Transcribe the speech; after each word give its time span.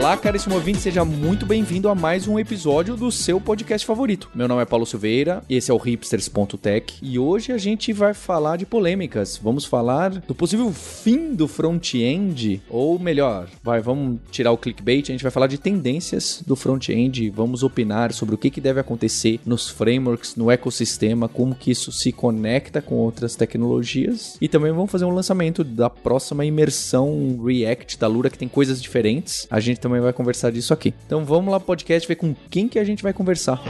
Olá, 0.00 0.16
caríssimo 0.16 0.54
ouvinte, 0.54 0.80
seja 0.80 1.04
muito 1.04 1.44
bem-vindo 1.44 1.86
a 1.86 1.94
mais 1.94 2.26
um 2.26 2.38
episódio 2.38 2.96
do 2.96 3.12
seu 3.12 3.38
podcast 3.38 3.86
favorito. 3.86 4.30
Meu 4.34 4.48
nome 4.48 4.62
é 4.62 4.64
Paulo 4.64 4.86
Silveira, 4.86 5.42
esse 5.46 5.70
é 5.70 5.74
o 5.74 5.76
hipsters.tech 5.76 6.94
e 7.02 7.18
hoje 7.18 7.52
a 7.52 7.58
gente 7.58 7.92
vai 7.92 8.14
falar 8.14 8.56
de 8.56 8.64
polêmicas. 8.64 9.36
Vamos 9.36 9.66
falar 9.66 10.08
do 10.08 10.34
possível 10.34 10.72
fim 10.72 11.34
do 11.34 11.46
front-end, 11.46 12.62
ou 12.70 12.98
melhor, 12.98 13.46
vai, 13.62 13.82
vamos 13.82 14.20
tirar 14.30 14.52
o 14.52 14.56
clickbait, 14.56 15.10
a 15.10 15.12
gente 15.12 15.22
vai 15.22 15.30
falar 15.30 15.48
de 15.48 15.58
tendências 15.58 16.42
do 16.46 16.56
front-end, 16.56 17.28
vamos 17.28 17.62
opinar 17.62 18.14
sobre 18.14 18.34
o 18.34 18.38
que, 18.38 18.48
que 18.48 18.60
deve 18.60 18.80
acontecer 18.80 19.38
nos 19.44 19.68
frameworks, 19.68 20.34
no 20.34 20.50
ecossistema, 20.50 21.28
como 21.28 21.54
que 21.54 21.70
isso 21.70 21.92
se 21.92 22.10
conecta 22.10 22.80
com 22.80 22.94
outras 22.94 23.36
tecnologias 23.36 24.38
e 24.40 24.48
também 24.48 24.72
vamos 24.72 24.90
fazer 24.90 25.04
um 25.04 25.14
lançamento 25.14 25.62
da 25.62 25.90
próxima 25.90 26.42
imersão 26.42 27.38
React 27.44 27.98
da 27.98 28.06
Lura 28.06 28.30
que 28.30 28.38
tem 28.38 28.48
coisas 28.48 28.80
diferentes. 28.80 29.46
A 29.50 29.60
gente 29.60 29.78
também 29.78 29.89
vai 29.98 30.12
conversar 30.12 30.52
disso 30.52 30.72
aqui. 30.72 30.94
Então 31.06 31.24
vamos 31.24 31.50
lá 31.50 31.58
podcast 31.58 32.06
ver 32.06 32.16
com 32.16 32.32
quem 32.48 32.68
que 32.68 32.78
a 32.78 32.84
gente 32.84 33.02
vai 33.02 33.12
conversar. 33.12 33.60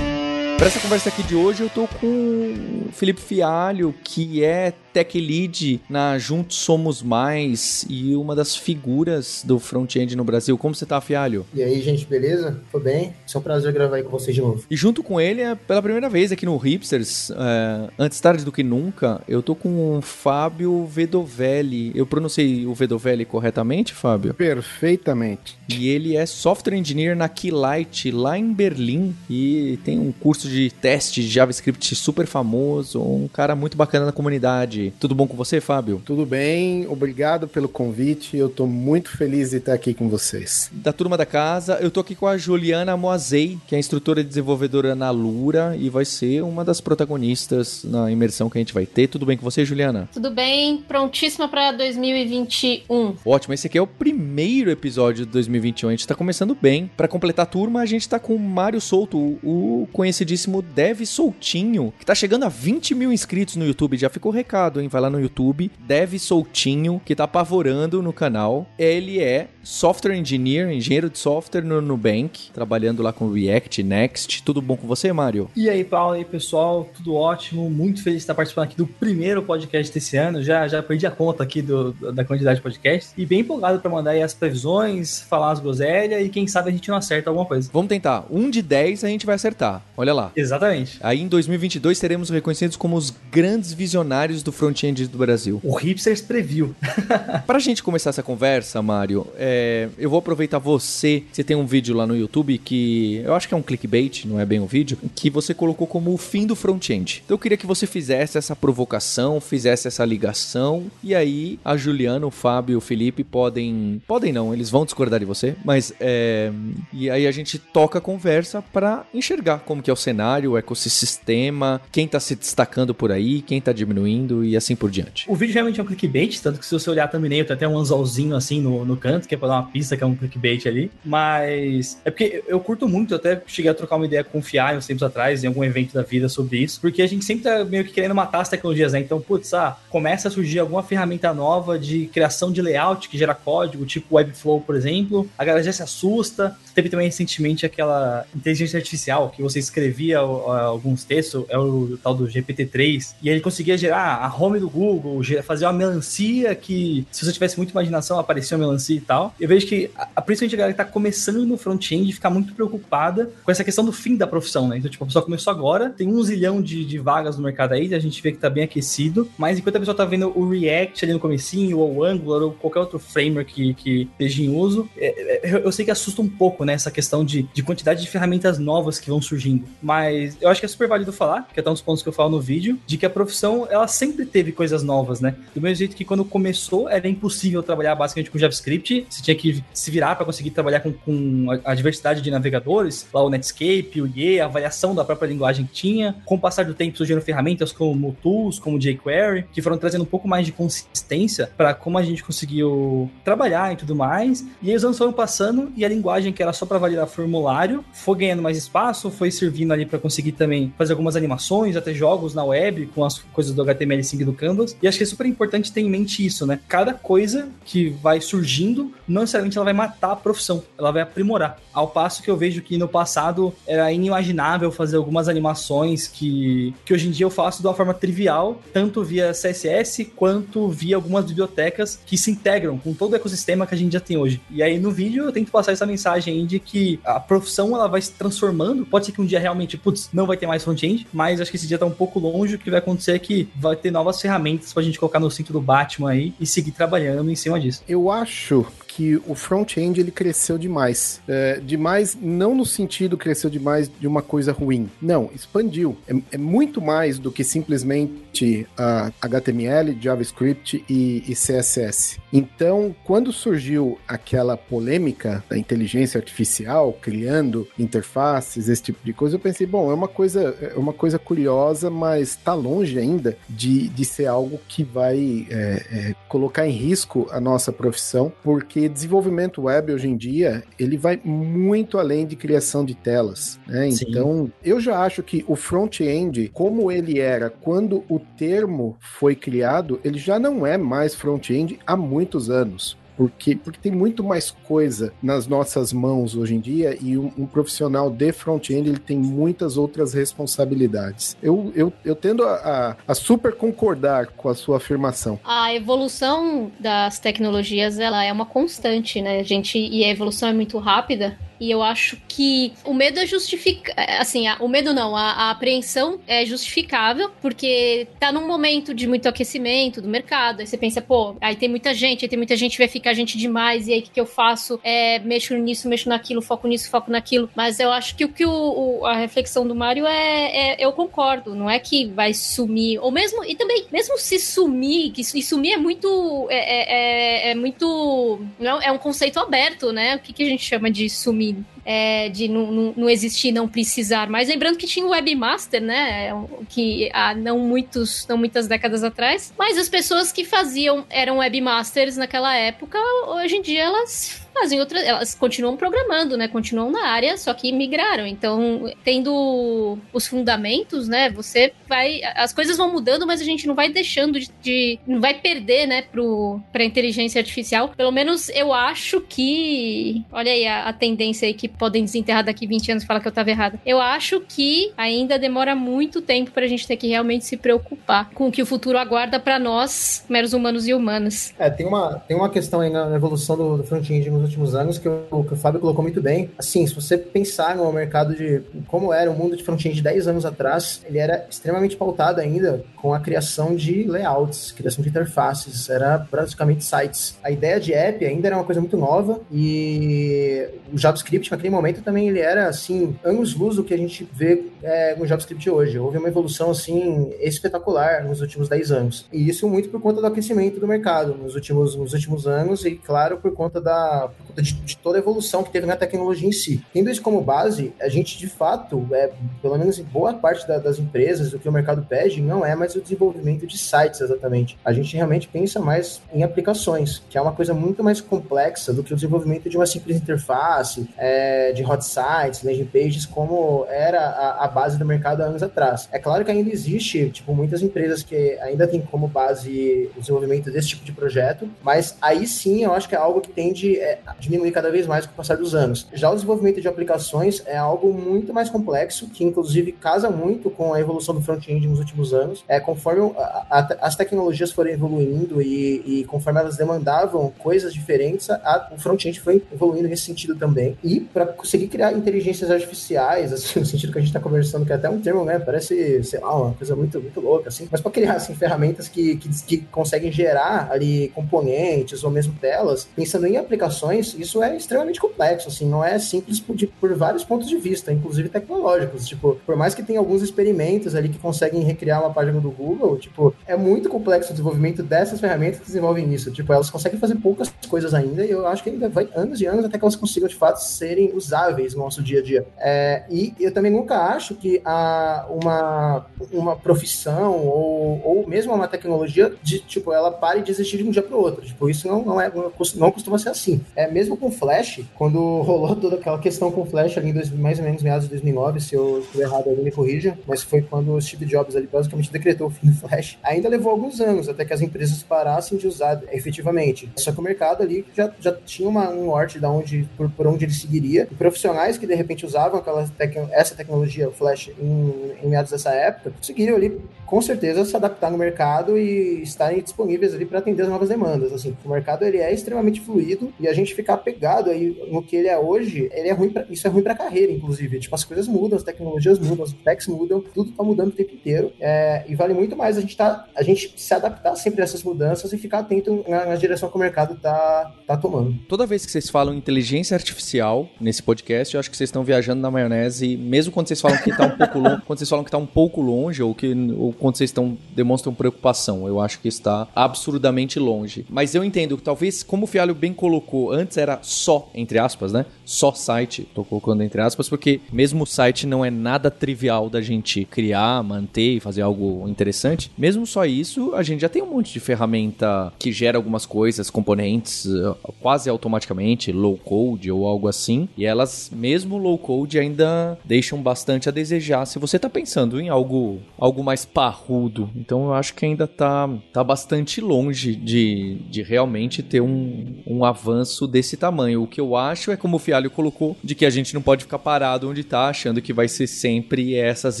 Para 0.60 0.66
essa 0.66 0.80
conversa 0.80 1.08
aqui 1.08 1.22
de 1.22 1.34
hoje, 1.34 1.62
eu 1.62 1.70
tô 1.70 1.88
com 1.88 2.86
o 2.86 2.92
Felipe 2.92 3.18
Fialho, 3.18 3.94
que 4.04 4.44
é 4.44 4.74
tech 4.92 5.18
lead 5.18 5.80
na 5.88 6.18
Juntos 6.18 6.56
Somos 6.56 7.02
Mais 7.02 7.84
e 7.88 8.14
uma 8.14 8.34
das 8.34 8.56
figuras 8.56 9.42
do 9.44 9.58
front-end 9.58 10.16
no 10.16 10.24
Brasil. 10.24 10.56
Como 10.58 10.74
você 10.74 10.86
tá, 10.86 11.00
Fialho? 11.00 11.46
E 11.54 11.62
aí, 11.62 11.80
gente, 11.80 12.06
beleza? 12.06 12.60
Tô 12.70 12.78
bem. 12.78 13.12
É 13.32 13.38
um 13.38 13.40
prazer 13.40 13.72
gravar 13.72 13.96
aí 13.96 14.02
com 14.02 14.10
vocês 14.10 14.34
de 14.34 14.40
novo. 14.40 14.64
E 14.70 14.76
junto 14.76 15.02
com 15.02 15.20
ele, 15.20 15.40
é 15.40 15.54
pela 15.54 15.82
primeira 15.82 16.08
vez 16.08 16.32
aqui 16.32 16.44
no 16.44 16.56
Hipsters, 16.56 17.30
é, 17.30 17.90
antes 17.98 18.20
tarde 18.20 18.44
do 18.44 18.52
que 18.52 18.62
nunca, 18.62 19.20
eu 19.28 19.42
tô 19.42 19.54
com 19.54 19.98
o 19.98 20.02
Fábio 20.02 20.84
Vedovelli. 20.86 21.92
Eu 21.94 22.06
pronunciei 22.06 22.66
o 22.66 22.74
Vedovelli 22.74 23.24
corretamente, 23.24 23.94
Fábio? 23.94 24.34
Perfeitamente. 24.34 25.56
E 25.68 25.88
ele 25.88 26.16
é 26.16 26.26
software 26.26 26.76
engineer 26.76 27.16
na 27.16 27.28
Keylight, 27.28 28.10
lá 28.10 28.38
em 28.38 28.52
Berlim, 28.52 29.14
e 29.28 29.78
tem 29.84 29.98
um 29.98 30.12
curso 30.12 30.48
de 30.48 30.70
teste 30.70 31.22
de 31.22 31.28
JavaScript 31.28 31.94
super 31.94 32.26
famoso, 32.26 33.00
um 33.00 33.28
cara 33.28 33.54
muito 33.54 33.76
bacana 33.76 34.06
na 34.06 34.12
comunidade. 34.12 34.79
Tudo 34.98 35.14
bom 35.14 35.26
com 35.26 35.36
você, 35.36 35.60
Fábio? 35.60 36.00
Tudo 36.04 36.24
bem, 36.24 36.86
obrigado 36.88 37.46
pelo 37.46 37.68
convite. 37.68 38.36
Eu 38.36 38.48
tô 38.48 38.66
muito 38.66 39.10
feliz 39.16 39.50
de 39.50 39.58
estar 39.58 39.74
aqui 39.74 39.92
com 39.92 40.08
vocês. 40.08 40.70
Da 40.72 40.92
turma 40.92 41.16
da 41.16 41.26
casa, 41.26 41.78
eu 41.80 41.90
tô 41.90 42.00
aqui 42.00 42.14
com 42.14 42.26
a 42.26 42.38
Juliana 42.38 42.96
Moazei, 42.96 43.58
que 43.66 43.74
é 43.74 43.78
instrutora 43.78 44.20
e 44.20 44.24
desenvolvedora 44.24 44.94
na 44.94 45.10
Lura 45.10 45.76
e 45.78 45.90
vai 45.90 46.04
ser 46.04 46.42
uma 46.42 46.64
das 46.64 46.80
protagonistas 46.80 47.84
na 47.84 48.10
imersão 48.10 48.48
que 48.48 48.58
a 48.58 48.60
gente 48.60 48.72
vai 48.72 48.86
ter. 48.86 49.08
Tudo 49.08 49.26
bem 49.26 49.36
com 49.36 49.44
você, 49.44 49.64
Juliana? 49.64 50.08
Tudo 50.12 50.30
bem, 50.30 50.78
prontíssima 50.78 51.48
para 51.48 51.72
2021. 51.72 53.16
Ótimo, 53.24 53.54
esse 53.54 53.66
aqui 53.66 53.76
é 53.76 53.82
o 53.82 53.86
primeiro 53.86 54.70
episódio 54.70 55.26
de 55.26 55.32
2021. 55.32 55.88
A 55.88 55.92
gente 55.92 56.06
tá 56.06 56.14
começando 56.14 56.56
bem. 56.60 56.90
Para 56.96 57.08
completar 57.08 57.42
a 57.42 57.46
turma, 57.46 57.80
a 57.80 57.86
gente 57.86 58.08
tá 58.08 58.18
com 58.18 58.34
o 58.34 58.38
Mário 58.38 58.80
Souto, 58.80 59.18
o 59.42 59.88
conhecidíssimo 59.92 60.62
Dev 60.62 61.04
Soltinho, 61.04 61.92
que 61.98 62.06
tá 62.06 62.14
chegando 62.14 62.44
a 62.44 62.48
20 62.48 62.94
mil 62.94 63.12
inscritos 63.12 63.56
no 63.56 63.66
YouTube. 63.66 63.96
Já 63.96 64.08
ficou 64.08 64.32
o 64.32 64.34
hein? 64.78 64.88
Vai 64.88 65.00
lá 65.00 65.08
no 65.08 65.18
YouTube, 65.18 65.70
Dev 65.80 66.18
Soltinho, 66.18 67.00
que 67.02 67.16
tá 67.16 67.24
apavorando 67.24 68.02
no 68.02 68.12
canal. 68.12 68.66
Ele 68.78 69.18
é 69.20 69.48
software 69.62 70.16
engineer, 70.16 70.70
engenheiro 70.70 71.08
de 71.08 71.18
software 71.18 71.62
no 71.62 71.80
Nubank, 71.80 72.50
trabalhando 72.52 73.02
lá 73.02 73.12
com 73.12 73.32
React, 73.32 73.82
Next. 73.82 74.42
Tudo 74.42 74.60
bom 74.60 74.76
com 74.76 74.86
você, 74.86 75.12
Mário? 75.12 75.50
E 75.56 75.70
aí, 75.70 75.84
Paulo, 75.84 76.16
e 76.16 76.18
aí, 76.18 76.24
pessoal? 76.24 76.88
Tudo 76.94 77.14
ótimo. 77.14 77.70
Muito 77.70 78.02
feliz 78.02 78.18
de 78.18 78.22
estar 78.24 78.34
participando 78.34 78.64
aqui 78.64 78.76
do 78.76 78.86
primeiro 78.86 79.42
podcast 79.42 79.92
desse 79.92 80.16
ano. 80.16 80.42
Já, 80.42 80.68
já 80.68 80.82
perdi 80.82 81.06
a 81.06 81.10
conta 81.10 81.42
aqui 81.42 81.62
do, 81.62 81.92
da 82.12 82.24
quantidade 82.24 82.56
de 82.56 82.62
podcasts. 82.62 83.14
E 83.16 83.24
bem 83.24 83.40
empolgado 83.40 83.80
para 83.80 83.90
mandar 83.90 84.10
aí 84.10 84.22
as 84.22 84.34
previsões, 84.34 85.22
falar 85.22 85.52
as 85.52 85.60
groselhas 85.60 86.24
e 86.24 86.28
quem 86.28 86.46
sabe 86.46 86.70
a 86.70 86.72
gente 86.72 86.88
não 86.88 86.96
acerta 86.96 87.30
alguma 87.30 87.46
coisa. 87.46 87.70
Vamos 87.72 87.88
tentar. 87.88 88.26
Um 88.30 88.50
de 88.50 88.62
10 88.62 89.04
a 89.04 89.08
gente 89.08 89.26
vai 89.26 89.34
acertar. 89.34 89.82
Olha 89.96 90.12
lá. 90.12 90.32
Exatamente. 90.34 90.98
Aí 91.00 91.20
em 91.20 91.28
2022 91.28 91.96
seremos 91.96 92.30
reconhecidos 92.30 92.76
como 92.76 92.96
os 92.96 93.14
grandes 93.30 93.72
visionários 93.72 94.42
do 94.42 94.52
front-end 94.60 95.06
do 95.06 95.16
Brasil. 95.16 95.58
O 95.64 95.74
Hipsters 95.74 96.20
previu. 96.20 96.74
pra 97.46 97.58
gente 97.58 97.82
começar 97.82 98.10
essa 98.10 98.22
conversa, 98.22 98.82
Mário, 98.82 99.26
é, 99.38 99.88
eu 99.96 100.10
vou 100.10 100.18
aproveitar 100.18 100.58
você. 100.58 101.22
Você 101.32 101.42
tem 101.42 101.56
um 101.56 101.66
vídeo 101.66 101.96
lá 101.96 102.06
no 102.06 102.14
YouTube 102.14 102.58
que 102.58 103.22
eu 103.24 103.34
acho 103.34 103.48
que 103.48 103.54
é 103.54 103.56
um 103.56 103.62
clickbait, 103.62 104.26
não 104.26 104.38
é 104.38 104.44
bem 104.44 104.60
um 104.60 104.66
vídeo, 104.66 104.98
que 105.14 105.30
você 105.30 105.54
colocou 105.54 105.86
como 105.86 106.12
o 106.12 106.18
fim 106.18 106.46
do 106.46 106.54
front-end. 106.54 107.22
Então 107.24 107.34
eu 107.34 107.38
queria 107.38 107.56
que 107.56 107.66
você 107.66 107.86
fizesse 107.86 108.36
essa 108.36 108.54
provocação, 108.54 109.40
fizesse 109.40 109.88
essa 109.88 110.04
ligação 110.04 110.90
e 111.02 111.14
aí 111.14 111.58
a 111.64 111.74
Juliana, 111.76 112.26
o 112.26 112.30
Fábio, 112.30 112.76
o 112.76 112.80
Felipe 112.82 113.24
podem, 113.24 114.02
podem 114.06 114.32
não, 114.32 114.52
eles 114.52 114.68
vão 114.68 114.84
discordar 114.84 115.20
de 115.20 115.24
você, 115.24 115.56
mas 115.64 115.92
é, 115.98 116.52
e 116.92 117.08
aí 117.08 117.26
a 117.26 117.32
gente 117.32 117.58
toca 117.58 117.98
a 117.98 118.02
conversa 118.02 118.60
para 118.60 119.06
enxergar 119.14 119.60
como 119.60 119.82
que 119.82 119.88
é 119.88 119.92
o 119.92 119.96
cenário 119.96 120.52
o 120.52 120.58
ecossistema, 120.58 121.80
quem 121.90 122.04
está 122.04 122.20
se 122.20 122.34
destacando 122.34 122.94
por 122.94 123.10
aí, 123.10 123.40
quem 123.40 123.58
está 123.58 123.72
diminuindo 123.72 124.44
e 124.44 124.49
assim 124.56 124.76
por 124.76 124.90
diante. 124.90 125.24
O 125.28 125.34
vídeo 125.34 125.54
realmente 125.54 125.80
é 125.80 125.82
um 125.82 125.86
clickbait, 125.86 126.40
tanto 126.40 126.58
que 126.58 126.66
se 126.66 126.72
você 126.72 126.90
olhar 126.90 127.08
também, 127.08 127.30
tem 127.30 127.40
até 127.40 127.66
um 127.66 127.78
anzolzinho 127.78 128.34
assim 128.34 128.60
no, 128.60 128.84
no 128.84 128.96
canto, 128.96 129.28
que 129.28 129.34
é 129.34 129.38
para 129.38 129.48
dar 129.48 129.54
uma 129.60 129.70
pista 129.70 129.96
que 129.96 130.02
é 130.02 130.06
um 130.06 130.14
clickbait 130.14 130.66
ali. 130.66 130.90
Mas 131.04 132.00
é 132.04 132.10
porque 132.10 132.42
eu 132.46 132.60
curto 132.60 132.88
muito, 132.88 133.14
eu 133.14 133.18
até 133.18 133.40
cheguei 133.46 133.70
a 133.70 133.74
trocar 133.74 133.96
uma 133.96 134.06
ideia 134.06 134.24
com 134.24 134.38
o 134.38 134.42
uns 134.76 134.86
tempos 134.86 135.02
atrás, 135.02 135.44
em 135.44 135.46
algum 135.46 135.62
evento 135.64 135.94
da 135.94 136.02
vida 136.02 136.28
sobre 136.28 136.58
isso, 136.58 136.80
porque 136.80 137.02
a 137.02 137.06
gente 137.06 137.24
sempre 137.24 137.44
tá 137.44 137.64
meio 137.64 137.84
que 137.84 137.92
querendo 137.92 138.14
matar 138.14 138.40
as 138.40 138.48
tecnologias, 138.48 138.92
né? 138.92 139.00
Então, 139.00 139.20
putz, 139.20 139.54
ah, 139.54 139.78
começa 139.88 140.28
a 140.28 140.30
surgir 140.30 140.58
alguma 140.58 140.82
ferramenta 140.82 141.32
nova 141.32 141.78
de 141.78 142.06
criação 142.06 142.50
de 142.52 142.60
layout 142.60 143.08
que 143.08 143.16
gera 143.16 143.34
código, 143.34 143.84
tipo 143.86 144.16
Webflow, 144.16 144.60
por 144.60 144.74
exemplo. 144.74 145.28
A 145.38 145.44
galera 145.44 145.62
já 145.62 145.72
se 145.72 145.82
assusta. 145.82 146.56
Teve 146.74 146.88
também 146.88 147.06
recentemente 147.06 147.64
aquela 147.66 148.26
inteligência 148.34 148.76
artificial 148.76 149.30
que 149.30 149.42
você 149.42 149.58
escrevia 149.58 150.18
alguns 150.18 151.04
textos, 151.04 151.44
é 151.48 151.58
o 151.58 151.98
tal 152.02 152.14
do 152.14 152.26
GPT-3, 152.26 153.14
e 153.22 153.28
ele 153.28 153.40
conseguia 153.40 153.76
gerar 153.76 154.16
a 154.16 154.26
home 154.40 154.58
do 154.58 154.68
Google, 154.68 155.20
fazer 155.42 155.66
uma 155.66 155.72
melancia 155.72 156.54
que, 156.54 157.06
se 157.10 157.24
você 157.24 157.32
tivesse 157.32 157.56
muita 157.56 157.72
imaginação, 157.72 158.18
aparecia 158.18 158.56
uma 158.56 158.66
melancia 158.66 158.96
e 158.96 159.00
tal. 159.00 159.34
Eu 159.40 159.48
vejo 159.48 159.66
que, 159.66 159.90
principalmente 160.24 160.54
a 160.54 160.58
galera 160.58 160.72
que 160.72 160.78
tá 160.78 160.84
começando 160.84 161.44
no 161.46 161.56
front-end, 161.56 162.12
ficar 162.12 162.30
muito 162.30 162.54
preocupada 162.54 163.30
com 163.44 163.50
essa 163.50 163.64
questão 163.64 163.84
do 163.84 163.92
fim 163.92 164.16
da 164.16 164.26
profissão, 164.26 164.68
né? 164.68 164.78
Então, 164.78 164.90
tipo, 164.90 165.04
a 165.04 165.06
pessoa 165.06 165.24
começou 165.24 165.50
agora, 165.50 165.90
tem 165.90 166.08
um 166.08 166.22
zilhão 166.22 166.60
de, 166.60 166.84
de 166.84 166.98
vagas 166.98 167.36
no 167.36 167.42
mercado 167.42 167.72
aí, 167.72 167.92
a 167.94 167.98
gente 167.98 168.22
vê 168.22 168.32
que 168.32 168.38
tá 168.38 168.50
bem 168.50 168.64
aquecido, 168.64 169.28
mas 169.36 169.58
enquanto 169.58 169.76
a 169.76 169.80
pessoa 169.80 169.96
tá 169.96 170.04
vendo 170.04 170.32
o 170.36 170.48
React 170.48 171.04
ali 171.04 171.12
no 171.12 171.20
comecinho, 171.20 171.78
ou 171.78 171.96
o 171.96 172.04
Angular, 172.04 172.42
ou 172.42 172.52
qualquer 172.52 172.80
outro 172.80 172.98
framework 172.98 173.52
que, 173.52 173.74
que 173.74 174.02
esteja 174.12 174.42
em 174.42 174.54
uso, 174.54 174.88
é, 174.96 175.48
é, 175.48 175.64
eu 175.64 175.72
sei 175.72 175.84
que 175.84 175.90
assusta 175.90 176.22
um 176.22 176.28
pouco, 176.28 176.64
né, 176.64 176.72
essa 176.72 176.90
questão 176.90 177.24
de, 177.24 177.42
de 177.42 177.62
quantidade 177.62 178.00
de 178.00 178.08
ferramentas 178.08 178.58
novas 178.58 178.98
que 178.98 179.08
vão 179.08 179.20
surgindo. 179.20 179.64
Mas 179.82 180.36
eu 180.40 180.48
acho 180.48 180.60
que 180.60 180.66
é 180.66 180.68
super 180.68 180.88
válido 180.88 181.12
falar, 181.12 181.48
que 181.52 181.60
é 181.60 181.62
um 181.68 181.72
dos 181.72 181.82
pontos 181.82 182.02
que 182.02 182.08
eu 182.08 182.12
falo 182.12 182.30
no 182.30 182.40
vídeo, 182.40 182.78
de 182.86 182.96
que 182.96 183.06
a 183.06 183.10
profissão, 183.10 183.66
ela 183.70 183.86
sempre 183.86 184.24
teve 184.30 184.52
coisas 184.52 184.82
novas, 184.82 185.20
né? 185.20 185.34
Do 185.54 185.60
mesmo 185.60 185.76
jeito 185.76 185.96
que 185.96 186.04
quando 186.04 186.24
começou, 186.24 186.88
era 186.88 187.08
impossível 187.08 187.62
trabalhar 187.62 187.94
basicamente 187.94 188.30
com 188.30 188.38
JavaScript, 188.38 189.06
você 189.08 189.22
tinha 189.22 189.34
que 189.34 189.62
se 189.72 189.90
virar 189.90 190.16
para 190.16 190.24
conseguir 190.24 190.50
trabalhar 190.50 190.80
com, 190.80 190.92
com 190.92 191.46
a, 191.64 191.74
diversidade 191.74 192.22
de 192.22 192.30
navegadores, 192.30 193.06
lá 193.12 193.22
o 193.22 193.30
Netscape, 193.30 194.00
o 194.00 194.06
IE, 194.06 194.40
a 194.40 194.46
avaliação 194.46 194.94
da 194.94 195.04
própria 195.04 195.28
linguagem 195.28 195.66
que 195.66 195.72
tinha. 195.72 196.16
Com 196.24 196.36
o 196.36 196.38
passar 196.38 196.64
do 196.64 196.74
tempo, 196.74 196.96
surgiram 196.96 197.20
ferramentas 197.20 197.72
como 197.72 198.16
Tools, 198.22 198.58
como 198.58 198.78
jQuery, 198.78 199.46
que 199.52 199.62
foram 199.62 199.78
trazendo 199.78 200.02
um 200.02 200.06
pouco 200.06 200.28
mais 200.28 200.46
de 200.46 200.52
consistência 200.52 201.50
para 201.56 201.74
como 201.74 201.98
a 201.98 202.02
gente 202.02 202.22
conseguiu 202.22 203.10
trabalhar 203.24 203.72
e 203.72 203.76
tudo 203.76 203.94
mais. 203.94 204.44
E 204.62 204.70
aí 204.70 204.76
os 204.76 204.84
anos 204.84 204.98
foram 204.98 205.12
passando 205.12 205.72
e 205.76 205.84
a 205.84 205.88
linguagem 205.88 206.32
que 206.32 206.42
era 206.42 206.52
só 206.52 206.66
para 206.66 206.78
validar 206.78 207.06
formulário 207.06 207.84
foi 207.92 208.18
ganhando 208.18 208.42
mais 208.42 208.56
espaço, 208.56 209.10
foi 209.10 209.30
servindo 209.30 209.72
ali 209.72 209.86
para 209.86 209.98
conseguir 209.98 210.32
também 210.32 210.72
fazer 210.76 210.92
algumas 210.92 211.16
animações, 211.16 211.76
até 211.76 211.92
jogos 211.92 212.34
na 212.34 212.44
web 212.44 212.86
com 212.94 213.04
as 213.04 213.18
coisas 213.18 213.54
do 213.54 213.64
HTML5 213.64 214.19
seguir 214.20 214.24
do 214.24 214.32
Canvas. 214.32 214.76
E 214.80 214.86
acho 214.86 214.98
que 214.98 215.04
é 215.04 215.06
super 215.06 215.26
importante 215.26 215.72
ter 215.72 215.80
em 215.80 215.90
mente 215.90 216.24
isso, 216.24 216.46
né? 216.46 216.60
Cada 216.68 216.92
coisa 216.92 217.48
que 217.64 217.88
vai 218.02 218.20
surgindo, 218.20 218.92
não 219.08 219.22
necessariamente 219.22 219.56
ela 219.56 219.64
vai 219.64 219.72
matar 219.72 220.12
a 220.12 220.16
profissão, 220.16 220.62
ela 220.78 220.90
vai 220.90 221.02
aprimorar. 221.02 221.58
Ao 221.72 221.88
passo 221.88 222.22
que 222.22 222.30
eu 222.30 222.36
vejo 222.36 222.62
que 222.62 222.76
no 222.76 222.88
passado 222.88 223.52
era 223.66 223.92
inimaginável 223.92 224.70
fazer 224.72 224.96
algumas 224.96 225.28
animações 225.28 226.06
que, 226.06 226.74
que 226.84 226.92
hoje 226.92 227.08
em 227.08 227.10
dia 227.10 227.24
eu 227.24 227.30
faço 227.30 227.62
de 227.62 227.66
uma 227.66 227.74
forma 227.74 227.94
trivial, 227.94 228.60
tanto 228.72 229.02
via 229.04 229.32
CSS 229.32 230.04
quanto 230.16 230.68
via 230.68 230.96
algumas 230.96 231.24
bibliotecas 231.24 232.00
que 232.04 232.18
se 232.18 232.30
integram 232.30 232.78
com 232.78 232.92
todo 232.92 233.12
o 233.12 233.16
ecossistema 233.16 233.66
que 233.66 233.74
a 233.74 233.78
gente 233.78 233.92
já 233.92 234.00
tem 234.00 234.16
hoje. 234.16 234.40
E 234.50 234.62
aí 234.62 234.78
no 234.78 234.90
vídeo 234.90 235.24
eu 235.24 235.32
tento 235.32 235.50
passar 235.50 235.72
essa 235.72 235.86
mensagem 235.86 236.34
aí 236.34 236.46
de 236.46 236.58
que 236.58 236.98
a 237.04 237.20
profissão 237.20 237.74
ela 237.74 237.86
vai 237.86 238.02
se 238.02 238.12
transformando. 238.12 238.84
Pode 238.84 239.06
ser 239.06 239.12
que 239.12 239.20
um 239.20 239.26
dia 239.26 239.38
realmente, 239.38 239.76
putz, 239.76 240.10
não 240.12 240.26
vai 240.26 240.36
ter 240.36 240.46
mais 240.46 240.64
front-end, 240.64 241.06
mas 241.12 241.40
acho 241.40 241.50
que 241.50 241.56
esse 241.56 241.66
dia 241.66 241.78
tá 241.78 241.86
um 241.86 241.90
pouco 241.90 242.18
longe. 242.18 242.56
O 242.56 242.58
que 242.58 242.70
vai 242.70 242.80
acontecer 242.80 243.12
é 243.12 243.18
que 243.18 243.48
vai 243.54 243.76
ter 243.76 243.90
novas 243.90 244.09
ferramentas 244.18 244.72
pra 244.72 244.82
gente 244.82 244.98
colocar 244.98 245.20
no 245.20 245.30
cinto 245.30 245.52
do 245.52 245.60
Batman 245.60 246.12
aí 246.12 246.32
e 246.40 246.46
seguir 246.46 246.70
trabalhando 246.70 247.30
em 247.30 247.36
cima 247.36 247.60
disso. 247.60 247.82
Eu 247.86 248.10
acho 248.10 248.64
que 248.86 249.20
o 249.26 249.34
front-end 249.34 250.00
ele 250.00 250.10
cresceu 250.10 250.56
demais. 250.56 251.20
É, 251.28 251.60
demais, 251.60 252.16
não 252.18 252.54
no 252.54 252.64
sentido 252.64 253.16
cresceu 253.16 253.50
demais 253.50 253.90
de 254.00 254.06
uma 254.06 254.22
coisa 254.22 254.52
ruim. 254.52 254.88
Não, 255.00 255.30
expandiu. 255.34 255.96
É, 256.08 256.14
é 256.32 256.38
muito 256.38 256.80
mais 256.80 257.18
do 257.18 257.30
que 257.30 257.44
simplesmente 257.44 258.12
uh, 258.42 259.12
HTML, 259.20 259.96
JavaScript 260.00 260.84
e, 260.88 261.24
e, 261.26 261.34
CSS. 261.34 262.18
Então, 262.32 262.94
quando 263.04 263.32
surgiu 263.32 263.98
aquela 264.06 264.56
polêmica 264.56 265.42
da 265.48 265.58
inteligência 265.58 266.18
artificial 266.18 266.92
criando 267.00 267.66
interfaces, 267.78 268.68
esse 268.68 268.82
tipo 268.82 268.98
de 269.04 269.12
coisa, 269.12 269.36
eu 269.36 269.40
pensei, 269.40 269.66
bom, 269.66 269.90
é 269.90 269.94
uma 269.94 270.08
coisa, 270.08 270.56
é 270.60 270.78
uma 270.78 270.92
coisa 270.92 271.18
curiosa, 271.18 271.90
mas 271.90 272.30
está 272.30 272.54
longe 272.54 272.98
ainda 272.98 273.36
de, 273.48 273.88
de 273.88 274.04
ser 274.04 274.26
algo 274.26 274.60
que 274.68 274.84
vai 274.84 275.46
é, 275.50 275.82
é, 275.90 276.14
colocar 276.28 276.66
em 276.66 276.72
risco 276.72 277.28
a 277.30 277.40
nossa 277.40 277.72
profissão, 277.72 278.32
porque 278.42 278.88
desenvolvimento 278.88 279.62
web 279.62 279.92
hoje 279.92 280.08
em 280.08 280.16
dia 280.16 280.62
ele 280.78 280.96
vai 280.96 281.20
muito 281.24 281.98
além 281.98 282.26
de 282.26 282.36
criação 282.36 282.84
de 282.84 282.94
telas. 282.94 283.58
Né? 283.66 283.88
Então, 283.88 284.50
eu 284.62 284.80
já 284.80 285.00
acho 285.00 285.22
que 285.22 285.44
o 285.48 285.56
front-end, 285.56 286.50
como 286.54 286.92
ele 286.92 287.18
era 287.18 287.50
quando 287.50 288.04
o 288.08 288.19
termo 288.36 288.96
foi 289.00 289.34
criado, 289.34 290.00
ele 290.04 290.18
já 290.18 290.38
não 290.38 290.66
é 290.66 290.76
mais 290.76 291.14
front-end 291.14 291.78
há 291.86 291.96
muitos 291.96 292.50
anos 292.50 292.98
porque, 293.20 293.54
porque 293.54 293.78
tem 293.78 293.92
muito 293.92 294.24
mais 294.24 294.50
coisa 294.50 295.12
nas 295.22 295.46
nossas 295.46 295.92
mãos 295.92 296.34
hoje 296.34 296.54
em 296.54 296.58
dia 296.58 296.96
e 297.02 297.18
um, 297.18 297.30
um 297.36 297.44
profissional 297.44 298.08
de 298.08 298.32
front-end 298.32 298.88
ele 298.88 298.98
tem 298.98 299.18
muitas 299.18 299.76
outras 299.76 300.14
responsabilidades. 300.14 301.36
Eu, 301.42 301.70
eu, 301.76 301.92
eu 302.02 302.16
tendo 302.16 302.42
a, 302.44 302.54
a, 302.54 302.96
a, 303.06 303.14
super 303.14 303.54
concordar 303.54 304.28
com 304.28 304.48
a 304.48 304.54
sua 304.54 304.78
afirmação. 304.78 305.38
A 305.44 305.74
evolução 305.74 306.72
das 306.80 307.18
tecnologias 307.18 307.98
ela 307.98 308.24
é 308.24 308.32
uma 308.32 308.46
constante, 308.46 309.20
né, 309.20 309.44
gente? 309.44 309.78
E 309.78 310.02
a 310.02 310.08
evolução 310.08 310.48
é 310.48 310.54
muito 310.54 310.78
rápida. 310.78 311.36
E 311.60 311.70
eu 311.70 311.82
acho 311.82 312.16
que 312.26 312.72
o 312.84 312.94
medo 312.94 313.20
é 313.20 313.26
justificável. 313.26 314.02
Assim, 314.18 314.48
a, 314.48 314.56
o 314.60 314.68
medo 314.68 314.94
não, 314.94 315.14
a, 315.14 315.32
a, 315.32 315.50
apreensão 315.50 316.18
é 316.26 316.44
justificável, 316.46 317.30
porque 317.42 318.08
tá 318.18 318.32
num 318.32 318.46
momento 318.46 318.94
de 318.94 319.06
muito 319.06 319.28
aquecimento 319.28 320.00
do 320.00 320.08
mercado. 320.08 320.60
Aí 320.60 320.66
você 320.66 320.78
pensa, 320.78 321.02
pô, 321.02 321.36
aí 321.40 321.54
tem 321.54 321.68
muita 321.68 321.92
gente, 321.92 322.24
aí 322.24 322.28
tem 322.28 322.38
muita 322.38 322.56
gente, 322.56 322.78
vai 322.78 322.88
ficar 322.88 323.12
gente 323.12 323.36
demais, 323.36 323.88
e 323.88 323.92
aí 323.92 324.00
o 324.00 324.02
que, 324.02 324.10
que 324.10 324.20
eu 324.20 324.26
faço? 324.26 324.80
É, 324.82 325.18
mexo 325.18 325.54
nisso, 325.56 325.86
mexo 325.86 326.08
naquilo, 326.08 326.40
foco 326.40 326.66
nisso, 326.66 326.88
foco 326.88 327.10
naquilo. 327.10 327.50
Mas 327.54 327.78
eu 327.78 327.92
acho 327.92 328.16
que 328.16 328.24
o 328.24 328.28
que 328.28 328.46
o, 328.46 328.50
o 328.50 329.06
a 329.06 329.14
reflexão 329.14 329.66
do 329.66 329.74
Mário 329.74 330.06
é, 330.06 330.72
é, 330.72 330.84
Eu 330.84 330.92
concordo, 330.92 331.54
não 331.54 331.68
é 331.68 331.78
que 331.78 332.06
vai 332.06 332.32
sumir. 332.32 332.98
Ou 333.00 333.10
mesmo. 333.10 333.44
E 333.44 333.54
também, 333.54 333.84
mesmo 333.92 334.16
se 334.18 334.38
sumir, 334.38 335.12
que 335.12 335.20
e 335.20 335.42
sumir 335.42 335.74
é 335.74 335.76
muito. 335.76 336.46
É, 336.48 336.56
é, 336.56 337.48
é, 337.48 337.50
é 337.50 337.54
muito. 337.54 338.40
Não, 338.58 338.80
é 338.80 338.90
um 338.90 338.98
conceito 338.98 339.38
aberto, 339.38 339.92
né? 339.92 340.16
O 340.16 340.20
que, 340.20 340.32
que 340.32 340.42
a 340.42 340.46
gente 340.46 340.64
chama 340.64 340.90
de 340.90 341.08
sumir? 341.08 341.49
É, 341.84 342.28
de 342.28 342.48
não, 342.48 343.08
existir, 343.08 343.52
não 343.52 343.68
precisar. 343.68 344.28
Mas 344.28 344.48
lembrando 344.48 344.76
que 344.76 344.86
tinha 344.86 345.04
o 345.04 345.10
Webmaster, 345.10 345.80
né? 345.80 346.32
Que 346.68 347.10
há 347.12 347.34
não, 347.34 347.58
muitos, 347.58 348.26
não 348.28 348.36
muitas 348.36 348.66
décadas 348.66 349.02
atrás. 349.02 349.52
Mas 349.58 349.78
as 349.78 349.88
pessoas 349.88 350.32
que 350.32 350.44
faziam, 350.44 351.04
eram 351.10 351.38
webmasters 351.38 352.16
naquela 352.16 352.54
época, 352.54 352.98
hoje 353.28 353.56
em 353.56 353.62
dia 353.62 353.82
elas 353.82 354.40
fazem 354.60 354.78
outras. 354.78 355.02
Elas 355.04 355.34
continuam 355.34 355.76
programando, 355.76 356.36
né? 356.36 356.46
Continuam 356.46 356.90
na 356.90 357.08
área, 357.08 357.36
só 357.38 357.54
que 357.54 357.72
migraram. 357.72 358.26
Então, 358.26 358.92
tendo 359.02 359.98
os 360.12 360.26
fundamentos, 360.26 361.08
né? 361.08 361.30
Você 361.30 361.72
vai. 361.88 362.20
As 362.36 362.52
coisas 362.52 362.76
vão 362.76 362.92
mudando, 362.92 363.26
mas 363.26 363.40
a 363.40 363.44
gente 363.44 363.66
não 363.66 363.74
vai 363.74 363.88
deixando 363.88 364.38
de. 364.38 364.50
de 364.62 364.98
não 365.06 365.20
vai 365.20 365.34
perder, 365.34 365.86
né? 365.86 366.02
Pro, 366.02 366.60
pra 366.72 366.84
inteligência 366.84 367.40
artificial. 367.40 367.88
Pelo 367.88 368.12
menos 368.12 368.48
eu 368.50 368.72
acho 368.72 369.20
que. 369.22 370.24
Olha 370.30 370.52
aí 370.52 370.66
a, 370.66 370.84
a 370.84 370.92
tendência 370.92 371.46
aí 371.46 371.54
que 371.54 371.68
podem 371.68 372.04
desenterrar 372.04 372.44
daqui 372.44 372.66
20 372.66 372.92
anos 372.92 373.04
e 373.04 373.06
falar 373.06 373.20
que 373.20 373.28
eu 373.28 373.32
tava 373.32 373.50
errada. 373.50 373.80
Eu 373.84 374.00
acho 374.00 374.40
que 374.40 374.92
ainda 374.96 375.38
demora 375.38 375.74
muito 375.74 376.20
tempo 376.20 376.50
pra 376.50 376.66
gente 376.66 376.86
ter 376.86 376.96
que 376.96 377.08
realmente 377.08 377.46
se 377.46 377.56
preocupar 377.56 378.30
com 378.30 378.48
o 378.48 378.52
que 378.52 378.62
o 378.62 378.66
futuro 378.66 378.98
aguarda 378.98 379.40
para 379.40 379.58
nós, 379.58 380.24
meros 380.28 380.52
humanos 380.52 380.86
e 380.86 380.92
humanas. 380.92 381.54
É, 381.58 381.70
tem 381.70 381.86
uma, 381.86 382.22
tem 382.26 382.36
uma 382.36 382.50
questão 382.50 382.80
aí 382.80 382.90
na 382.90 383.14
evolução 383.14 383.56
do, 383.56 383.76
do 383.78 383.84
front-end 383.84 384.28
últimos 384.50 384.74
anos 384.74 384.98
que 384.98 385.08
o, 385.08 385.44
que 385.44 385.54
o 385.54 385.56
Fábio 385.56 385.80
colocou 385.80 386.02
muito 386.02 386.20
bem. 386.20 386.50
Assim, 386.58 386.86
se 386.86 386.94
você 386.94 387.16
pensar 387.16 387.76
no 387.76 387.90
mercado 387.92 388.34
de 388.34 388.62
como 388.86 389.12
era 389.12 389.30
o 389.30 389.34
mundo 389.34 389.56
de 389.56 389.62
front-end 389.62 390.02
10 390.02 390.28
anos 390.28 390.44
atrás, 390.44 391.02
ele 391.04 391.18
era 391.18 391.46
extremamente 391.48 391.96
pautado 391.96 392.40
ainda 392.40 392.84
com 392.96 393.14
a 393.14 393.20
criação 393.20 393.74
de 393.74 394.04
layouts, 394.04 394.72
criação 394.72 395.02
de 395.02 395.08
interfaces, 395.08 395.88
era 395.88 396.18
praticamente 396.18 396.84
sites. 396.84 397.38
A 397.42 397.50
ideia 397.50 397.80
de 397.80 397.92
app 397.92 398.24
ainda 398.24 398.48
era 398.48 398.56
uma 398.56 398.64
coisa 398.64 398.80
muito 398.80 398.96
nova 398.96 399.40
e 399.50 400.68
o 400.92 400.98
JavaScript 400.98 401.50
naquele 401.50 401.70
momento 401.70 402.02
também 402.02 402.28
ele 402.28 402.40
era 402.40 402.68
assim, 402.68 403.16
anos-luz 403.24 403.76
do 403.76 403.84
que 403.84 403.94
a 403.94 403.98
gente 403.98 404.28
vê 404.32 404.64
é, 404.82 405.14
no 405.16 405.26
JavaScript 405.26 405.68
hoje. 405.70 405.98
Houve 405.98 406.18
uma 406.18 406.28
evolução 406.28 406.70
assim 406.70 407.32
espetacular 407.40 408.24
nos 408.24 408.40
últimos 408.40 408.68
10 408.68 408.92
anos. 408.92 409.26
E 409.32 409.48
isso 409.48 409.68
muito 409.68 409.88
por 409.88 410.00
conta 410.00 410.20
do 410.20 410.26
aquecimento 410.26 410.80
do 410.80 410.86
mercado 410.86 411.34
nos 411.34 411.54
últimos, 411.54 411.96
nos 411.96 412.12
últimos 412.12 412.46
anos 412.46 412.84
e, 412.84 412.92
claro, 412.92 413.38
por 413.38 413.52
conta 413.52 413.80
da 413.80 414.30
conta 414.40 414.62
de, 414.62 414.74
de, 414.74 414.96
toda 414.96 415.18
a 415.18 415.20
evolução 415.20 415.62
que 415.62 415.70
teve 415.70 415.86
na 415.86 415.96
tecnologia 415.96 416.48
em 416.48 416.52
si. 416.52 416.84
Tendo 416.92 417.10
isso 417.10 417.22
como 417.22 417.40
base, 417.40 417.92
a 418.00 418.08
gente 418.08 418.38
de 418.38 418.46
fato, 418.46 419.06
é, 419.12 419.30
pelo 419.62 419.78
menos 419.78 419.98
em 419.98 420.04
boa 420.04 420.34
parte 420.34 420.66
da, 420.66 420.78
das 420.78 420.98
empresas, 420.98 421.50
do 421.50 421.58
que 421.58 421.68
o 421.68 421.72
mercado 421.72 422.04
pede, 422.08 422.40
não 422.40 422.64
é 422.64 422.74
mais 422.74 422.94
o 422.94 423.00
desenvolvimento 423.00 423.66
de 423.66 423.78
sites 423.78 424.20
exatamente. 424.20 424.78
A 424.84 424.92
gente 424.92 425.14
realmente 425.16 425.48
pensa 425.48 425.80
mais 425.80 426.20
em 426.32 426.42
aplicações, 426.42 427.22
que 427.28 427.36
é 427.36 427.40
uma 427.40 427.52
coisa 427.52 427.74
muito 427.74 428.02
mais 428.02 428.20
complexa 428.20 428.92
do 428.92 429.02
que 429.02 429.12
o 429.12 429.16
desenvolvimento 429.16 429.68
de 429.68 429.76
uma 429.76 429.86
simples 429.86 430.16
interface, 430.16 431.08
é, 431.16 431.72
de 431.72 431.84
hot 431.84 432.04
sites, 432.04 432.62
landing 432.62 432.86
pages, 432.86 433.26
como 433.26 433.86
era 433.88 434.20
a, 434.20 434.64
a 434.64 434.68
base 434.68 434.98
do 434.98 435.04
mercado 435.04 435.42
há 435.42 435.46
anos 435.46 435.62
atrás. 435.62 436.08
É 436.12 436.18
claro 436.18 436.44
que 436.44 436.50
ainda 436.50 436.70
existe, 436.70 437.30
tipo, 437.30 437.54
muitas 437.54 437.82
empresas 437.82 438.22
que 438.22 438.58
ainda 438.60 438.86
têm 438.86 439.00
como 439.00 439.28
base 439.28 440.10
o 440.16 440.20
desenvolvimento 440.20 440.70
desse 440.70 440.88
tipo 440.88 441.04
de 441.04 441.12
projeto, 441.12 441.68
mas 441.82 442.16
aí 442.20 442.46
sim 442.46 442.84
eu 442.84 442.92
acho 442.92 443.08
que 443.08 443.14
é 443.14 443.18
algo 443.18 443.40
que 443.40 443.50
tende 443.50 443.98
é, 443.98 444.19
diminuir 444.38 444.70
cada 444.72 444.90
vez 444.90 445.06
mais 445.06 445.26
com 445.26 445.32
o 445.32 445.36
passar 445.36 445.56
dos 445.56 445.74
anos. 445.74 446.06
Já 446.12 446.30
o 446.30 446.34
desenvolvimento 446.34 446.80
de 446.80 446.88
aplicações 446.88 447.62
é 447.66 447.76
algo 447.76 448.12
muito 448.12 448.52
mais 448.52 448.68
complexo, 448.68 449.28
que 449.28 449.44
inclusive 449.44 449.92
casa 449.92 450.30
muito 450.30 450.70
com 450.70 450.94
a 450.94 451.00
evolução 451.00 451.34
do 451.34 451.40
front-end 451.40 451.86
nos 451.86 451.98
últimos 451.98 452.32
anos. 452.32 452.64
É, 452.68 452.80
conforme 452.80 453.32
a, 453.36 453.66
a, 453.70 453.96
as 454.00 454.16
tecnologias 454.16 454.72
foram 454.72 454.90
evoluindo 454.90 455.60
e, 455.60 456.20
e, 456.20 456.24
conforme 456.24 456.60
elas 456.60 456.76
demandavam 456.76 457.52
coisas 457.58 457.92
diferentes, 457.92 458.50
a, 458.50 458.90
o 458.92 458.98
front-end 458.98 459.40
foi 459.40 459.62
evoluindo 459.72 460.08
nesse 460.08 460.24
sentido 460.24 460.54
também. 460.54 460.96
E 461.02 461.20
para 461.20 461.46
conseguir 461.46 461.88
criar 461.88 462.12
inteligências 462.12 462.70
artificiais, 462.70 463.52
assim, 463.52 463.80
no 463.80 463.86
sentido 463.86 464.12
que 464.12 464.18
a 464.18 464.20
gente 464.20 464.30
está 464.30 464.40
conversando, 464.40 464.86
que 464.86 464.92
é 464.92 464.96
até 464.96 465.08
um 465.08 465.20
termo, 465.20 465.44
né? 465.44 465.58
Parece, 465.58 466.22
sei 466.24 466.40
lá, 466.40 466.54
uma 466.54 466.74
coisa 466.74 466.94
muito, 466.96 467.20
muito 467.20 467.40
louca, 467.40 467.68
assim. 467.68 467.88
Mas 467.90 468.00
para 468.00 468.10
criar, 468.10 468.34
assim, 468.34 468.54
ferramentas 468.54 469.08
que, 469.08 469.36
que, 469.36 469.48
que 469.64 469.78
conseguem 469.78 470.32
gerar 470.32 470.88
ali 470.90 471.28
componentes 471.34 472.24
ou 472.24 472.30
mesmo 472.30 472.54
telas, 472.60 473.08
pensando 473.14 473.46
em 473.46 473.56
aplicações, 473.56 474.00
isso 474.12 474.62
é 474.62 474.76
extremamente 474.76 475.20
complexo, 475.20 475.68
assim, 475.68 475.88
não 475.88 476.04
é 476.04 476.18
simples 476.18 476.60
por, 476.60 476.76
de, 476.76 476.86
por 476.86 477.14
vários 477.14 477.44
pontos 477.44 477.68
de 477.68 477.76
vista, 477.76 478.12
inclusive 478.12 478.48
tecnológicos. 478.48 479.26
Tipo, 479.26 479.58
por 479.66 479.76
mais 479.76 479.94
que 479.94 480.02
tenha 480.02 480.18
alguns 480.18 480.42
experimentos 480.42 481.14
ali 481.14 481.28
que 481.28 481.38
conseguem 481.38 481.82
recriar 481.82 482.20
uma 482.20 482.32
página 482.32 482.60
do 482.60 482.70
Google, 482.70 483.18
tipo, 483.18 483.54
é 483.66 483.76
muito 483.76 484.08
complexo 484.08 484.50
o 484.50 484.52
desenvolvimento 484.52 485.02
dessas 485.02 485.40
ferramentas 485.40 485.80
que 485.80 485.86
desenvolvem 485.86 486.32
isso. 486.32 486.50
Tipo, 486.50 486.72
elas 486.72 486.90
conseguem 486.90 487.18
fazer 487.18 487.36
poucas 487.36 487.72
coisas 487.88 488.14
ainda 488.14 488.44
e 488.44 488.50
eu 488.50 488.66
acho 488.66 488.82
que 488.82 488.90
ainda 488.90 489.08
vai 489.08 489.28
anos 489.34 489.60
e 489.60 489.66
anos 489.66 489.84
até 489.84 489.98
que 489.98 490.04
elas 490.04 490.16
consigam, 490.16 490.48
de 490.48 490.54
fato, 490.54 490.78
serem 490.78 491.32
usáveis 491.34 491.94
no 491.94 492.04
nosso 492.04 492.22
dia 492.22 492.40
a 492.40 492.42
dia. 492.42 492.66
É, 492.78 493.24
e 493.30 493.54
eu 493.58 493.72
também 493.72 493.90
nunca 493.90 494.16
acho 494.16 494.54
que 494.54 494.80
a, 494.84 495.46
uma, 495.50 496.26
uma 496.52 496.76
profissão 496.76 497.52
ou, 497.58 498.20
ou 498.24 498.46
mesmo 498.46 498.74
uma 498.74 498.88
tecnologia, 498.88 499.52
de, 499.62 499.78
tipo, 499.80 500.12
ela 500.12 500.30
pare 500.30 500.62
de 500.62 500.70
existir 500.70 500.98
de 500.98 501.04
um 501.04 501.10
dia 501.10 501.22
para 501.22 501.36
o 501.36 501.40
outro. 501.40 501.64
Tipo, 501.64 501.88
isso 501.88 502.06
não, 502.06 502.24
não, 502.24 502.40
é, 502.40 502.50
não 502.96 503.10
costuma 503.10 503.38
ser 503.38 503.50
assim. 503.50 503.80
É 504.00 504.10
mesmo 504.10 504.36
com 504.36 504.50
Flash, 504.50 505.00
quando 505.14 505.38
rolou 505.62 505.94
toda 505.96 506.16
aquela 506.16 506.38
questão 506.38 506.70
com 506.70 506.84
Flash 506.84 507.18
ali 507.18 507.30
em 507.30 507.32
dois, 507.32 507.50
mais 507.50 507.78
ou 507.78 507.84
menos 507.84 508.02
meados 508.02 508.24
de 508.24 508.30
2009, 508.30 508.80
se 508.80 508.94
eu 508.94 509.20
estiver 509.20 509.44
errado, 509.44 509.68
alguém 509.68 509.84
me 509.84 509.90
corrija, 509.90 510.38
mas 510.46 510.62
foi 510.62 510.82
quando 510.82 511.12
o 511.12 511.20
Steve 511.20 511.44
Jobs 511.44 511.76
ali 511.76 511.86
basicamente 511.86 512.32
decretou 512.32 512.68
o 512.68 512.70
fim 512.70 512.88
do 512.88 512.96
Flash. 512.96 513.38
Ainda 513.42 513.68
levou 513.68 513.92
alguns 513.92 514.20
anos 514.20 514.48
até 514.48 514.64
que 514.64 514.72
as 514.72 514.80
empresas 514.80 515.22
parassem 515.22 515.76
de 515.76 515.86
usar 515.86 516.22
efetivamente. 516.32 517.10
Só 517.16 517.32
que 517.32 517.38
o 517.38 517.42
mercado 517.42 517.82
ali 517.82 518.04
já, 518.14 518.32
já 518.40 518.52
tinha 518.52 518.88
uma, 518.88 519.10
um 519.10 519.26
norte 519.26 519.58
da 519.58 519.70
onde, 519.70 520.08
por, 520.16 520.30
por 520.30 520.46
onde 520.46 520.64
ele 520.64 520.72
seguiria. 520.72 521.28
E 521.30 521.34
profissionais 521.34 521.98
que 521.98 522.06
de 522.06 522.14
repente 522.14 522.46
usavam 522.46 522.80
aquela 522.80 523.06
tec 523.08 523.36
essa 523.52 523.74
tecnologia, 523.74 524.30
Flash, 524.30 524.70
em, 524.80 525.32
em 525.42 525.48
meados 525.48 525.70
dessa 525.70 525.90
época, 525.90 526.30
conseguiram 526.30 526.76
ali 526.76 526.98
com 527.30 527.40
certeza 527.40 527.84
se 527.84 527.94
adaptar 527.94 528.28
no 528.28 528.36
mercado 528.36 528.98
e 528.98 529.40
estarem 529.40 529.80
disponíveis 529.80 530.34
ali 530.34 530.44
para 530.44 530.58
atender 530.58 530.82
as 530.82 530.88
novas 530.88 531.08
demandas. 531.08 531.52
Assim, 531.52 531.76
o 531.84 531.88
mercado 531.88 532.24
ele 532.24 532.38
é 532.38 532.52
extremamente 532.52 533.00
fluido 533.00 533.52
e 533.60 533.68
a 533.68 533.72
gente 533.72 533.94
ficar 533.94 534.16
pegado 534.16 534.68
aí 534.68 535.00
no 535.08 535.22
que 535.22 535.36
ele 535.36 535.46
é 535.46 535.56
hoje, 535.56 536.10
ele 536.12 536.28
é 536.28 536.32
ruim 536.32 536.50
pra, 536.50 536.66
isso 536.68 536.84
é 536.88 536.90
ruim 536.90 537.04
para 537.04 537.12
a 537.12 537.16
carreira, 537.16 537.52
inclusive. 537.52 538.00
Tipo, 538.00 538.16
as 538.16 538.24
coisas 538.24 538.48
mudam, 538.48 538.76
as 538.76 538.82
tecnologias 538.82 539.38
mudam, 539.38 539.64
as 539.64 539.72
techs 539.72 540.08
mudam, 540.08 540.42
tudo 540.52 540.70
está 540.70 540.82
mudando 540.82 541.10
o 541.10 541.12
tempo 541.12 541.32
inteiro. 541.32 541.72
É, 541.78 542.24
e 542.26 542.34
vale 542.34 542.52
muito 542.52 542.76
mais 542.76 542.98
a 542.98 543.00
gente 543.00 543.16
tá, 543.16 543.46
a 543.54 543.62
gente 543.62 543.94
se 543.96 544.12
adaptar 544.12 544.56
sempre 544.56 544.80
a 544.80 544.84
essas 544.84 545.04
mudanças 545.04 545.52
e 545.52 545.56
ficar 545.56 545.78
atento 545.78 546.24
na, 546.26 546.46
na 546.46 546.56
direção 546.56 546.90
que 546.90 546.96
o 546.96 547.00
mercado 547.00 547.34
está 547.34 547.94
tá 548.08 548.16
tomando. 548.16 548.56
Toda 548.68 548.84
vez 548.84 549.06
que 549.06 549.12
vocês 549.12 549.30
falam 549.30 549.54
inteligência 549.54 550.16
artificial 550.16 550.88
nesse 551.00 551.22
podcast, 551.22 551.76
eu 551.76 551.78
acho 551.78 551.88
que 551.88 551.96
vocês 551.96 552.08
estão 552.08 552.24
viajando 552.24 552.60
na 552.60 552.72
maionese, 552.72 553.36
mesmo 553.36 553.72
quando 553.72 553.86
vocês 553.86 554.00
falam 554.00 554.18
que 554.18 554.30
está 554.30 554.46
um 554.46 554.56
pouco 554.56 554.78
longe, 554.80 555.02
quando 555.06 555.18
vocês 555.20 555.30
falam 555.30 555.44
que 555.44 555.48
está 555.48 555.58
um 555.58 555.66
pouco 555.66 556.00
longe 556.00 556.42
ou 556.42 556.52
que 556.52 556.74
ou 556.98 557.12
quando 557.20 557.36
vocês 557.36 557.50
estão 557.50 557.76
demonstram 557.94 558.34
preocupação. 558.34 559.06
Eu 559.06 559.20
acho 559.20 559.38
que 559.40 559.48
está 559.48 559.86
absurdamente 559.94 560.78
longe. 560.78 561.26
Mas 561.28 561.54
eu 561.54 561.62
entendo 561.62 561.96
que 561.96 562.02
talvez, 562.02 562.42
como 562.42 562.64
o 562.64 562.66
Fialho 562.66 562.94
bem 562.94 563.12
colocou, 563.12 563.70
antes 563.70 563.96
era 563.96 564.18
só, 564.22 564.70
entre 564.74 564.98
aspas, 564.98 565.32
né? 565.32 565.46
Só 565.70 565.92
site, 565.92 566.48
tô 566.52 566.64
colocando 566.64 567.04
entre 567.04 567.20
aspas, 567.20 567.48
porque 567.48 567.80
mesmo 567.92 568.24
o 568.24 568.26
site 568.26 568.66
não 568.66 568.84
é 568.84 568.90
nada 568.90 569.30
trivial 569.30 569.88
da 569.88 570.02
gente 570.02 570.44
criar, 570.44 571.00
manter 571.04 571.54
e 571.54 571.60
fazer 571.60 571.80
algo 571.80 572.28
interessante. 572.28 572.90
Mesmo 572.98 573.24
só 573.24 573.46
isso, 573.46 573.94
a 573.94 574.02
gente 574.02 574.22
já 574.22 574.28
tem 574.28 574.42
um 574.42 574.50
monte 574.50 574.72
de 574.72 574.80
ferramenta 574.80 575.72
que 575.78 575.92
gera 575.92 576.18
algumas 576.18 576.44
coisas, 576.44 576.90
componentes, 576.90 577.66
eh, 577.66 577.94
quase 578.20 578.50
automaticamente, 578.50 579.30
low 579.30 579.56
code 579.56 580.10
ou 580.10 580.26
algo 580.26 580.48
assim. 580.48 580.88
E 580.96 581.06
elas, 581.06 581.52
mesmo 581.54 581.98
low 581.98 582.18
code, 582.18 582.58
ainda 582.58 583.16
deixam 583.24 583.62
bastante 583.62 584.08
a 584.08 584.12
desejar 584.12 584.66
se 584.66 584.76
você 584.76 584.98
tá 584.98 585.08
pensando 585.08 585.60
em 585.60 585.68
algo, 585.68 586.18
algo 586.36 586.64
mais 586.64 586.84
parrudo. 586.84 587.70
Então 587.76 588.06
eu 588.06 588.14
acho 588.14 588.34
que 588.34 588.44
ainda 588.44 588.66
tá, 588.66 589.08
tá 589.32 589.44
bastante 589.44 590.00
longe 590.00 590.56
de, 590.56 591.18
de 591.30 591.42
realmente 591.42 592.02
ter 592.02 592.20
um, 592.20 592.82
um 592.84 593.04
avanço 593.04 593.68
desse 593.68 593.96
tamanho. 593.96 594.42
O 594.42 594.48
que 594.48 594.60
eu 594.60 594.74
acho 594.74 595.12
é, 595.12 595.16
como 595.16 595.36
o 595.36 595.38
Colocou, 595.68 596.16
de 596.22 596.34
que 596.34 596.46
a 596.46 596.50
gente 596.50 596.72
não 596.72 596.80
pode 596.80 597.04
ficar 597.04 597.18
parado 597.18 597.68
onde 597.68 597.84
tá, 597.84 598.08
achando 598.08 598.40
que 598.40 598.52
vai 598.52 598.68
ser 598.68 598.86
sempre 598.86 599.54
essas 599.54 600.00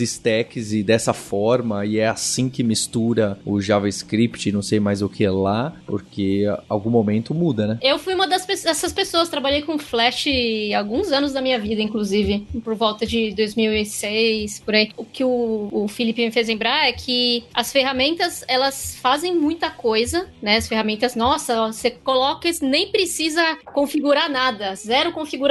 stacks 0.00 0.72
e 0.72 0.82
dessa 0.82 1.12
forma, 1.12 1.84
e 1.84 1.98
é 1.98 2.08
assim 2.08 2.48
que 2.48 2.62
mistura 2.62 3.38
o 3.44 3.60
JavaScript, 3.60 4.52
não 4.52 4.62
sei 4.62 4.80
mais 4.80 5.02
o 5.02 5.08
que 5.08 5.28
lá, 5.28 5.74
porque 5.86 6.44
algum 6.68 6.90
momento 6.90 7.34
muda, 7.34 7.66
né? 7.66 7.78
Eu 7.82 7.98
fui 7.98 8.14
uma 8.14 8.26
das, 8.26 8.46
dessas 8.46 8.92
pessoas, 8.92 9.28
trabalhei 9.28 9.62
com 9.62 9.78
Flash 9.78 10.26
alguns 10.76 11.12
anos 11.12 11.32
da 11.32 11.42
minha 11.42 11.58
vida, 11.58 11.82
inclusive, 11.82 12.46
por 12.62 12.74
volta 12.74 13.06
de 13.06 13.32
2006, 13.34 14.60
por 14.60 14.74
aí. 14.74 14.90
O 14.96 15.04
que 15.04 15.24
o, 15.24 15.68
o 15.72 15.88
Felipe 15.88 16.24
me 16.24 16.30
fez 16.30 16.48
lembrar 16.48 16.88
é 16.88 16.92
que 16.92 17.44
as 17.52 17.72
ferramentas, 17.72 18.44
elas 18.48 18.96
fazem 18.96 19.34
muita 19.34 19.70
coisa, 19.70 20.28
né? 20.40 20.56
As 20.56 20.68
ferramentas, 20.68 21.14
nossa, 21.14 21.66
você 21.66 21.90
coloca, 21.90 22.48
nem 22.62 22.90
precisa 22.90 23.56
configurar 23.72 24.30
nada, 24.30 24.74
zero 24.74 25.12
configuração, 25.12 25.49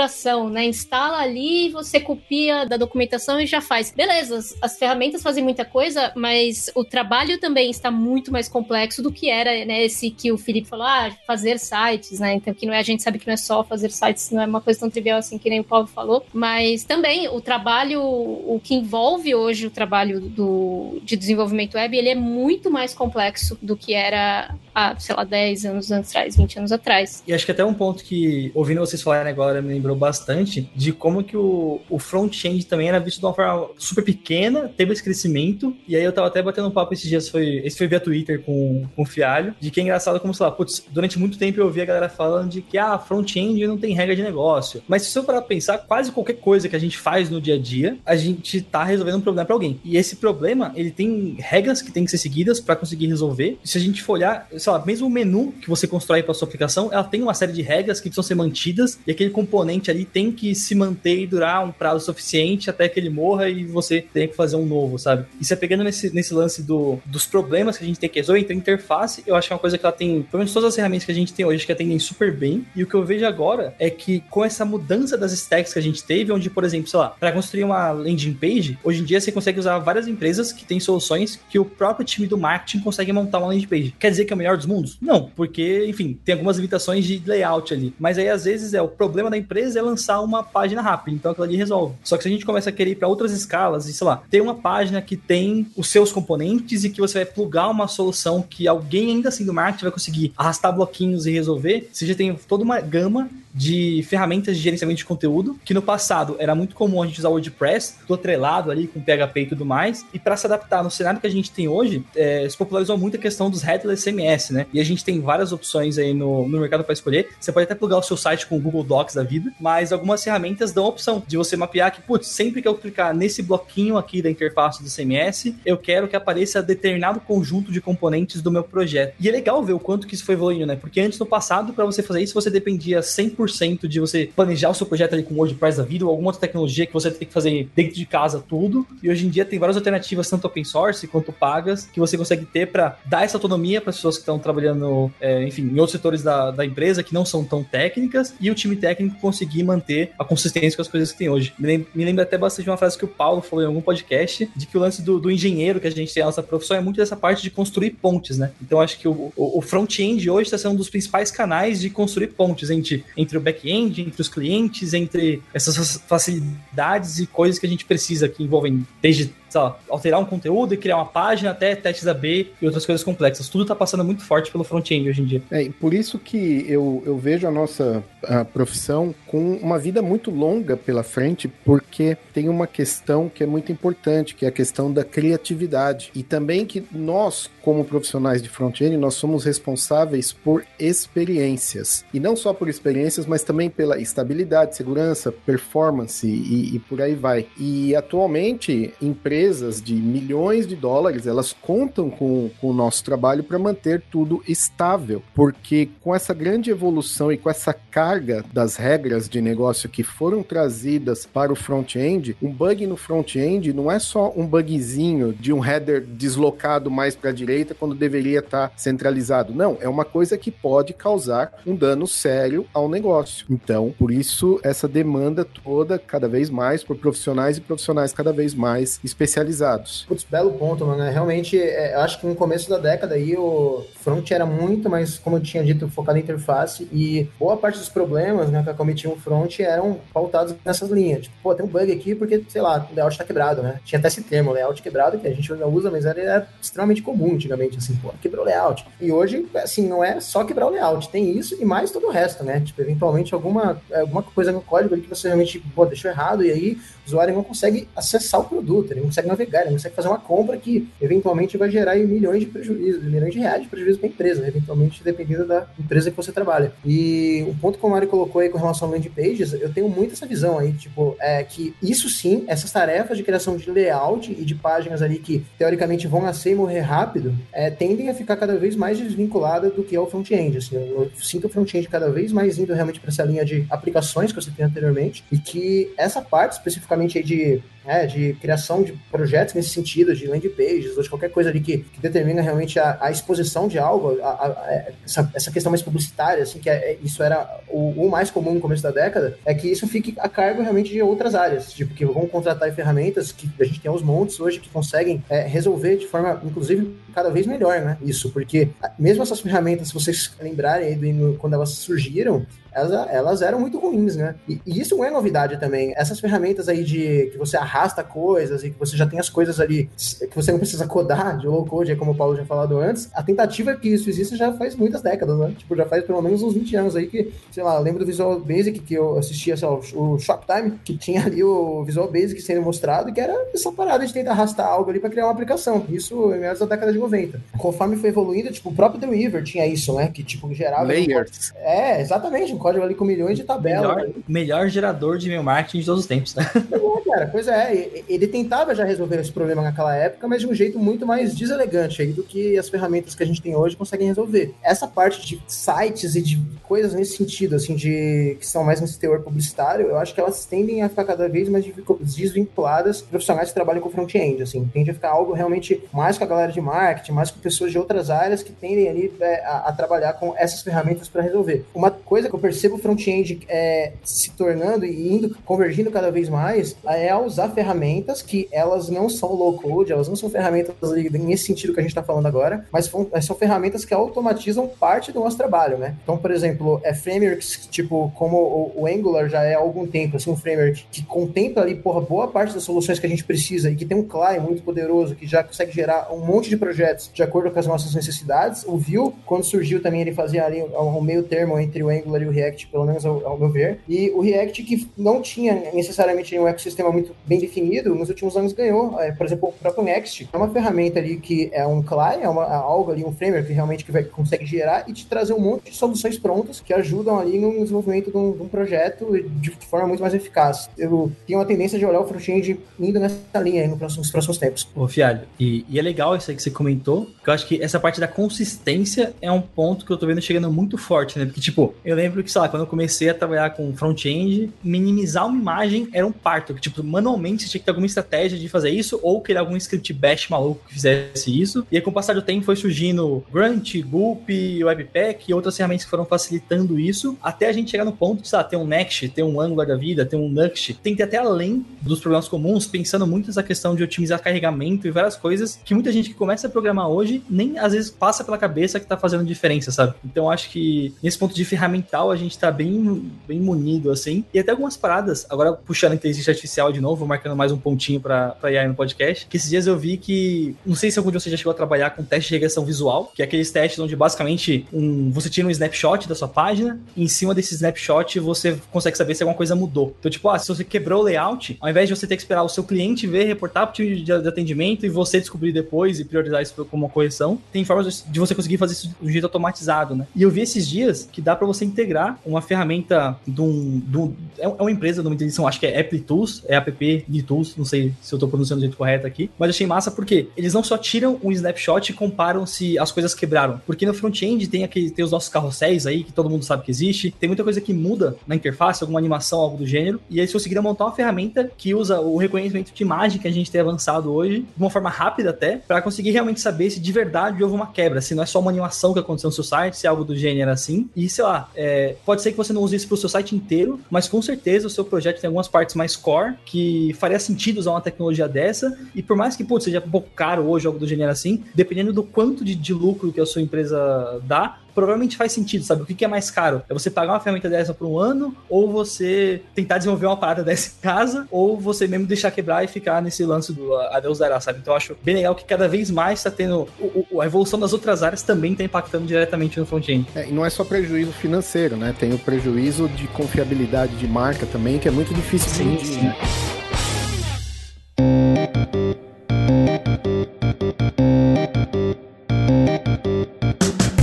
né? 0.50 0.66
Instala 0.66 1.18
ali, 1.18 1.70
você 1.70 2.00
copia 2.00 2.66
da 2.66 2.78
documentação 2.78 3.40
e 3.40 3.46
já 3.46 3.62
faz. 3.62 3.92
Beleza, 3.92 4.38
as, 4.38 4.56
as 4.62 4.78
ferramentas 4.78 5.22
fazem 5.22 5.44
muita 5.44 5.66
coisa, 5.66 6.12
mas 6.16 6.70
o 6.76 6.84
trabalho 6.84 7.40
também 7.40 7.70
está 7.70 7.92
muito 7.92 8.32
mais 8.32 8.48
complexo 8.48 9.02
do 9.02 9.12
que 9.12 9.30
era, 9.30 9.66
né? 9.66 9.84
Esse 9.84 10.10
que 10.10 10.32
o 10.32 10.38
Felipe 10.38 10.68
falou, 10.68 10.86
ah, 10.86 11.12
fazer 11.26 11.60
sites, 11.60 12.20
né? 12.20 12.34
Então, 12.34 12.54
que 12.54 12.66
não 12.66 12.74
é, 12.74 12.80
a 12.80 12.84
gente 12.84 13.04
sabe 13.04 13.20
que 13.20 13.28
não 13.28 13.34
é 13.34 13.38
só 13.38 13.64
fazer 13.64 13.92
sites, 13.92 14.32
não 14.32 14.42
é 14.42 14.46
uma 14.46 14.62
coisa 14.62 14.80
tão 14.80 14.90
trivial 14.90 15.20
assim 15.20 15.38
que 15.38 15.50
nem 15.50 15.60
o 15.60 15.64
Paulo 15.64 15.88
falou, 15.88 16.26
mas 16.34 16.84
também 16.84 17.28
o 17.28 17.42
trabalho, 17.42 18.02
o 18.02 18.60
que 18.64 18.76
envolve 18.76 19.34
hoje 19.36 19.68
o 19.68 19.72
trabalho 19.72 20.20
do, 20.20 21.00
de 21.04 21.16
desenvolvimento 21.16 21.76
web, 21.76 21.98
ele 21.98 22.10
é 22.10 22.16
muito 22.16 22.70
mais 22.70 22.94
complexo 22.94 23.58
do 23.62 23.76
que 23.76 23.94
era 23.94 24.56
há, 24.74 24.98
sei 25.00 25.16
lá, 25.16 25.24
10 25.24 25.66
anos 25.66 25.92
atrás, 25.92 26.36
20 26.36 26.60
anos 26.60 26.72
atrás. 26.72 27.24
E 27.28 27.34
acho 27.34 27.46
que 27.46 27.52
até 27.52 27.64
um 27.64 27.74
ponto 27.74 28.04
que, 28.04 28.52
ouvindo 28.54 28.80
vocês 28.80 29.02
falarem 29.02 29.32
agora, 29.32 29.62
me 29.62 29.79
lembrou 29.80 29.96
bastante 29.96 30.70
de 30.76 30.92
como 30.92 31.24
que 31.24 31.38
o, 31.38 31.82
o 31.90 31.98
front-end 31.98 32.66
também 32.66 32.90
era 32.90 33.00
visto 33.00 33.20
de 33.20 33.26
uma 33.26 33.34
forma 33.34 33.70
super 33.78 34.04
pequena, 34.04 34.72
teve 34.76 34.92
esse 34.92 35.04
crescimento, 35.04 35.76
e 35.88 35.96
aí 35.96 36.04
eu 36.04 36.12
tava 36.12 36.28
até 36.28 36.42
batendo 36.42 36.68
um 36.68 36.72
papo 36.72 36.94
esses 36.94 37.10
dias, 37.10 37.30
foi, 37.30 37.62
esse 37.64 37.78
foi 37.78 37.88
via 37.88 38.00
Twitter 38.00 38.44
com, 38.44 38.86
com 38.96 39.02
o 39.02 39.06
Fialho, 39.06 39.56
de 39.60 39.72
que 39.72 39.80
é 39.80 39.84
engraçado 39.84 40.20
como, 40.20 40.34
sei 40.34 40.46
lá, 40.46 40.52
putz, 40.52 40.84
durante 40.92 41.18
muito 41.18 41.38
tempo 41.38 41.60
eu 41.60 41.66
ouvi 41.66 41.82
a 41.82 41.86
galera 41.86 42.10
falando 42.10 42.50
de 42.50 42.62
que, 42.62 42.78
ah, 42.78 42.98
front-end 43.00 43.66
não 43.66 43.78
tem 43.78 43.94
regra 43.94 44.16
de 44.16 44.22
negócio. 44.22 44.82
Mas 44.88 45.04
se 45.04 45.18
eu 45.18 45.24
parar 45.24 45.42
pensar, 45.42 45.78
quase 45.80 46.12
qualquer 46.12 46.36
coisa 46.36 46.68
que 46.68 46.76
a 46.76 46.80
gente 46.80 46.98
faz 46.98 47.30
no 47.30 47.40
dia 47.40 47.56
a 47.56 47.58
dia, 47.58 47.98
a 48.06 48.16
gente 48.16 48.62
tá 48.62 48.84
resolvendo 48.84 49.18
um 49.18 49.22
problema 49.22 49.46
para 49.46 49.56
alguém. 49.56 49.80
E 49.84 49.98
esse 49.98 50.18
problema, 50.18 50.72
ele 50.76 50.92
tem 50.92 51.36
regras 51.40 51.82
que 51.82 51.92
têm 51.92 52.06
que 52.06 52.12
ser 52.12 52.18
seguidas 52.18 52.60
para 52.60 52.76
conseguir 52.76 53.08
resolver. 53.08 53.58
Se 53.64 53.78
a 53.78 53.82
gente 53.82 54.04
for 54.04 54.14
olhar, 54.14 54.48
sei 54.58 54.72
lá, 54.72 54.84
mesmo 54.86 55.08
o 55.08 55.10
menu 55.10 55.54
que 55.62 55.70
você 55.70 55.88
constrói 55.88 56.24
para 56.24 56.34
sua 56.34 56.48
aplicação, 56.48 56.90
ela 56.92 57.04
tem 57.04 57.22
uma 57.22 57.34
série 57.34 57.54
de 57.54 57.62
regras 57.62 58.00
que 58.00 58.10
precisam 58.10 58.24
ser 58.24 58.36
mantidas 58.36 59.00
e 59.06 59.12
aquele 59.12 59.30
componente 59.30 59.69
ali 59.90 60.06
tem 60.06 60.32
que 60.32 60.56
se 60.56 60.74
manter 60.74 61.20
e 61.20 61.28
durar 61.28 61.64
um 61.64 61.72
prazo 61.72 62.06
suficiente 62.06 62.70
até 62.70 62.88
que 62.88 63.00
ele 63.00 63.10
morra 63.10 63.50
e 63.50 63.66
você 63.66 64.02
tem 64.14 64.28
que 64.28 64.36
fazer 64.36 64.56
um 64.56 64.66
novo, 64.66 64.98
sabe? 64.98 65.26
E 65.40 65.46
você 65.46 65.56
pegando 65.56 65.84
nesse, 65.84 66.14
nesse 66.14 66.34
lance 66.34 66.64
do, 66.64 67.00
dos 67.06 67.26
problemas 67.26 67.78
que 67.78 67.84
a 67.84 67.88
gente 67.88 68.00
tem 68.00 68.10
que 68.10 68.20
resolver, 68.20 68.42
então 68.42 68.56
interface, 68.56 69.24
eu 69.26 69.36
acho 69.36 69.48
que 69.48 69.54
é 69.54 69.56
uma 69.56 69.60
coisa 69.60 69.78
que 69.78 69.86
ela 69.86 69.94
tem, 69.94 70.24
pelo 70.24 70.40
menos 70.40 70.54
todas 70.54 70.70
as 70.70 70.76
ferramentas 70.76 71.06
que 71.06 71.12
a 71.12 71.16
gente 71.16 71.34
tem 71.34 71.46
hoje 71.46 71.66
que 71.66 71.72
atendem 71.72 72.00
super 72.00 72.36
bem. 72.36 72.66
E 72.76 72.84
o 72.84 72.88
que 72.88 72.94
eu 72.94 73.04
vejo 73.04 73.26
agora 73.26 73.74
é 73.80 73.90
que 73.90 74.22
com 74.30 74.44
essa 74.44 74.66
mudança 74.66 75.18
das 75.18 75.32
stacks 75.34 75.74
que 75.74 75.80
a 75.80 75.82
gente 75.82 76.04
teve, 76.04 76.32
onde, 76.32 76.50
por 76.50 76.64
exemplo, 76.64 76.90
sei 76.90 77.00
lá, 77.00 77.10
para 77.10 77.32
construir 77.32 77.64
uma 77.64 77.92
landing 77.92 78.34
page, 78.34 78.78
hoje 78.84 79.02
em 79.02 79.06
dia 79.06 79.20
você 79.20 79.32
consegue 79.32 79.60
usar 79.60 79.78
várias 79.80 80.08
empresas 80.08 80.52
que 80.52 80.66
têm 80.66 80.80
soluções 80.80 81.40
que 81.50 81.60
o 81.60 81.66
próprio 81.66 82.06
time 82.06 82.28
do 82.28 82.38
marketing 82.38 82.80
consegue 82.80 83.12
montar 83.12 83.40
uma 83.40 83.48
landing 83.48 83.68
page. 83.68 83.96
Quer 84.00 84.12
dizer 84.12 84.26
que 84.26 84.34
é 84.34 84.36
o 84.36 84.38
melhor 84.38 84.58
dos 84.58 84.66
mundos? 84.66 84.98
Não, 85.02 85.30
porque, 85.36 85.86
enfim, 85.88 86.18
tem 86.24 86.34
algumas 86.34 86.58
limitações 86.58 87.06
de 87.06 87.22
layout 87.26 87.74
ali. 87.74 87.94
Mas 88.00 88.18
aí, 88.18 88.30
às 88.30 88.46
vezes, 88.46 88.74
é 88.74 88.82
o 88.82 88.88
problema 88.88 89.30
da 89.30 89.38
empresa 89.38 89.59
é 89.60 89.82
lançar 89.82 90.22
uma 90.22 90.44
página 90.44 90.82
rápida, 90.82 91.16
então 91.16 91.32
aquilo 91.32 91.46
ali 91.46 91.56
resolve. 91.56 91.96
Só 92.04 92.18
que 92.18 92.24
se 92.24 92.30
a 92.30 92.32
gente 92.32 92.46
começa 92.46 92.70
a 92.70 92.74
querer 92.74 92.92
ir 92.92 92.96
para 92.96 93.08
outras 93.08 93.32
escalas, 93.32 93.88
e 93.88 93.94
sei 93.94 94.06
lá, 94.06 94.22
ter 94.30 94.42
uma 94.42 94.56
página 94.56 95.02
que 95.02 95.18
tem 95.18 95.68
os 95.76 95.88
seus 95.88 96.12
componentes 96.12 96.84
e 96.84 96.90
que 96.90 97.02
você 97.02 97.24
vai 97.24 97.26
plugar 97.26 97.70
uma 97.70 97.88
solução 97.88 98.42
que 98.42 98.68
alguém 98.68 99.12
ainda 99.12 99.30
assim 99.30 99.46
do 99.46 99.54
marketing 99.54 99.86
vai 99.86 99.92
conseguir 99.92 100.34
arrastar 100.38 100.74
bloquinhos 100.74 101.26
e 101.26 101.32
resolver, 101.32 101.90
você 101.92 102.06
já 102.06 102.16
tem 102.16 102.34
toda 102.48 102.64
uma 102.64 102.80
gama 102.80 103.30
de 103.54 104.04
ferramentas 104.08 104.56
de 104.56 104.64
gerenciamento 104.64 105.00
de 105.00 105.06
conteúdo, 105.06 105.60
que 105.66 105.74
no 105.74 105.82
passado 105.82 106.36
era 106.40 106.54
muito 106.54 106.76
comum 106.76 107.02
a 107.02 107.08
gente 107.08 107.20
usar 107.20 107.30
o 107.30 107.32
WordPress, 107.32 107.96
todo 108.08 108.20
atrelado 108.20 108.72
ali 108.72 108.88
com 108.88 109.02
PHP 109.02 109.42
e 109.42 109.46
tudo 109.48 109.66
mais, 109.66 110.06
e 110.14 110.20
para 110.20 110.38
se 110.38 110.46
adaptar 110.46 110.84
no 110.84 110.92
cenário 110.92 111.20
que 111.20 111.28
a 111.28 111.32
gente 111.32 111.52
tem 111.52 111.68
hoje, 111.68 112.04
é, 112.16 112.48
se 112.48 112.56
popularizou 112.56 112.98
muito 112.98 113.18
a 113.18 113.20
questão 113.20 113.50
dos 113.50 113.62
headless 113.62 114.04
CMS, 114.04 114.52
né? 114.52 114.68
E 114.74 114.80
a 114.80 114.84
gente 114.84 115.04
tem 115.04 115.20
várias 115.20 115.52
opções 115.52 115.98
aí 115.98 116.14
no, 116.14 116.48
no 116.48 116.60
mercado 116.60 116.84
para 116.84 116.94
escolher. 116.94 117.30
Você 117.40 117.52
pode 117.52 117.66
até 117.66 117.76
plugar 117.76 117.98
o 117.98 118.04
seu 118.04 118.16
site 118.16 118.46
com 118.46 118.58
o 118.58 118.60
Google 118.60 118.84
Docs 118.84 119.16
da 119.16 119.24
vida, 119.24 119.49
mas 119.60 119.92
algumas 119.92 120.24
ferramentas 120.24 120.72
dão 120.72 120.86
a 120.86 120.90
opção 120.90 121.24
de 121.26 121.38
você 121.38 121.56
mapear 121.56 121.92
que, 121.92 122.02
putz, 122.02 122.28
sempre 122.28 122.62
que 122.62 122.68
eu 122.68 122.76
clicar 122.76 123.16
nesse 123.16 123.42
bloquinho 123.42 123.98
aqui 123.98 124.22
da 124.22 124.30
interface 124.30 124.84
do 124.84 124.90
CMS, 124.90 125.54
eu 125.66 125.78
quero 125.78 126.08
que 126.08 126.16
apareça 126.16 126.62
determinado 126.62 127.20
conjunto 127.20 127.72
de 127.72 127.82
componentes 127.82 128.42
do 128.42 128.52
meu 128.52 128.64
projeto. 128.64 129.16
E 129.20 129.28
é 129.28 129.32
legal 129.32 129.64
ver 129.64 129.74
o 129.74 129.80
quanto 129.80 130.08
que 130.08 130.16
isso 130.16 130.26
foi 130.26 130.36
evoluindo, 130.36 130.66
né? 130.66 130.76
Porque 130.76 131.00
antes, 131.00 131.20
no 131.20 131.26
passado, 131.26 131.74
para 131.74 131.86
você 131.86 132.02
fazer 132.04 132.22
isso, 132.22 132.34
você 132.34 132.50
dependia 132.50 133.00
100% 133.00 133.30
100% 133.50 133.88
de 133.88 134.00
você 134.00 134.30
planejar 134.36 134.70
o 134.70 134.74
seu 134.74 134.86
projeto 134.86 135.14
ali 135.14 135.24
com 135.24 135.36
WordPress 135.36 135.78
da 135.78 135.84
vida 135.84 136.06
ou 136.06 136.12
alguma 136.12 136.30
outra 136.30 136.42
tecnologia 136.42 136.86
que 136.86 136.94
você 136.94 137.12
tem 137.12 137.28
que 137.28 137.34
fazer 137.34 137.70
dentro 137.76 137.96
de 137.96 138.06
casa 138.06 138.44
tudo. 138.48 138.86
E 139.02 139.10
hoje 139.10 139.26
em 139.26 139.30
dia 139.30 139.46
tem 139.46 139.60
várias 139.60 139.78
alternativas, 139.78 140.30
tanto 140.30 140.46
open 140.46 140.64
source 140.64 141.08
quanto 141.08 141.32
pagas, 141.32 141.86
que 141.86 142.00
você 142.00 142.18
consegue 142.18 142.46
ter 142.46 142.68
para 142.68 142.98
dar 143.06 143.24
essa 143.24 143.38
autonomia 143.38 143.82
para 143.82 143.90
as 143.92 143.98
pessoas 143.98 144.16
que 144.16 144.22
estão 144.22 144.40
trabalhando, 144.40 145.12
é, 145.20 145.44
enfim, 145.44 145.64
em 145.64 145.80
outros 145.80 145.92
setores 145.92 146.24
da, 146.24 146.52
da 146.52 146.66
empresa 146.66 147.04
que 147.04 147.14
não 147.14 147.26
são 147.26 147.44
tão 147.44 147.64
técnicas 147.64 148.34
e 148.40 148.50
o 148.50 148.56
time 148.56 148.76
técnico 148.76 149.20
conseguir 149.40 149.64
manter 149.64 150.12
a 150.20 150.26
consistência 150.26 150.76
com 150.76 150.82
as 150.82 150.88
coisas 150.88 151.12
que 151.12 151.18
tem 151.18 151.30
hoje. 151.30 151.54
Me 151.58 151.86
lembra, 151.96 152.24
até 152.24 152.38
bastante 152.38 152.70
uma 152.70 152.78
frase 152.78 152.98
que 152.98 153.06
o 153.06 153.08
Paulo 153.08 153.42
falou 153.42 153.64
em 153.64 153.68
algum 153.68 153.82
podcast, 153.82 154.50
de 154.56 154.66
que 154.66 154.78
o 154.78 154.82
lance 154.82 155.02
do, 155.02 155.20
do 155.20 155.32
engenheiro 155.32 155.80
que 155.80 155.88
a 155.88 155.92
gente 155.92 156.14
tem 156.14 156.22
na 156.22 156.28
nossa 156.28 156.44
profissão 156.44 156.76
é 156.76 156.82
muito 156.82 156.98
dessa 156.98 157.16
parte 157.16 157.42
de 157.42 157.50
construir 157.50 157.92
pontes, 157.92 158.38
né? 158.38 158.52
Então 158.62 158.82
acho 158.82 159.00
que 159.00 159.08
o, 159.08 159.32
o, 159.36 159.60
o 159.60 159.62
front-end 159.62 160.30
hoje 160.30 160.48
está 160.48 160.58
sendo 160.58 160.74
um 160.74 160.76
dos 160.76 160.90
principais 160.90 161.32
canais 161.32 161.80
de 161.80 161.90
construir 161.90 162.28
pontes 162.28 162.70
entre, 162.70 163.06
entre 163.16 163.38
o 163.38 163.42
back-end, 163.42 164.02
entre 164.02 164.22
os 164.22 164.28
clientes, 164.28 164.94
entre 164.94 165.42
essas 165.54 165.98
facilidades 166.08 167.20
e 167.20 167.28
coisas 167.28 167.60
que 167.60 167.66
a 167.66 167.70
gente 167.70 167.86
precisa, 167.86 168.28
que 168.28 168.44
envolvem 168.44 168.86
desde 169.02 169.34
lá, 169.58 169.78
alterar 169.90 170.20
um 170.20 170.26
conteúdo 170.26 170.74
e 170.74 170.78
criar 170.78 170.98
uma 170.98 171.06
página, 171.06 171.52
até 171.52 171.76
testes 171.76 172.08
AB 172.08 172.52
e 172.62 172.66
outras 172.66 172.86
coisas 172.86 173.04
complexas. 173.04 173.48
Tudo 173.48 173.64
está 173.64 173.76
passando 173.76 174.04
muito 174.04 174.24
forte 174.24 174.52
pelo 174.52 174.64
front-end 174.64 175.10
hoje 175.10 175.22
em 175.22 175.26
dia. 175.26 175.42
É, 175.50 175.70
por 175.80 175.94
isso 175.94 176.20
que 176.20 176.66
eu, 176.68 177.02
eu 177.06 177.18
vejo 177.18 177.48
a 177.48 177.52
nossa 177.52 178.04
a 178.24 178.44
profissão 178.44 179.14
com 179.26 179.54
uma 179.56 179.80
vida 179.80 180.02
muito 180.02 180.30
longa 180.32 180.76
pela 180.76 181.04
frente, 181.04 181.48
porque 181.48 182.18
tem 182.34 182.50
uma 182.50 182.68
questão 182.68 183.30
que 183.34 183.44
é 183.44 183.46
muito 183.46 183.72
importante, 183.72 184.36
que 184.36 184.46
é 184.46 184.50
a 184.50 184.52
questão 184.52 184.92
da 184.92 185.04
criatividade. 185.04 186.12
E 186.14 186.24
também 186.24 186.66
que 186.66 186.86
nós, 186.92 187.50
como 187.70 187.86
profissionais 187.86 188.42
de 188.42 188.50
front-end, 188.50 188.98
nós 188.98 189.14
somos 189.14 189.44
responsáveis 189.44 190.34
por 190.34 190.66
experiências. 190.80 192.04
E 192.12 192.20
não 192.20 192.36
só 192.36 192.52
por 192.52 192.68
experiências, 192.68 193.28
mas 193.28 193.44
também 193.44 193.70
pela 193.70 194.02
estabilidade, 194.02 194.76
segurança, 194.76 195.32
performance 195.32 196.26
e, 196.26 196.76
e 196.76 196.80
por 196.80 197.00
aí 197.00 197.14
vai. 197.14 197.46
E 197.60 197.96
atualmente, 197.96 198.92
empresas 199.00 199.80
de 199.80 199.94
milhões 199.94 200.66
de 200.66 200.76
dólares, 200.76 201.28
elas 201.28 201.54
contam 201.54 202.10
com, 202.10 202.50
com 202.60 202.72
o 202.72 202.74
nosso 202.74 203.04
trabalho 203.04 203.44
para 203.44 203.60
manter 203.60 204.02
tudo 204.10 204.44
estável, 204.48 205.22
porque 205.36 205.90
com 206.02 206.16
essa 206.16 206.34
grande 206.34 206.72
evolução 206.72 207.32
e 207.32 207.38
com 207.38 207.52
essa 207.52 207.72
carga 207.72 208.44
das 208.52 208.78
regras 208.78 209.30
de 209.30 209.40
negócio 209.42 209.88
que 209.88 210.02
foram 210.02 210.42
trazidas 210.42 211.24
para 211.24 211.54
o 211.54 211.56
front-end, 211.56 212.36
um 212.42 212.52
bug 212.52 212.88
no 212.88 212.98
front-end 212.98 213.72
não 213.74 213.92
é 213.92 214.00
só 214.00 214.34
um 214.36 214.48
bugzinho 214.48 215.34
de 215.34 215.54
um 215.54 215.64
header 215.64 216.02
deslocado 216.02 216.90
mais 216.90 217.16
para 217.16 217.30
a 217.30 217.34
direita 217.34 217.59
quando 217.78 217.96
deveria 217.96 218.40
estar 218.40 218.70
tá 218.70 218.74
centralizado. 218.76 219.54
Não, 219.54 219.78
é 219.80 219.88
uma 219.88 220.06
coisa 220.06 220.38
que 220.38 220.52
pode 220.52 220.94
causar 220.94 221.54
um 221.66 221.76
dano 221.76 222.08
sério 222.08 222.66
ao 222.74 222.90
negócio. 222.90 223.46
Então, 223.50 223.94
por 223.98 224.12
isso, 224.12 224.60
essa 224.64 224.88
demanda 224.88 225.46
toda 225.46 225.98
cada 225.98 226.28
vez 226.28 226.50
mais 226.50 226.84
por 226.84 226.98
profissionais 226.98 227.58
e 227.58 227.62
profissionais 227.62 228.14
cada 228.14 228.32
vez 228.32 228.54
mais 228.54 229.00
especializados. 229.04 230.06
Putz, 230.08 230.24
belo 230.24 230.52
ponto, 230.54 230.86
mano. 230.86 231.04
É, 231.04 231.10
realmente, 231.10 231.60
é, 231.60 231.96
acho 231.96 232.20
que 232.20 232.28
no 232.28 232.36
começo 232.36 232.70
da 232.70 232.78
década 232.78 233.16
aí 233.16 233.36
o 233.36 233.86
front 233.96 234.30
era 234.32 234.46
muito 234.46 234.90
mais, 234.90 235.18
como 235.18 235.38
eu 235.38 235.42
tinha 235.42 235.64
dito, 235.64 235.88
focado 235.90 236.18
em 236.18 236.22
interface 236.22 236.88
e 236.92 237.30
boa 237.40 237.58
parte 237.58 237.80
dos 237.80 237.90
problemas 237.90 238.50
né, 238.50 238.64
que 238.64 238.70
acometiam 238.70 239.14
o 239.14 239.18
front 239.18 239.60
eram 239.60 240.00
pautados 240.14 240.56
nessas 240.64 240.90
linhas. 240.90 241.24
Tipo, 241.24 241.36
pô, 241.42 241.56
tem 241.56 241.66
um 241.66 241.70
bug 241.70 241.92
aqui 241.92 242.16
porque, 242.16 242.44
sei 242.48 242.62
lá, 242.62 242.88
o 242.92 242.96
layout 242.96 243.18
tá 243.18 243.24
quebrado, 243.24 243.62
né? 243.62 243.80
Tinha 243.84 244.00
até 244.00 244.08
esse 244.08 244.22
termo, 244.22 244.52
layout 244.52 244.82
quebrado, 244.82 245.18
que 245.18 245.28
a 245.28 245.34
gente 245.34 245.52
ainda 245.52 245.68
usa, 245.68 245.90
mas 245.92 246.06
era, 246.06 246.20
era 246.20 246.48
extremamente 246.62 247.02
comum 247.02 247.38
antigamente, 247.40 247.78
assim, 247.78 247.96
pô, 247.96 248.12
quebrou 248.22 248.44
o 248.44 248.46
layout. 248.46 248.86
E 249.00 249.12
hoje, 249.12 249.48
assim, 249.56 249.88
não 249.88 250.04
é 250.04 250.20
só 250.20 250.44
quebrar 250.44 250.68
o 250.68 250.70
layout, 250.70 251.10
tem 251.10 251.38
isso 251.38 251.58
e 251.60 251.66
mais 251.66 251.90
todo 251.92 252.08
o 252.08 252.12
resto, 252.12 252.44
né? 252.44 252.60
Tipo, 252.60 252.82
eventualmente 252.82 253.34
alguma, 253.34 253.82
alguma 253.94 254.22
coisa 254.22 254.52
no 254.52 254.62
código 254.62 254.98
que 254.98 255.10
você 255.10 255.28
realmente, 255.28 255.60
pô, 255.74 255.86
deixou 255.86 256.12
errado 256.12 256.44
e 256.44 256.52
aí 256.52 256.78
usuário 257.10 257.34
não 257.34 257.44
consegue 257.44 257.88
acessar 257.96 258.42
o 258.42 258.46
produto, 258.46 258.92
ele 258.92 259.02
não 259.02 259.08
consegue 259.08 259.28
navegar, 259.28 259.62
ele 259.62 259.70
não 259.70 259.78
consegue 259.78 259.96
fazer 259.96 260.08
uma 260.08 260.20
compra 260.20 260.58
que 260.58 260.88
eventualmente 261.02 261.58
vai 261.58 261.70
gerar 261.70 261.96
milhões 261.96 262.42
de 262.42 262.46
prejuízos, 262.46 263.04
milhões 263.04 263.34
de 263.34 263.40
reais 263.40 263.64
de 263.64 263.68
prejuízo 263.68 264.00
para 264.00 264.08
a 264.08 264.12
empresa, 264.12 264.48
eventualmente 264.48 265.04
dependendo 265.04 265.46
da 265.46 265.68
empresa 265.78 266.10
que 266.10 266.18
você 266.18 266.32
trabalha. 266.32 266.72
E 266.86 267.46
o 267.48 267.56
ponto 267.56 267.78
que 267.78 267.86
o 267.86 267.90
Mário 267.90 268.08
colocou 268.08 268.42
aí 268.42 268.50
com 268.50 268.58
relação 268.58 268.88
a 268.88 268.92
landing 268.92 269.10
pages, 269.10 269.54
eu 269.54 269.72
tenho 269.74 269.90
muito 269.90 270.14
essa 270.14 270.26
visão 270.26 270.58
aí, 270.58 270.72
tipo, 270.74 271.16
é 271.20 271.44
que 271.44 271.74
isso 271.82 272.10
sim, 272.10 272.44
essas 272.48 272.72
tarefas 272.72 273.18
de 273.18 273.24
criação 273.24 273.58
de 273.58 273.70
layout 273.70 274.32
e 274.32 274.46
de 274.46 274.56
páginas 274.56 275.02
ali 275.02 275.20
que 275.20 275.46
teoricamente 275.58 276.08
vão 276.08 276.22
nascer 276.22 276.52
e 276.52 276.56
morrer 276.56 276.80
rápido, 276.80 277.34
é, 277.52 277.70
tendem 277.70 278.10
a 278.10 278.14
ficar 278.14 278.38
cada 278.38 278.56
vez 278.58 278.76
mais 278.76 278.98
desvinculadas 278.98 279.74
do 279.74 279.84
que 279.84 279.96
é 279.96 280.00
o 280.00 280.08
front-end. 280.08 280.58
Assim, 280.58 280.76
eu, 280.76 281.04
eu 281.04 281.12
sinto 281.22 281.48
o 281.48 281.50
front-end 281.50 281.88
cada 281.88 282.10
vez 282.10 282.32
mais 282.32 282.58
indo 282.58 282.74
realmente 282.74 283.00
para 283.00 283.10
essa 283.10 283.24
linha 283.24 283.44
de 283.44 283.66
aplicações 283.70 284.32
que 284.32 284.42
você 284.42 284.52
tem 284.52 284.66
anteriormente 284.66 285.24
e 285.32 285.38
que 285.38 285.92
essa 285.98 286.22
parte 286.22 286.54
especificamente 286.54 286.99
aí 287.02 287.24
de 287.24 287.62
né, 287.86 288.06
de 288.06 288.34
criação 288.34 288.84
de 288.84 288.94
projetos 289.12 289.54
nesse 289.54 289.70
sentido, 289.70 290.16
de 290.16 290.28
landing 290.28 290.50
pages, 290.50 290.96
ou 290.98 291.04
de 291.04 291.10
qualquer 291.10 291.30
coisa 291.30 291.50
ali 291.50 291.60
que, 291.60 291.80
que 291.80 292.00
determina 292.00 292.42
realmente 292.42 292.80
a, 292.80 292.98
a, 293.02 293.12
exposição 293.12 293.68
de 293.68 293.80
algo, 293.80 294.20
a, 294.22 294.28
a, 294.30 294.88
essa, 295.04 295.32
essa, 295.34 295.52
questão 295.52 295.72
mais 295.72 295.82
publicitária, 295.82 296.44
assim, 296.44 296.60
que 296.60 296.70
é, 296.70 296.92
é, 296.92 296.98
isso 297.04 297.22
era 297.24 297.60
o, 297.68 298.06
o, 298.06 298.10
mais 298.10 298.30
comum 298.30 298.54
no 298.54 298.60
começo 298.60 298.84
da 298.84 298.92
década, 298.92 299.38
é 299.46 299.54
que 299.54 299.68
isso 299.68 299.88
fique 299.88 300.14
a 300.20 300.30
cargo 300.30 300.62
realmente 300.62 300.92
de 300.92 301.02
outras 301.02 301.36
áreas, 301.36 301.72
tipo, 301.72 301.94
que 301.94 302.06
vão 302.06 302.28
contratar 302.28 302.72
ferramentas 302.74 303.32
que 303.32 303.50
a 303.60 303.64
gente 303.64 303.80
tem 303.80 303.90
aos 303.90 304.02
montes 304.02 304.40
hoje 304.40 304.60
que 304.60 304.70
conseguem 304.70 305.24
é, 305.30 305.42
resolver 305.42 305.98
de 305.98 306.08
forma, 306.08 306.42
inclusive, 306.44 306.96
cada 307.14 307.30
vez 307.30 307.46
melhor, 307.46 307.82
né? 307.82 307.98
Isso, 308.02 308.32
porque 308.32 308.70
mesmo 308.98 309.24
essas 309.24 309.40
ferramentas, 309.40 309.88
se 309.88 309.94
vocês 309.94 310.32
lembrarem 310.40 310.88
aí 310.88 310.96
do, 310.96 311.36
quando 311.40 311.54
elas 311.54 311.70
surgiram, 311.70 312.46
elas, 312.72 313.10
elas 313.10 313.42
eram 313.42 313.60
muito 313.60 313.80
ruins, 313.80 314.16
né? 314.16 314.36
E, 314.48 314.62
e, 314.66 314.80
isso 314.80 314.96
não 314.96 315.06
é 315.06 315.12
novidade 315.12 315.58
também. 315.58 315.94
Essas 315.96 316.20
ferramentas 316.20 316.70
aí 316.70 316.84
de 316.84 317.30
que 317.32 317.38
você 317.38 317.58
arrasta 317.58 317.79
coisas 318.10 318.64
e 318.64 318.70
que 318.70 318.80
você 318.80 318.98
já 318.98 319.06
tem 319.06 319.20
as 319.20 319.30
coisas 319.30 319.60
ali 319.60 319.90
que 319.98 320.36
você 320.36 320.52
não 320.52 320.60
precisa 320.60 320.88
codar 320.88 321.38
de 321.38 321.48
low 321.48 321.66
code, 321.66 321.96
como 321.96 322.12
o 322.12 322.16
Paulo 322.16 322.36
já 322.36 322.46
falado 322.46 322.78
antes, 322.80 323.10
a 323.14 323.24
tentativa 323.24 323.76
que 323.76 323.90
isso 323.90 324.10
exista 324.10 324.36
já 324.36 324.54
faz 324.54 324.76
muitas 324.76 325.02
décadas, 325.02 325.38
né? 325.38 325.54
Tipo, 325.58 325.76
já 325.76 325.86
faz 325.86 326.04
pelo 326.04 326.22
menos 326.22 326.42
uns 326.42 326.54
20 326.54 326.76
anos 326.76 326.96
aí 326.96 327.08
que, 327.08 327.32
sei 327.52 327.64
lá, 327.64 327.78
lembro 327.80 328.00
do 328.00 328.06
Visual 328.06 328.40
Basic 328.40 328.80
que 328.80 328.94
eu 328.94 329.18
assistia, 329.18 329.56
sei 329.56 329.68
lá, 329.68 329.76
o 329.76 330.20
Shoptime, 330.20 330.80
que 330.84 330.98
tinha 330.98 331.26
ali 331.26 331.44
o 331.44 331.84
Visual 331.84 332.10
Basic 332.12 332.42
sendo 332.42 332.62
mostrado, 332.62 333.14
que 333.14 333.20
era 333.20 333.34
essa 333.54 333.72
parada 333.72 334.06
de 334.06 334.14
tentar 334.14 334.32
arrastar 334.32 334.68
algo 334.68 334.90
ali 334.90 335.00
para 335.00 335.10
criar 335.10 335.26
uma 335.26 335.34
aplicação. 335.34 335.86
Isso 335.90 336.34
em 336.34 336.40
meados 336.40 336.60
da 336.60 336.66
década 336.66 336.92
de 336.92 337.00
90. 337.00 337.42
Conforme 337.58 337.96
foi 337.96 338.10
evoluindo, 338.10 338.52
tipo, 338.52 338.70
o 338.70 338.74
próprio 338.74 339.00
Dreamweaver 339.00 339.44
tinha 339.44 339.66
isso, 339.66 339.94
né? 339.94 340.10
Que, 340.14 340.24
tipo, 340.24 340.54
gerava... 340.54 340.84
Layers. 340.84 341.52
Um... 341.56 341.60
É, 341.60 342.02
exatamente, 342.02 342.54
um 342.54 342.58
código 342.58 342.84
ali 342.84 342.96
com 342.96 343.06
milhões 343.06 343.38
de 343.38 343.44
tabelas. 343.44 343.96
Melhor, 343.96 344.10
melhor 344.28 344.70
gerador 344.70 345.18
de 345.18 345.28
e-mail 345.28 345.44
marketing 345.44 345.80
de 345.80 345.86
todos 345.86 346.02
os 346.02 346.08
tempos, 346.08 346.36
né? 346.36 346.50
É, 346.72 347.10
cara, 347.10 347.28
pois 347.32 347.48
é, 347.48 347.59
ele 348.08 348.28
tentava 348.28 348.76
já 348.76 348.84
resolver 348.84 349.20
esse 349.20 349.32
problema 349.32 349.62
naquela 349.62 349.96
época, 349.96 350.28
mas 350.28 350.42
de 350.42 350.48
um 350.48 350.54
jeito 350.54 350.80
muito 350.80 351.06
mais 351.06 351.36
deselegante 351.36 352.02
aí 352.02 352.12
do 352.12 352.24
que 352.24 352.58
as 352.58 352.70
ferramentas 352.70 353.16
que 353.16 353.24
a 353.24 353.26
gente 353.26 353.42
tem 353.42 353.56
hoje 353.56 353.76
conseguem 353.76 354.08
resolver. 354.08 354.54
Essa 354.64 354.88
parte 354.88 355.26
de 355.26 355.42
sites 355.48 356.16
e 356.16 356.22
de 356.22 356.40
coisas 356.64 356.94
nesse 356.94 357.18
sentido, 357.18 357.56
assim, 357.56 357.76
de 357.76 358.38
que 358.40 358.46
são 358.46 358.64
mais 358.64 358.80
nesse 358.80 359.00
teor 359.00 359.22
publicitário, 359.22 359.88
eu 359.88 359.98
acho 359.98 360.14
que 360.14 360.20
elas 360.20 360.46
tendem 360.46 360.84
a 360.84 360.90
ficar 360.90 361.06
cada 361.06 361.28
vez 361.28 361.50
mais 361.50 361.66
desvinculadas 362.02 363.02
profissionais 363.02 363.50
que 363.50 363.56
trabalham 363.56 363.82
com 363.82 363.90
front-end, 363.90 364.44
assim, 364.44 364.70
tende 364.72 364.92
a 364.92 364.94
ficar 364.94 365.10
algo 365.10 365.34
realmente 365.34 365.82
mais 365.92 366.18
com 366.18 366.24
a 366.24 366.28
galera 366.28 366.52
de 366.52 366.62
marketing, 366.62 367.12
mais 367.12 367.32
com 367.32 367.40
pessoas 367.40 367.72
de 367.72 367.78
outras 367.78 368.10
áreas 368.10 368.44
que 368.44 368.52
tendem 368.52 368.88
ali 368.88 369.14
é, 369.20 369.44
a, 369.46 369.58
a, 369.70 369.74
trabalhar 369.74 370.14
com 370.14 370.34
essas 370.38 370.62
ferramentas 370.62 371.10
para 371.10 371.22
resolver. 371.22 371.66
Uma 371.74 371.92
coisa 371.92 372.30
que 372.30 372.36
eu 372.36 372.40
percebo 372.40 372.76
o 372.76 372.80
front-end 372.80 373.42
é, 373.48 373.94
se 374.04 374.32
tornando 374.32 374.86
e 374.86 375.14
indo, 375.14 375.36
convergindo 375.46 375.92
cada 375.92 376.12
vez 376.12 376.30
mais, 376.30 376.76
é 376.86 377.10
a 377.10 377.20
usar 377.20 377.49
ferramentas 377.50 378.22
que 378.22 378.48
elas 378.52 378.90
não 378.90 379.10
são 379.10 379.34
low-code, 379.34 379.92
elas 379.92 380.08
não 380.08 380.16
são 380.16 380.30
ferramentas 380.30 380.76
nesse 381.12 381.46
sentido 381.46 381.74
que 381.74 381.80
a 381.80 381.84
gente 381.84 381.92
está 381.92 382.04
falando 382.04 382.26
agora, 382.26 382.66
mas 382.72 382.92
são 383.22 383.36
ferramentas 383.36 383.86
que 383.86 383.94
automatizam 383.94 384.68
parte 384.68 385.12
do 385.12 385.20
nosso 385.20 385.38
trabalho, 385.38 385.78
né? 385.78 385.96
Então, 386.04 386.18
por 386.18 386.32
exemplo, 386.32 386.80
é 386.84 386.94
frameworks 386.94 387.68
tipo 387.70 388.12
como 388.16 388.74
o, 388.76 388.86
Angular 388.88 389.30
já 389.30 389.44
é 389.44 389.54
há 389.54 389.60
algum 389.60 389.86
tempo, 389.86 390.18
assim, 390.18 390.30
um 390.30 390.36
framework 390.36 390.86
que 390.92 391.04
contempla 391.04 391.64
ali, 391.64 391.76
porra, 391.76 392.02
boa 392.02 392.28
parte 392.28 392.54
das 392.54 392.64
soluções 392.64 393.00
que 393.00 393.06
a 393.06 393.10
gente 393.10 393.24
precisa 393.24 393.70
e 393.70 393.76
que 393.76 393.86
tem 393.86 393.98
um 393.98 394.08
client 394.08 394.42
muito 394.42 394.64
poderoso, 394.64 395.16
que 395.16 395.28
já 395.28 395.44
consegue 395.44 395.72
gerar 395.72 396.12
um 396.12 396.20
monte 396.20 396.50
de 396.50 396.58
projetos 396.58 397.10
de 397.14 397.22
acordo 397.22 397.52
com 397.52 397.60
as 397.60 397.68
nossas 397.68 397.94
necessidades. 397.94 398.64
O 398.66 398.78
Vue, 398.78 399.14
quando 399.26 399.44
surgiu 399.44 399.82
também, 399.82 400.02
ele 400.02 400.14
fazia 400.14 400.46
ali 400.46 400.62
um 400.62 401.02
meio 401.02 401.24
termo 401.24 401.60
entre 401.60 401.84
o 401.84 401.90
Angular 401.90 402.22
e 402.22 402.26
o 402.26 402.32
React, 402.32 402.68
pelo 402.68 402.86
menos 402.86 403.06
ao, 403.06 403.26
ao 403.26 403.38
meu 403.38 403.50
ver. 403.50 403.80
E 403.88 404.10
o 404.12 404.22
React, 404.22 404.64
que 404.64 404.90
não 404.98 405.22
tinha 405.22 405.72
necessariamente 405.74 406.38
um 406.38 406.48
ecossistema 406.48 406.92
muito 406.92 407.16
bem 407.26 407.39
definido, 407.40 407.94
nos 407.96 408.10
últimos 408.10 408.36
anos 408.36 408.54
ganhou. 408.54 409.00
É, 409.00 409.12
por 409.12 409.26
exemplo, 409.26 409.50
o 409.50 409.52
próprio 409.54 409.84
Next 409.84 410.30
é 410.32 410.38
uma 410.38 410.50
ferramenta 410.50 411.00
ali 411.00 411.18
que 411.18 411.50
é 411.54 411.66
um 411.66 411.82
client, 411.82 412.22
é, 412.22 412.30
uma, 412.30 412.44
é 412.44 412.56
algo 412.56 412.92
ali, 412.92 413.04
um 413.04 413.12
framework 413.12 413.48
que 413.48 413.54
realmente 413.54 413.86
que 413.86 413.92
vai, 413.92 414.04
consegue 414.04 414.46
gerar 414.46 414.86
e 414.88 414.94
te 414.94 415.06
trazer 415.06 415.34
um 415.34 415.40
monte 415.40 415.72
de 415.72 415.78
soluções 415.78 416.18
prontas 416.18 416.60
que 416.60 416.74
ajudam 416.74 417.20
ali 417.20 417.40
no 417.40 417.52
desenvolvimento 417.60 418.12
de 418.12 418.18
um, 418.18 418.32
de 418.32 418.42
um 418.42 418.48
projeto 418.48 419.08
de 419.12 419.50
forma 419.66 419.88
muito 419.88 420.02
mais 420.02 420.14
eficaz. 420.14 420.70
Eu 420.78 421.12
tenho 421.26 421.40
uma 421.40 421.46
tendência 421.46 421.78
de 421.78 421.86
olhar 421.86 422.00
o 422.00 422.08
front-end 422.08 422.60
indo 422.80 423.00
nessa 423.00 423.40
linha 423.40 423.64
aí 423.64 423.68
nos 423.68 423.78
próximos, 424.10 424.38
tempos. 424.38 424.68
Ô, 424.76 424.88
Fialho, 424.88 425.22
e, 425.40 425.66
e, 425.70 425.80
é 425.80 425.82
legal 425.82 426.16
isso 426.16 426.30
aí 426.30 426.36
que 426.36 426.44
você 426.44 426.52
comentou, 426.52 427.06
porque 427.06 427.30
eu 427.30 427.34
acho 427.34 427.48
que 427.48 427.62
essa 427.62 427.80
parte 427.80 428.00
da 428.00 428.08
consistência 428.08 429.14
é 429.22 429.32
um 429.32 429.42
ponto 429.42 429.86
que 429.86 429.92
eu 429.92 429.98
tô 429.98 430.06
vendo 430.06 430.22
chegando 430.22 430.52
muito 430.52 430.78
forte, 430.78 431.18
né? 431.18 431.26
Porque, 431.26 431.42
tipo, 431.42 431.74
eu 431.84 431.96
lembro 431.96 432.24
que, 432.24 432.32
sei 432.32 432.42
lá, 432.42 432.50
quando 432.50 432.64
eu 432.64 432.68
comecei 432.68 433.10
a 433.10 433.14
trabalhar 433.14 433.52
com 433.52 433.74
front-end, 433.76 434.52
minimizar 434.64 435.26
uma 435.28 435.38
imagem 435.38 435.90
era 435.94 436.06
um 436.06 436.12
parto. 436.12 436.54
Que, 436.54 436.62
tipo, 436.62 436.84
manualmente 436.84 437.29
você 437.38 437.48
tinha 437.48 437.60
que 437.60 437.66
ter 437.66 437.72
alguma 437.72 437.88
estratégia 437.88 438.38
de 438.38 438.48
fazer 438.50 438.70
isso, 438.70 439.00
ou 439.04 439.22
criar 439.22 439.42
algum 439.42 439.56
script 439.58 439.94
bash 439.94 440.30
maluco 440.30 440.62
que 440.68 440.74
fizesse 440.74 441.42
isso. 441.42 441.66
E 441.72 441.76
aí, 441.76 441.82
com 441.82 441.90
o 441.90 441.94
passar 441.94 442.14
do 442.14 442.22
tempo, 442.22 442.46
foi 442.46 442.56
surgindo 442.56 443.24
Grunt, 443.32 443.76
Gulp, 443.82 444.30
Webpack 444.64 445.26
e 445.30 445.34
outras 445.34 445.56
ferramentas 445.56 445.86
que 445.86 445.90
foram 445.90 446.06
facilitando 446.06 446.80
isso, 446.80 447.18
até 447.22 447.48
a 447.48 447.52
gente 447.52 447.72
chegar 447.72 447.86
no 447.86 447.92
ponto 447.92 448.22
de, 448.22 448.28
sei 448.28 448.38
lá, 448.38 448.44
ter 448.44 448.58
um 448.58 448.66
Next, 448.66 449.10
ter 449.10 449.24
um 449.24 449.40
Angular 449.42 449.68
da 449.68 449.76
vida, 449.76 450.06
ter 450.06 450.16
um 450.16 450.30
Nuxt, 450.30 450.74
tem 450.76 450.96
que 450.96 451.02
ir 451.02 451.06
até 451.06 451.18
além 451.18 451.66
dos 451.82 452.00
problemas 452.00 452.28
comuns, 452.28 452.66
pensando 452.66 453.06
muito 453.06 453.28
nessa 453.28 453.44
questão 453.44 453.76
de 453.76 453.84
otimizar 453.84 454.22
carregamento 454.22 454.88
e 454.88 454.92
várias 454.92 455.16
coisas 455.16 455.60
que 455.64 455.74
muita 455.74 455.92
gente 455.92 456.10
que 456.10 456.16
começa 456.16 456.48
a 456.48 456.50
programar 456.50 456.88
hoje 456.90 457.24
nem 457.30 457.58
às 457.58 457.74
vezes 457.74 457.90
passa 457.90 458.24
pela 458.24 458.38
cabeça 458.38 458.80
que 458.80 458.86
tá 458.86 458.98
fazendo 458.98 459.24
diferença, 459.24 459.72
sabe? 459.72 459.94
Então 460.04 460.30
acho 460.30 460.50
que 460.50 460.94
nesse 461.02 461.18
ponto 461.18 461.34
de 461.34 461.44
ferramental 461.46 462.12
a 462.12 462.16
gente 462.16 462.38
tá 462.38 462.52
bem, 462.52 463.12
bem 463.28 463.40
munido, 463.40 463.92
assim. 463.92 464.24
E 464.34 464.40
até 464.40 464.52
algumas 464.52 464.78
paradas, 464.78 465.26
agora 465.30 465.54
puxando 465.54 465.94
a 465.94 465.96
inteligência 465.96 466.32
artificial 466.32 466.72
de 466.72 466.82
novo, 466.82 467.06
marcando 467.20 467.36
mais 467.36 467.52
um 467.52 467.58
pontinho 467.58 468.00
pra 468.00 468.38
AI 468.42 468.68
no 468.68 468.74
podcast, 468.74 469.28
que 469.28 469.36
esses 469.36 469.50
dias 469.50 469.68
eu 469.68 469.78
vi 469.78 469.98
que, 469.98 470.56
não 470.66 470.76
sei 470.76 470.90
se 470.90 470.98
algum 470.98 471.12
de 471.12 471.20
vocês 471.20 471.32
já 471.32 471.38
chegou 471.38 471.52
a 471.52 471.54
trabalhar 471.54 471.90
com 471.90 472.04
teste 472.04 472.30
de 472.30 472.36
regressão 472.36 472.64
visual, 472.64 473.12
que 473.14 473.22
é 473.22 473.26
aqueles 473.26 473.52
testes 473.52 473.78
onde 473.78 473.96
basicamente 473.96 474.66
um, 474.72 475.12
você 475.12 475.30
tira 475.30 475.46
um 475.46 475.52
snapshot 475.52 476.08
da 476.08 476.16
sua 476.16 476.30
página 476.30 476.80
e 476.96 477.04
em 477.04 477.08
cima 477.08 477.36
desse 477.36 477.54
snapshot 477.56 478.20
você 478.20 478.58
consegue 478.72 478.98
saber 478.98 479.16
se 479.16 479.24
alguma 479.24 479.36
coisa 479.36 479.54
mudou. 479.54 479.94
Então, 480.00 480.10
tipo, 480.10 480.30
ah, 480.30 480.40
se 480.40 480.48
você 480.48 480.64
quebrou 480.64 481.02
o 481.02 481.04
layout, 481.04 481.58
ao 481.60 481.70
invés 481.70 481.90
de 481.90 481.96
você 481.96 482.08
ter 482.08 482.16
que 482.16 482.22
esperar 482.22 482.44
o 482.44 482.50
seu 482.50 482.64
cliente 482.64 483.06
ver, 483.06 483.26
reportar 483.26 483.68
pro 483.68 483.76
time 483.76 484.02
de 484.02 484.12
atendimento 484.14 484.86
e 484.86 484.90
você 484.90 485.20
descobrir 485.20 485.52
depois 485.52 486.00
e 486.00 486.06
priorizar 486.06 486.42
isso 486.42 486.54
como 486.66 486.86
uma 486.86 486.92
correção, 486.92 487.38
tem 487.52 487.66
formas 487.66 488.06
de 488.08 488.20
você 488.20 488.34
conseguir 488.34 488.58
fazer 488.58 488.74
isso 488.74 488.88
de 488.88 489.08
um 489.08 489.12
jeito 489.12 489.26
automatizado, 489.26 489.94
né? 489.94 490.08
E 490.16 490.24
eu 490.24 490.30
vi 490.30 490.42
esses 490.42 490.68
dias 490.68 491.10
que 491.12 491.22
dá 491.22 491.36
para 491.36 491.46
você 491.46 491.66
integrar 491.66 492.18
uma 492.26 492.42
ferramenta 492.42 493.18
de 493.28 493.42
um, 493.42 493.80
de 493.86 493.98
um 493.98 494.16
é 494.38 494.48
uma 494.48 494.72
empresa 494.72 495.02
de 495.02 495.08
uma 495.08 495.16
inteligência, 495.16 495.44
acho 495.46 495.60
que 495.60 495.66
é 495.66 495.80
Apple 495.80 496.00
Tools, 496.00 496.44
é 496.48 496.56
app 496.56 497.06
de 497.10 497.24
Tools, 497.24 497.56
não 497.58 497.66
sei 497.66 497.94
se 498.02 498.14
eu 498.14 498.20
tô 498.20 498.28
pronunciando 498.28 498.62
do 498.62 498.66
jeito 498.66 498.78
correto 498.78 499.08
aqui, 499.08 499.30
mas 499.38 499.50
achei 499.50 499.66
massa 499.66 499.92
porque 499.92 500.28
eles 500.38 500.54
não 500.54 500.64
só 500.64 500.78
tiram 500.78 501.20
um 501.24 501.32
snapshot 501.32 501.92
e 501.92 501.94
comparam 501.94 502.46
se 502.46 502.78
as 502.78 502.92
coisas 502.92 503.14
quebraram, 503.14 503.62
porque 503.66 503.86
no 503.86 503.94
front-end 503.94 504.48
tem 504.48 504.68
tem 504.68 505.04
os 505.04 505.12
nossos 505.12 505.30
carrosséis 505.30 505.88
aí 505.88 506.04
que 506.04 506.12
todo 506.12 506.30
mundo 506.30 506.44
sabe 506.44 506.64
que 506.64 506.72
existe, 506.72 507.14
tem 507.20 507.28
muita 507.28 507.44
coisa 507.44 507.60
que 507.60 507.74
muda 507.74 508.16
na 508.28 508.36
interface, 508.36 508.84
alguma 508.84 509.00
animação, 509.00 509.40
algo 509.40 509.58
do 509.58 509.66
gênero, 509.66 510.00
e 510.10 510.20
eles 510.20 510.32
conseguiram 510.32 510.62
montar 510.62 510.86
uma 510.86 510.96
ferramenta 510.96 511.50
que 511.58 511.74
usa 511.74 512.00
o 512.00 512.18
reconhecimento 512.18 512.72
de 512.74 512.84
imagem 512.84 513.20
que 513.20 513.28
a 513.28 513.32
gente 513.32 513.50
tem 513.50 513.62
avançado 513.62 514.12
hoje, 514.14 514.42
de 514.42 514.62
uma 514.62 514.70
forma 514.70 514.90
rápida 514.90 515.32
até, 515.32 515.58
para 515.58 515.82
conseguir 515.82 516.12
realmente 516.12 516.40
saber 516.40 516.70
se 516.70 516.80
de 516.80 516.92
verdade 516.92 517.42
houve 517.44 517.56
uma 517.56 517.68
quebra, 517.68 518.02
se 518.02 518.14
não 518.14 518.24
é 518.24 518.26
só 518.26 518.40
uma 518.40 518.52
animação 518.52 518.94
que 518.94 519.00
aconteceu 519.00 519.30
no 519.30 519.34
seu 519.34 519.44
site, 519.44 519.78
se 519.78 519.88
é 519.88 519.90
algo 519.90 520.04
do 520.04 520.16
gênero 520.16 520.52
assim, 520.52 520.90
e 520.96 521.10
sei 521.10 521.24
lá, 521.24 521.50
é, 521.56 521.96
pode 522.06 522.22
ser 522.22 522.32
que 522.32 522.38
você 522.38 522.54
não 522.54 522.62
use 522.62 522.76
isso 522.76 522.88
pro 522.88 522.98
seu 522.98 523.10
site 523.10 523.36
inteiro, 523.36 523.80
mas 523.90 524.08
com 524.08 524.22
certeza 524.22 524.68
o 524.68 524.70
seu 524.70 524.86
projeto 524.86 525.20
tem 525.20 525.28
algumas 525.28 525.48
partes 525.48 525.76
mais 525.76 525.96
core 525.96 526.36
que 526.46 526.94
faria 527.00 527.20
sentido 527.20 527.58
usar 527.58 527.72
uma 527.72 527.82
tecnologia 527.82 528.28
dessa, 528.28 528.78
e 528.94 529.02
por 529.02 529.16
mais 529.16 529.36
que 529.36 529.44
putz, 529.44 529.66
seja 529.66 529.84
um 529.86 529.90
pouco 529.90 530.10
caro 530.16 530.44
hoje 530.44 530.68
algo 530.68 530.78
do 530.78 530.88
gênero 530.88 531.12
assim, 531.12 531.44
dependendo 531.56 531.94
do 531.94 532.04
quanto 532.04 532.44
de, 532.44 532.56
de 532.56 532.74
lucro 532.74 533.12
que 533.12 533.20
a 533.20 533.26
sua 533.26 533.42
empresa 533.42 534.22
dá, 534.24 534.60
provavelmente 534.80 535.18
faz 535.18 535.34
sentido, 535.34 535.64
sabe? 535.64 535.82
O 535.82 535.86
que, 535.86 535.94
que 535.94 536.06
é 536.06 536.08
mais 536.08 536.32
caro? 536.32 536.62
É 536.70 536.74
você 536.74 536.90
pagar 536.90 537.14
uma 537.14 537.20
ferramenta 537.20 537.50
dessa 537.50 537.74
por 537.74 537.86
um 537.86 537.98
ano, 537.98 538.36
ou 538.50 538.72
você 538.72 539.42
tentar 539.54 539.78
desenvolver 539.78 540.06
uma 540.06 540.18
parada 540.18 540.42
dessa 540.44 540.72
em 540.78 540.82
casa, 540.82 541.28
ou 541.30 541.60
você 541.60 541.88
mesmo 541.88 542.06
deixar 542.06 542.32
quebrar 542.32 542.64
e 542.64 542.68
ficar 542.68 543.02
nesse 543.02 543.24
lance 543.26 543.52
do 543.52 543.76
adeus 543.76 544.20
dará, 544.20 544.40
sabe? 544.40 544.60
Então 544.60 544.74
eu 544.74 544.78
acho 544.78 544.96
bem 545.04 545.16
legal 545.16 545.36
que 545.36 545.44
cada 545.44 545.68
vez 545.68 545.92
mais 545.92 546.20
está 546.20 546.32
tendo. 546.32 546.68
O, 546.80 547.06
o, 547.12 547.22
a 547.22 547.26
evolução 547.26 547.60
das 547.60 547.74
outras 547.74 548.04
áreas 548.04 548.22
também 548.22 548.54
está 548.54 548.64
impactando 548.64 549.06
diretamente 549.06 549.60
no 549.60 549.66
front-end. 549.66 550.08
É, 550.16 550.30
e 550.30 550.32
não 550.32 550.46
é 550.46 550.50
só 550.50 550.64
prejuízo 550.64 551.12
financeiro, 551.12 551.76
né? 551.76 551.94
Tem 551.98 552.14
o 552.14 552.20
prejuízo 552.20 552.88
de 552.88 553.08
confiabilidade 553.08 553.96
de 553.96 554.08
marca 554.08 554.46
também, 554.46 554.80
que 554.80 554.88
é 554.88 554.92
muito 554.92 555.14
difícil 555.14 555.52
de 555.52 555.64
medir, 555.64 556.04
né? 556.04 556.59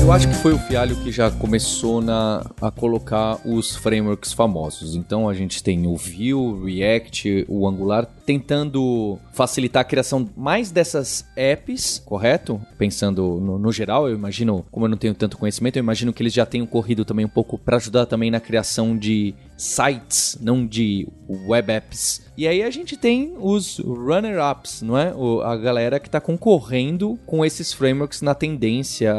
Eu 0.06 0.12
acho 0.12 0.28
que 0.28 0.34
foi 0.36 0.52
o 0.52 0.58
Fialho 0.58 0.94
que 1.02 1.10
já 1.10 1.32
começou 1.32 2.00
na, 2.00 2.48
a 2.62 2.70
colocar 2.70 3.40
os 3.44 3.74
frameworks 3.74 4.32
famosos. 4.32 4.94
Então 4.94 5.28
a 5.28 5.34
gente 5.34 5.60
tem 5.60 5.84
o 5.84 5.96
Vue, 5.96 6.32
o 6.32 6.64
React, 6.64 7.44
o 7.48 7.66
Angular, 7.66 8.06
tentando 8.24 9.18
facilitar 9.32 9.80
a 9.80 9.84
criação 9.84 10.30
mais 10.36 10.70
dessas 10.70 11.26
apps, 11.34 12.00
correto? 12.06 12.60
Pensando 12.78 13.40
no, 13.40 13.58
no 13.58 13.72
geral, 13.72 14.08
eu 14.08 14.14
imagino, 14.14 14.64
como 14.70 14.86
eu 14.86 14.90
não 14.90 14.96
tenho 14.96 15.12
tanto 15.12 15.36
conhecimento, 15.36 15.76
eu 15.76 15.82
imagino 15.82 16.12
que 16.12 16.22
eles 16.22 16.32
já 16.32 16.46
tenham 16.46 16.68
corrido 16.68 17.04
também 17.04 17.26
um 17.26 17.28
pouco 17.28 17.58
para 17.58 17.76
ajudar 17.76 18.06
também 18.06 18.30
na 18.30 18.38
criação 18.38 18.96
de 18.96 19.34
sites, 19.56 20.38
não 20.40 20.66
de 20.66 21.08
web 21.28 21.72
apps. 21.72 22.24
E 22.36 22.46
aí 22.46 22.62
a 22.62 22.70
gente 22.70 22.96
tem 22.96 23.34
os 23.38 23.78
runner-ups, 23.78 24.82
não 24.82 24.98
é? 24.98 25.14
O, 25.14 25.40
a 25.40 25.56
galera 25.56 25.98
que 25.98 26.08
está 26.08 26.20
concorrendo 26.20 27.18
com 27.24 27.44
esses 27.44 27.72
frameworks 27.72 28.20
na 28.20 28.34
tendência 28.34 29.14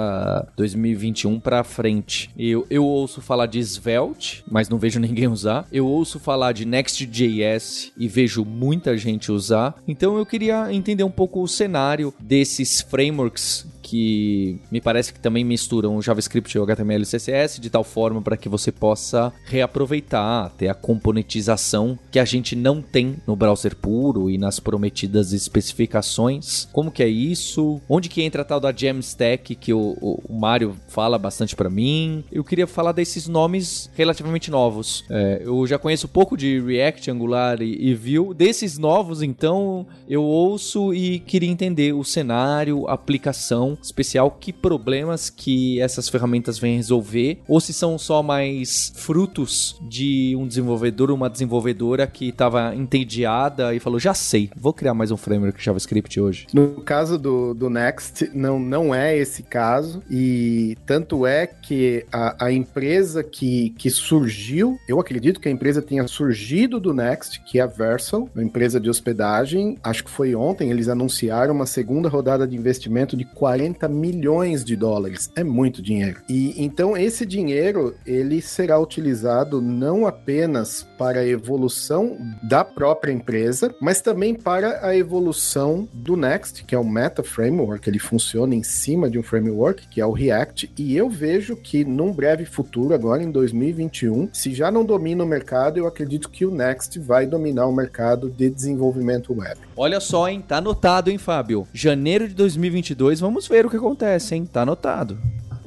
2021 0.55 1.39
para 1.39 1.63
frente. 1.63 2.29
Eu, 2.37 2.67
eu 2.69 2.85
ouço 2.85 3.19
falar 3.19 3.47
de 3.47 3.59
Svelte, 3.59 4.43
mas 4.49 4.69
não 4.69 4.77
vejo 4.77 4.99
ninguém 5.01 5.27
usar. 5.27 5.67
Eu 5.71 5.87
ouço 5.87 6.19
falar 6.19 6.51
de 6.51 6.65
Next.js 6.65 7.91
e 7.97 8.07
vejo 8.07 8.45
muita 8.45 8.95
gente 8.97 9.31
usar. 9.31 9.75
Então 9.87 10.17
eu 10.17 10.25
queria 10.25 10.71
entender 10.71 11.03
um 11.03 11.11
pouco 11.11 11.41
o 11.41 11.47
cenário 11.47 12.13
desses 12.19 12.81
frameworks 12.81 13.65
que 13.87 14.59
me 14.69 14.81
parece 14.81 15.13
que 15.13 15.19
também 15.19 15.45
misturam 15.45 16.01
JavaScript 16.01 16.59
HTML 16.59 17.03
e 17.03 17.05
CSS 17.05 17.61
de 17.61 17.69
tal 17.69 17.85
forma 17.85 18.21
para 18.21 18.35
que 18.35 18.49
você 18.49 18.69
possa 18.69 19.31
reaproveitar, 19.45 20.51
ter 20.57 20.67
a 20.67 20.73
componentização 20.73 21.97
que 22.11 22.19
a 22.19 22.25
gente 22.25 22.53
não 22.53 22.81
tem 22.81 23.15
no 23.25 23.33
browser 23.33 23.77
puro 23.77 24.29
e 24.29 24.37
nas 24.37 24.59
prometidas 24.59 25.31
especificações. 25.31 26.67
Como 26.73 26.91
que 26.91 27.01
é 27.01 27.07
isso? 27.07 27.79
Onde 27.87 28.09
que 28.09 28.21
entra 28.21 28.41
a 28.41 28.45
tal 28.45 28.59
da 28.59 28.73
Jamstack 28.73 29.55
que 29.55 29.73
o, 29.73 29.97
o, 30.01 30.21
o 30.27 30.37
Mário 30.37 30.75
fala 30.89 31.17
bastante 31.17 31.55
para 31.55 31.69
mim? 31.69 32.25
Eu 32.29 32.43
queria 32.43 32.67
falar 32.67 32.91
desses 32.91 33.25
nomes 33.25 33.89
relativamente 33.95 34.51
novos. 34.51 35.05
É, 35.09 35.43
eu 35.45 35.65
já 35.65 35.79
conheço 35.79 36.09
pouco 36.09 36.35
de 36.35 36.59
React, 36.59 37.09
Angular 37.09 37.61
e, 37.61 37.89
e 37.89 37.95
Vue. 37.95 38.35
Desses 38.35 38.77
novos, 38.77 39.21
então, 39.21 39.87
eu 40.09 40.23
ouço 40.23 40.93
e 40.93 41.19
queria 41.19 41.49
entender 41.49 41.93
o 41.93 42.03
cenário, 42.03 42.85
a 42.87 42.93
aplicação 42.93 43.76
especial, 43.81 44.31
que 44.31 44.51
problemas 44.51 45.29
que 45.29 45.79
essas 45.81 46.09
ferramentas 46.09 46.57
vêm 46.59 46.77
resolver, 46.77 47.39
ou 47.47 47.59
se 47.59 47.73
são 47.73 47.97
só 47.97 48.21
mais 48.23 48.91
frutos 48.95 49.79
de 49.81 50.35
um 50.37 50.47
desenvolvedor, 50.47 51.11
uma 51.11 51.29
desenvolvedora 51.29 52.07
que 52.07 52.29
estava 52.29 52.75
entediada 52.75 53.73
e 53.73 53.79
falou: 53.79 53.99
já 53.99 54.13
sei, 54.13 54.49
vou 54.55 54.73
criar 54.73 54.93
mais 54.93 55.11
um 55.11 55.17
framework 55.17 55.63
JavaScript 55.63 56.19
hoje. 56.19 56.47
No 56.53 56.81
caso 56.81 57.17
do, 57.17 57.53
do 57.53 57.69
Next, 57.69 58.29
não, 58.33 58.59
não 58.59 58.93
é 58.93 59.17
esse 59.17 59.43
caso, 59.43 60.01
e 60.09 60.77
tanto 60.85 61.25
é 61.25 61.47
que 61.47 62.05
a, 62.11 62.45
a 62.45 62.51
empresa 62.51 63.23
que, 63.23 63.71
que 63.77 63.89
surgiu, 63.89 64.77
eu 64.87 64.99
acredito 64.99 65.39
que 65.39 65.47
a 65.47 65.51
empresa 65.51 65.81
tenha 65.81 66.07
surgido 66.07 66.79
do 66.79 66.93
Next, 66.93 67.41
que 67.41 67.59
é 67.59 67.61
a 67.61 67.67
Versal, 67.67 68.29
uma 68.33 68.43
empresa 68.43 68.79
de 68.79 68.89
hospedagem, 68.89 69.77
acho 69.83 70.03
que 70.03 70.09
foi 70.09 70.35
ontem, 70.35 70.69
eles 70.69 70.87
anunciaram 70.87 71.53
uma 71.53 71.65
segunda 71.65 72.09
rodada 72.09 72.47
de 72.47 72.55
investimento 72.55 73.15
de 73.15 73.25
40 73.25 73.66
40 73.67 73.87
milhões 73.87 74.63
de 74.63 74.75
dólares. 74.75 75.31
É 75.35 75.43
muito 75.43 75.81
dinheiro. 75.81 76.21
E 76.29 76.53
então 76.63 76.95
esse 76.95 77.25
dinheiro 77.25 77.95
ele 78.05 78.41
será 78.41 78.79
utilizado 78.79 79.61
não 79.61 80.07
apenas 80.07 80.87
para 80.97 81.19
a 81.19 81.27
evolução 81.27 82.17
da 82.43 82.63
própria 82.63 83.11
empresa, 83.11 83.73
mas 83.81 84.01
também 84.01 84.33
para 84.33 84.85
a 84.85 84.95
evolução 84.95 85.87
do 85.93 86.15
Next, 86.15 86.63
que 86.63 86.75
é 86.75 86.79
o 86.79 86.83
Meta 86.83 87.23
Framework. 87.23 87.89
Ele 87.89 87.99
funciona 87.99 88.55
em 88.55 88.63
cima 88.63 89.09
de 89.09 89.19
um 89.19 89.23
framework 89.23 89.87
que 89.87 89.99
é 89.99 90.05
o 90.05 90.11
React. 90.11 90.71
E 90.77 90.95
eu 90.95 91.09
vejo 91.09 91.55
que 91.55 91.83
num 91.83 92.11
breve 92.11 92.45
futuro, 92.45 92.93
agora 92.93 93.21
em 93.21 93.31
2021, 93.31 94.29
se 94.31 94.53
já 94.53 94.71
não 94.71 94.85
domina 94.85 95.23
o 95.23 95.27
mercado, 95.27 95.77
eu 95.77 95.87
acredito 95.87 96.29
que 96.29 96.45
o 96.45 96.51
Next 96.51 96.99
vai 96.99 97.25
dominar 97.25 97.67
o 97.67 97.73
mercado 97.73 98.29
de 98.29 98.49
desenvolvimento 98.49 99.33
web. 99.33 99.59
Olha 99.75 99.99
só, 99.99 100.27
hein? 100.29 100.43
Tá 100.45 100.57
anotado, 100.57 101.09
hein, 101.09 101.17
Fábio? 101.17 101.67
Janeiro 101.73 102.27
de 102.27 102.33
2022, 102.33 103.19
vamos 103.19 103.47
ver 103.47 103.56
o 103.65 103.69
que 103.69 103.77
acontece, 103.77 104.35
hein? 104.35 104.45
Tá 104.45 104.61
anotado. 104.61 105.17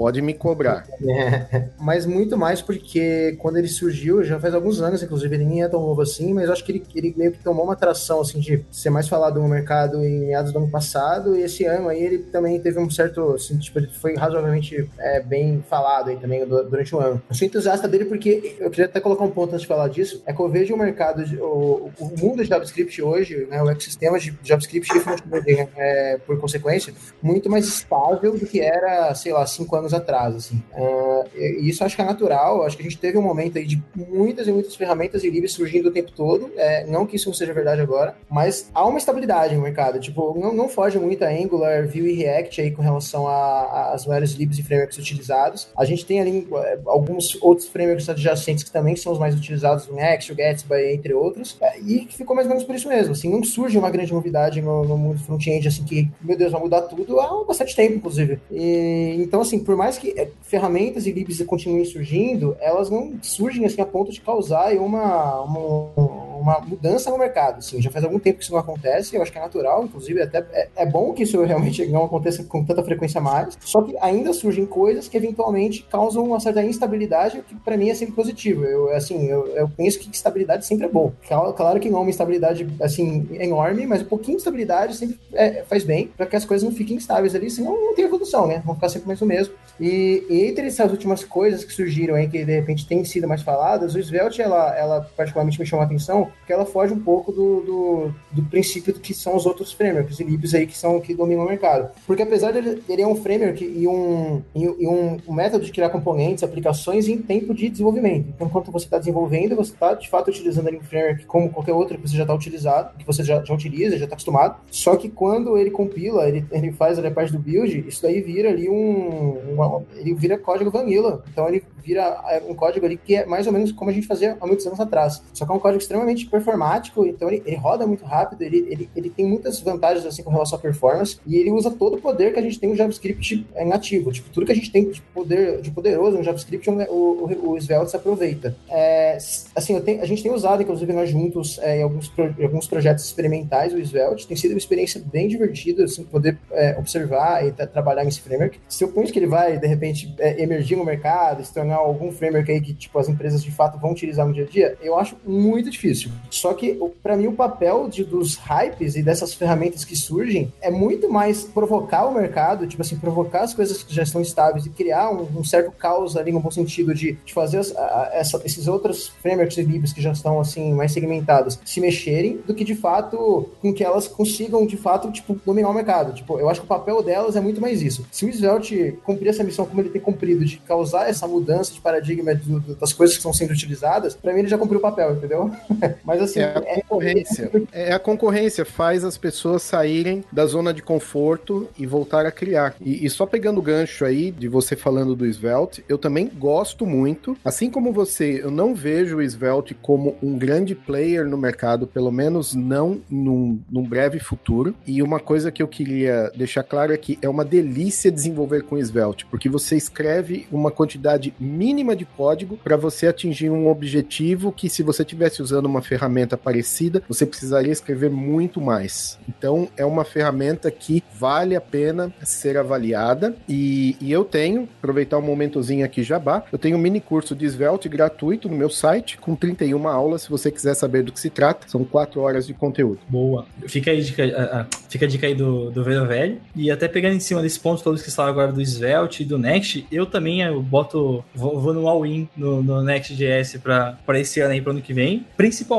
Pode 0.01 0.23
me 0.23 0.33
cobrar. 0.33 0.87
Mas 1.79 2.07
muito 2.07 2.35
mais 2.35 2.63
porque 2.63 3.37
quando 3.39 3.59
ele 3.59 3.69
surgiu, 3.69 4.25
já 4.25 4.41
faz 4.41 4.55
alguns 4.55 4.81
anos, 4.81 5.03
inclusive, 5.03 5.35
ele 5.37 5.45
nem 5.45 5.63
é 5.63 5.69
tão 5.69 5.83
novo 5.83 6.01
assim, 6.01 6.33
mas 6.33 6.49
acho 6.49 6.65
que 6.65 6.73
ele, 6.73 6.83
ele 6.95 7.15
meio 7.15 7.33
que 7.33 7.45
tomou 7.45 7.65
uma 7.65 7.75
atração, 7.75 8.23
assim, 8.23 8.41
de 8.41 8.65
ser 8.71 8.89
mais 8.89 9.09
falado 9.09 9.39
no 9.39 9.47
mercado 9.47 10.03
em 10.03 10.21
meados 10.21 10.53
do 10.53 10.59
ano 10.59 10.71
passado, 10.71 11.37
e 11.37 11.43
esse 11.43 11.67
ano 11.67 11.91
aí 11.91 12.03
ele 12.03 12.19
também 12.19 12.59
teve 12.59 12.79
um 12.79 12.89
certo, 12.89 13.33
assim, 13.33 13.59
tipo, 13.59 13.79
ele 13.79 13.89
foi 13.89 14.15
razoavelmente 14.17 14.89
é, 14.99 15.21
bem 15.21 15.63
falado 15.69 16.09
aí 16.09 16.17
também 16.17 16.47
durante 16.47 16.95
o 16.95 16.99
ano. 16.99 17.23
Eu 17.29 17.35
sou 17.35 17.47
entusiasta 17.47 17.87
dele 17.87 18.07
porque, 18.07 18.57
eu 18.59 18.71
queria 18.71 18.87
até 18.87 19.01
colocar 19.01 19.25
um 19.25 19.31
ponto 19.31 19.51
antes 19.51 19.63
de 19.63 19.67
falar 19.67 19.89
disso, 19.89 20.23
é 20.25 20.33
que 20.33 20.41
eu 20.41 20.49
vejo 20.49 20.75
o 20.75 20.79
mercado, 20.79 21.23
o, 21.43 21.91
o 22.01 22.07
mundo 22.19 22.43
de 22.43 22.49
JavaScript 22.49 23.03
hoje, 23.03 23.47
né, 23.51 23.63
o 23.63 23.69
ecossistema 23.69 24.19
de 24.19 24.35
JavaScript 24.43 24.91
é, 25.77 26.19
por 26.27 26.41
consequência, 26.41 26.95
muito 27.21 27.51
mais 27.51 27.67
estável 27.67 28.33
do 28.33 28.47
que 28.47 28.61
era, 28.61 29.15
sei 29.15 29.35
lá, 29.35 29.47
cinco 29.47 29.77
anos 29.77 29.90
anos 29.91 29.95
atrás, 29.95 30.35
assim. 30.35 30.63
Uh, 30.73 31.25
e 31.37 31.69
isso 31.69 31.85
acho 31.85 31.97
que 31.97 32.03
é 32.03 32.05
natural, 32.05 32.63
acho 32.65 32.77
que 32.77 32.83
a 32.83 32.89
gente 32.89 32.99
teve 32.99 33.19
um 33.19 33.23
momento 33.23 33.59
aí 33.59 33.67
de 33.67 33.83
muitas 33.95 34.47
e 34.47 34.53
muitas 34.53 34.75
ferramentas 34.77 35.25
e 35.25 35.31
libs 35.31 35.53
surgindo 35.53 35.89
o 35.89 35.93
tempo 35.93 36.13
todo, 36.13 36.51
é, 36.57 36.87
não 36.87 37.07
que 37.07 37.17
isso 37.17 37.29
não 37.29 37.35
seja 37.35 37.53
verdade 37.53 37.81
agora, 37.81 38.15
mas 38.31 38.71
há 38.75 38.87
uma 38.87 38.99
estabilidade 38.99 39.55
no 39.55 39.63
mercado, 39.63 39.99
tipo, 39.99 40.39
não, 40.39 40.53
não 40.55 40.69
foge 40.69 40.99
muito 40.99 41.25
a 41.25 41.29
Angular, 41.29 41.87
Vue 41.87 42.13
e 42.13 42.15
React 42.15 42.61
aí 42.61 42.71
com 42.71 42.83
relação 42.83 43.27
às 43.29 44.07
maiores 44.07 44.33
libs 44.33 44.59
e 44.59 44.63
frameworks 44.63 44.99
utilizados. 44.99 45.69
A 45.77 45.85
gente 45.85 46.07
tem 46.07 46.21
ali 46.21 46.49
é, 46.53 46.79
alguns 46.87 47.37
outros 47.43 47.69
frameworks 47.69 48.09
adjacentes 48.09 48.65
que 48.65 48.71
também 48.71 48.97
são 48.97 49.13
os 49.13 49.19
mais 49.19 49.35
utilizados, 49.35 49.89
o 49.89 49.95
Next, 49.95 50.33
o 50.33 50.35
Gatsby, 50.35 50.95
entre 50.95 51.13
outros, 51.15 51.57
é, 51.61 51.79
e 51.81 52.07
ficou 52.11 52.35
mais 52.35 52.47
ou 52.47 52.51
menos 52.51 52.65
por 52.65 52.75
isso 52.75 52.89
mesmo, 52.89 53.13
assim, 53.13 53.31
não 53.31 53.43
surge 53.43 53.79
uma 53.79 53.91
grande 53.91 54.13
novidade 54.13 54.61
no, 54.61 54.85
no 54.85 54.97
mundo 54.97 55.19
front-end, 55.21 55.69
assim, 55.69 55.85
que, 55.85 56.09
meu 56.21 56.37
Deus, 56.37 56.53
vai 56.53 56.61
mudar 56.61 56.83
tudo 56.83 57.21
há 57.21 57.45
bastante 57.45 57.75
tempo, 57.75 57.95
inclusive. 57.95 58.39
E, 58.51 59.17
então, 59.19 59.41
assim, 59.41 59.59
por 59.71 59.77
mais 59.77 59.97
que 59.97 60.19
é, 60.19 60.29
ferramentas 60.43 61.07
e 61.07 61.13
libs 61.13 61.41
continuem 61.43 61.85
surgindo, 61.85 62.57
elas 62.59 62.91
não 62.91 63.13
surgem, 63.23 63.65
assim, 63.65 63.81
a 63.81 63.87
ponto 63.87 64.11
de 64.11 64.21
causar 64.21 64.75
uma, 64.79 65.43
uma 65.43 66.30
uma 66.41 66.61
mudança 66.61 67.11
no 67.11 67.19
mercado. 67.19 67.59
Assim, 67.59 67.81
já 67.81 67.91
faz 67.91 68.05
algum 68.05 68.19
tempo 68.19 68.39
que 68.39 68.45
isso 68.45 68.53
não 68.53 68.61
acontece, 68.61 69.15
eu 69.15 69.23
acho 69.23 69.33
que 69.33 69.39
é 69.39 69.41
natural, 69.41 69.85
inclusive 69.85 70.23
até 70.23 70.39
é, 70.53 70.69
é 70.77 70.87
bom 70.87 71.13
que 71.13 71.23
isso 71.23 71.43
realmente 71.43 71.87
não 71.87 72.05
aconteça 72.05 72.43
com 72.45 72.65
tanta 72.65 72.83
frequência 72.83 73.21
mais, 73.21 73.59
só 73.61 73.83
que 73.83 73.97
ainda 74.01 74.33
surgem 74.33 74.67
coisas 74.67 75.09
que 75.09 75.17
eventualmente 75.17 75.87
causam 75.91 76.25
uma 76.25 76.41
certa 76.41 76.63
instabilidade, 76.63 77.43
que 77.47 77.55
para 77.57 77.77
mim 77.77 77.91
é 77.91 77.95
sempre 77.95 78.15
positivo. 78.15 78.65
Eu, 78.65 78.91
assim, 78.93 79.27
eu, 79.27 79.47
eu 79.49 79.69
penso 79.69 79.99
que 79.99 80.15
estabilidade 80.15 80.67
sempre 80.67 80.87
é 80.87 80.89
bom. 80.89 81.13
Claro 81.57 81.81
que 81.81 81.91
não 81.91 81.99
é 81.99 82.03
uma 82.03 82.11
estabilidade, 82.11 82.69
assim, 82.81 83.29
enorme, 83.33 83.87
mas 83.87 84.03
um 84.03 84.07
pouquinho 84.07 84.37
de 84.37 84.43
estabilidade 84.43 84.97
sempre 84.97 85.19
é, 85.33 85.63
faz 85.65 85.85
bem, 85.85 86.09
para 86.17 86.27
que 86.27 86.37
as 86.37 86.45
coisas 86.45 86.69
não 86.69 86.75
fiquem 86.75 86.97
instáveis 86.97 87.35
ali, 87.35 87.51
senão 87.51 87.73
não 87.73 87.95
tem 87.95 88.05
evolução, 88.05 88.47
né? 88.47 88.63
Vão 88.65 88.75
ficar 88.75 88.89
sempre 88.89 89.09
mais 89.09 89.21
o 89.21 89.27
mesmo. 89.27 89.55
E, 89.79 90.25
e 90.29 90.45
entre 90.47 90.67
essas 90.67 90.91
últimas 90.91 91.25
coisas 91.25 91.65
que 91.65 91.73
surgiram 91.73 92.15
aí, 92.15 92.29
que 92.29 92.45
de 92.45 92.53
repente 92.53 92.87
têm 92.87 93.05
sido 93.05 93.27
mais 93.27 93.43
faladas, 93.43 93.95
o 93.95 93.99
Svelte, 93.99 94.43
ela, 94.43 94.77
ela 94.77 95.11
particularmente 95.17 95.59
me 95.59 95.67
chamou 95.67 95.83
a 95.83 95.87
atenção, 95.87 96.30
porque 96.39 96.53
ela 96.53 96.67
foge 96.67 96.93
um 96.93 97.01
pouco 97.01 97.33
do, 97.33 97.61
do, 97.61 98.15
do 98.33 98.43
princípio 98.49 98.95
que 98.95 99.15
são 99.15 99.37
os 99.37 99.47
outros 99.47 99.73
frameworks 99.73 100.21
e 100.21 100.25
libs 100.25 100.55
aí 100.55 100.67
que 100.67 100.77
são 100.77 101.01
que 101.01 101.15
dominam 101.15 101.45
o 101.45 101.49
mercado. 101.49 101.91
Porque 102.07 102.23
apesar 102.23 102.53
dele 102.53 102.83
ele 102.89 103.03
é 103.03 103.07
um 103.07 103.17
framework 103.17 103.65
e 103.65 103.87
um, 103.87 104.43
e, 104.55 104.63
e 104.63 104.87
um, 104.87 105.19
método 105.33 105.65
de 105.65 105.73
criar 105.73 105.91
componentes, 105.91 106.43
aplicações 106.43 107.09
em 107.09 107.19
tempo 107.19 107.55
de 107.55 107.69
desenvolvimento. 107.69 108.29
Então, 108.29 108.47
enquanto 108.47 108.71
você 108.71 108.85
está 108.85 108.99
desenvolvendo, 108.99 109.57
você 109.57 109.73
está 109.73 109.95
de 109.95 110.09
fato 110.09 110.29
utilizando 110.29 110.69
um 110.71 110.81
framework 110.81 111.25
como 111.25 111.51
qualquer 111.51 111.73
outro 111.73 111.97
que 111.97 112.09
você 112.09 112.17
já 112.17 112.23
está 112.23 112.35
utilizado, 112.35 112.99
que 112.99 113.07
você 113.07 113.23
já, 113.23 113.43
já 113.43 113.55
utiliza, 113.55 113.97
já 113.97 114.05
está 114.05 114.15
acostumado. 114.15 114.57
Só 114.71 114.97
que 114.97 115.09
quando 115.09 115.57
ele 115.57 115.71
compila, 115.71 116.29
ele, 116.29 116.45
ele 116.51 116.73
faz 116.73 116.99
a 116.99 117.11
parte 117.11 117.33
do 117.33 117.39
build, 117.39 117.85
isso 117.89 118.03
daí 118.03 118.21
vira 118.21 118.51
ali 118.51 118.69
um. 118.69 119.39
Uma, 119.55 119.83
ele 119.97 120.15
vira 120.15 120.39
código 120.39 120.71
vanilla. 120.71 121.25
Então 121.33 121.49
ele 121.49 121.63
vira 121.83 122.23
é, 122.29 122.43
um 122.47 122.55
código 122.55 122.85
ali 122.87 122.97
que 122.97 123.17
é 123.17 123.27
mais 123.27 123.47
ou 123.47 123.53
menos 123.53 123.73
como 123.73 123.91
a 123.91 123.93
gente 123.93 124.07
fazia 124.07 124.37
há 124.41 124.47
muitos 124.47 124.67
anos 124.67 124.81
atrás. 124.81 125.23
Só 125.33 125.45
que 125.45 125.53
é 125.53 125.55
um 125.55 125.59
código 125.59 125.81
extremamente 125.81 126.20
performático, 126.27 127.07
então 127.07 127.29
ele, 127.29 127.43
ele 127.47 127.57
roda 127.57 127.87
muito 127.87 128.05
rápido, 128.05 128.43
ele, 128.43 128.67
ele, 128.69 128.91
ele 128.95 129.11
tem 129.11 129.27
muitas 129.27 129.61
vantagens 129.61 130.05
assim 130.05 130.23
com 130.23 130.31
relação 130.31 130.59
à 130.59 130.61
performance, 130.61 131.19
e 131.27 131.37
ele 131.37 131.51
usa 131.51 131.71
todo 131.71 131.97
o 131.97 132.01
poder 132.01 132.33
que 132.33 132.39
a 132.39 132.43
gente 132.43 132.59
tem 132.59 132.71
no 132.71 132.77
JavaScript 132.77 133.47
nativo. 133.67 134.13
Tipo, 134.13 134.31
tudo 134.31 134.47
que 134.47 134.53
a 134.53 134.55
gente 134.55 134.71
tem 134.71 134.91
de, 134.91 135.01
poder, 135.01 135.61
de 135.61 135.71
poderoso 135.71 136.17
no 136.17 136.23
JavaScript, 136.23 136.69
o, 136.69 136.75
o, 136.75 137.53
o 137.53 137.61
Svelte 137.61 137.91
se 137.91 137.97
aproveita. 137.97 138.57
É, 138.69 139.17
assim, 139.55 139.79
tenho, 139.81 140.03
a 140.03 140.07
gente 140.07 140.23
tem 140.23 140.33
usado, 140.33 140.63
inclusive, 140.63 140.93
nós 140.93 141.11
juntos, 141.11 141.59
é, 141.59 141.79
em 141.79 141.83
alguns, 141.83 142.09
pro, 142.09 142.35
em 142.39 142.45
alguns 142.45 142.67
projetos 142.67 143.05
experimentais, 143.05 143.73
o 143.73 143.79
Svelte, 143.79 144.27
tem 144.27 144.37
sido 144.37 144.53
uma 144.53 144.59
experiência 144.59 145.03
bem 145.13 145.29
divertida, 145.29 145.85
assim, 145.85 146.05
poder 146.05 146.39
é, 146.53 146.77
observar 146.79 147.47
e 147.47 147.53
trabalhar 147.53 148.05
nesse 148.05 148.21
framework. 148.21 148.59
Se 148.69 148.85
eu 148.85 148.89
penso 148.89 149.13
que 149.13 149.19
ele 149.19 149.27
vai, 149.27 149.59
de 149.59 149.67
repente, 149.67 150.15
é, 150.19 150.43
emergir 150.43 150.77
no 150.77 150.85
mercado, 150.85 151.45
se 151.45 151.53
tornar 151.53 151.77
algum 151.77 152.11
framework 152.13 152.51
aí 152.51 152.61
que, 152.61 152.75
tipo, 152.75 152.99
as 152.99 153.09
empresas 153.09 153.43
de 153.43 153.51
fato 153.51 153.79
vão 153.79 153.93
utilizar 153.93 154.27
no 154.27 154.33
dia 154.33 154.45
a 154.45 154.47
dia, 154.47 154.79
eu 154.83 154.99
acho 154.99 155.17
muito 155.27 155.71
difícil. 155.71 156.10
Só 156.31 156.55
que, 156.55 156.79
para 157.03 157.17
mim, 157.17 157.27
o 157.27 157.33
papel 157.33 157.89
de, 157.89 158.05
dos 158.05 158.37
hypes 158.37 158.97
e 158.97 159.03
dessas 159.03 159.35
ferramentas 159.35 159.85
que 159.85 159.97
surgem 159.97 160.53
é 160.61 160.71
muito 160.71 161.11
mais 161.11 161.45
provocar 161.45 162.07
o 162.07 162.15
mercado, 162.15 162.67
tipo 162.67 162.83
assim, 162.83 162.97
provocar 162.97 163.43
as 163.43 163.55
coisas 163.55 163.83
que 163.83 163.95
já 163.95 164.03
estão 164.03 164.21
estáveis 164.21 164.67
e 164.67 164.71
criar 164.71 165.11
um, 165.11 165.41
um 165.41 165.45
certo 165.45 165.73
caos 165.73 166.17
ali, 166.17 166.33
no 166.33 166.41
bom 166.41 166.51
sentido 166.51 166.95
de, 166.95 167.13
de 167.25 167.33
fazer 167.33 167.59
as, 167.59 167.77
a, 167.77 168.11
essa, 168.13 168.41
esses 168.45 168.69
outros 168.69 169.09
frameworks 169.09 169.59
e 169.59 169.63
libs 169.63 169.93
que 169.93 170.01
já 170.01 170.13
estão, 170.13 170.41
assim, 170.41 170.73
mais 170.73 170.93
segmentados 170.93 171.59
se 171.65 171.81
mexerem, 171.81 172.39
do 172.47 172.55
que, 172.55 172.65
de 172.65 172.75
fato, 172.75 173.49
com 173.61 173.73
que 173.73 173.85
elas 173.85 174.07
consigam, 174.07 174.67
de 174.67 174.77
fato, 174.77 175.11
tipo, 175.11 175.39
dominar 175.45 175.71
o 175.71 175.75
mercado. 175.75 176.13
Tipo, 176.13 176.39
eu 176.39 176.49
acho 176.49 176.61
que 176.61 176.67
o 176.67 176.69
papel 176.69 177.03
delas 177.03 177.37
é 177.37 177.41
muito 177.41 177.61
mais 177.61 177.83
isso. 177.83 178.07
Se 178.11 178.25
o 178.25 178.33
Svelte 178.33 178.99
cumprir 179.05 179.29
essa 179.29 179.45
missão 179.45 179.67
como 179.67 179.81
ele 179.81 179.91
tem 179.91 180.01
cumprido, 180.01 180.45
de 180.45 180.59
causar 180.59 181.09
essa 181.09 181.27
mudança 181.27 181.73
de 181.73 181.81
paradigma 181.81 182.35
do, 182.35 182.61
do, 182.61 182.75
das 182.75 182.93
coisas 182.93 183.17
que 183.17 183.21
estão 183.21 183.33
sendo 183.33 183.53
utilizadas, 183.53 184.15
para 184.15 184.33
mim 184.33 184.41
ele 184.41 184.49
já 184.49 184.59
cumpriu 184.59 184.79
o 184.79 184.83
papel, 184.83 185.15
entendeu? 185.15 185.51
Mas 186.05 186.21
assim. 186.21 186.41
É 186.41 186.45
a 186.45 186.63
é- 186.65 186.75
concorrência. 186.81 187.51
É, 187.73 187.91
é, 187.91 187.93
a 187.93 187.99
concorrência, 187.99 188.65
faz 188.65 189.05
as 189.05 189.17
pessoas 189.17 189.63
saírem 189.63 190.25
da 190.33 190.47
zona 190.47 190.73
de 190.73 190.83
conforto 190.83 191.69
e 191.79 191.87
voltar 191.87 192.27
a 192.27 192.31
criar. 192.31 192.75
E, 192.81 193.05
e 193.05 193.11
só 193.11 193.27
pegando 193.27 193.59
o 193.59 193.63
gancho 193.63 194.05
aí 194.05 194.31
de 194.31 194.49
você 194.49 194.77
falando 194.77 195.15
do 195.15 195.27
Svelte, 195.27 195.85
eu 195.89 195.99
também 195.99 196.29
gosto 196.29 196.87
muito. 196.87 197.37
Assim 197.45 197.71
como 197.71 197.93
você, 197.93 198.41
eu 198.43 198.51
não 198.51 198.75
vejo 198.75 199.19
o 199.19 199.23
Svelte 199.23 199.75
como 199.75 200.17
um 200.23 200.39
grande 200.39 200.75
player 200.75 201.27
no 201.27 201.37
mercado, 201.37 201.87
pelo 201.87 202.11
menos 202.11 202.55
não 202.55 203.01
num, 203.11 203.61
num 203.71 203.83
breve 203.83 204.19
futuro. 204.19 204.75
E 204.87 205.03
uma 205.03 205.21
coisa 205.21 205.51
que 205.51 205.63
eu 205.63 205.69
queria 205.69 206.31
deixar 206.35 206.63
claro 206.63 206.93
é 206.93 206.97
que 206.97 207.19
é 207.23 207.29
uma 207.29 207.45
delícia 207.45 208.11
desenvolver 208.11 208.63
com 208.63 208.79
Svelte, 208.79 209.27
porque 209.27 209.49
você 209.49 209.77
escreve 209.77 210.47
uma 210.51 210.71
quantidade 210.71 211.35
mínima 211.39 211.95
de 211.95 212.05
código 212.05 212.57
para 212.57 212.77
você 212.77 213.07
atingir 213.07 213.51
um 213.51 213.69
objetivo 213.69 214.53
que 214.53 214.69
se 214.69 214.83
você 214.83 215.05
tivesse 215.05 215.43
usando 215.43 215.67
uma 215.67 215.80
ferramenta 215.81 216.37
parecida, 216.37 217.03
você 217.09 217.27
precisaria 217.27 217.73
escrever 217.73 218.11
muito 218.11 218.61
mais. 218.61 219.19
Então 219.29 219.69
é 219.77 219.85
uma 219.85 220.05
ferramenta 220.05 220.71
que 220.71 221.03
vale 221.19 221.57
a 221.57 221.61
pena 221.61 222.13
ser 222.23 222.57
avaliada 222.57 223.35
e, 223.49 223.97
e 224.01 224.13
eu 224.13 224.25
tenho, 224.25 224.69
aproveitar 224.79 225.19
um 225.19 225.23
momentozinho 225.23 225.85
aqui 225.85 226.03
jabá, 226.03 226.45
eu 226.53 226.59
tenho 226.59 226.77
um 226.77 226.81
mini 226.81 227.01
curso 227.01 227.35
de 227.35 227.47
Svelte 227.47 227.89
gratuito 227.89 228.49
no 228.49 228.57
meu 228.57 228.71
site 228.71 229.19
com 229.19 229.35
31 229.35 229.89
aulas, 229.89 230.23
se 230.23 230.31
você 230.31 230.51
quiser 230.51 230.75
saber 230.75 231.03
do 231.03 231.13
que 231.13 231.21
se 231.21 231.31
trata, 231.31 231.69
são 231.69 231.85
4 231.85 232.21
horas 232.21 232.47
de 232.47 232.55
conteúdo. 232.55 233.01
Boa. 233.09 233.47
Fica 233.67 233.91
aí 233.91 234.03
dica, 234.03 234.25
uh, 234.25 234.63
uh, 234.63 234.67
fica 234.89 235.05
a 235.07 235.09
dica 235.09 235.27
aí 235.27 235.35
do, 235.35 235.71
do 235.71 235.83
Velho 235.83 236.07
Velho 236.07 236.41
e 236.55 236.71
até 236.71 236.89
pegando 236.89 237.17
em 237.17 237.21
cima 237.21 237.43
desse 237.43 237.59
ponto 237.59 237.83
todos 237.83 238.03
que 238.03 238.11
falaram 238.11 238.35
agora 238.35 238.53
do 238.53 238.61
Svelte 238.61 239.23
e 239.23 239.27
do 239.27 239.39
Next, 239.39 239.87
eu 239.91 240.07
também 240.07 240.43
eu 240.43 240.63
boto, 240.63 241.25
vou, 241.35 241.61
vou 241.61 241.73
no 241.73 241.89
all-in 241.89 242.29
no, 242.37 242.63
no 242.63 242.83
Next.js 242.83 243.57
para 243.63 244.21
esse 244.21 244.41
ano 244.41 244.53
aí, 244.53 244.61
para 244.61 244.73
ano 244.73 244.83
que 244.83 244.93
vem, 244.93 245.27
principalmente 245.37 245.70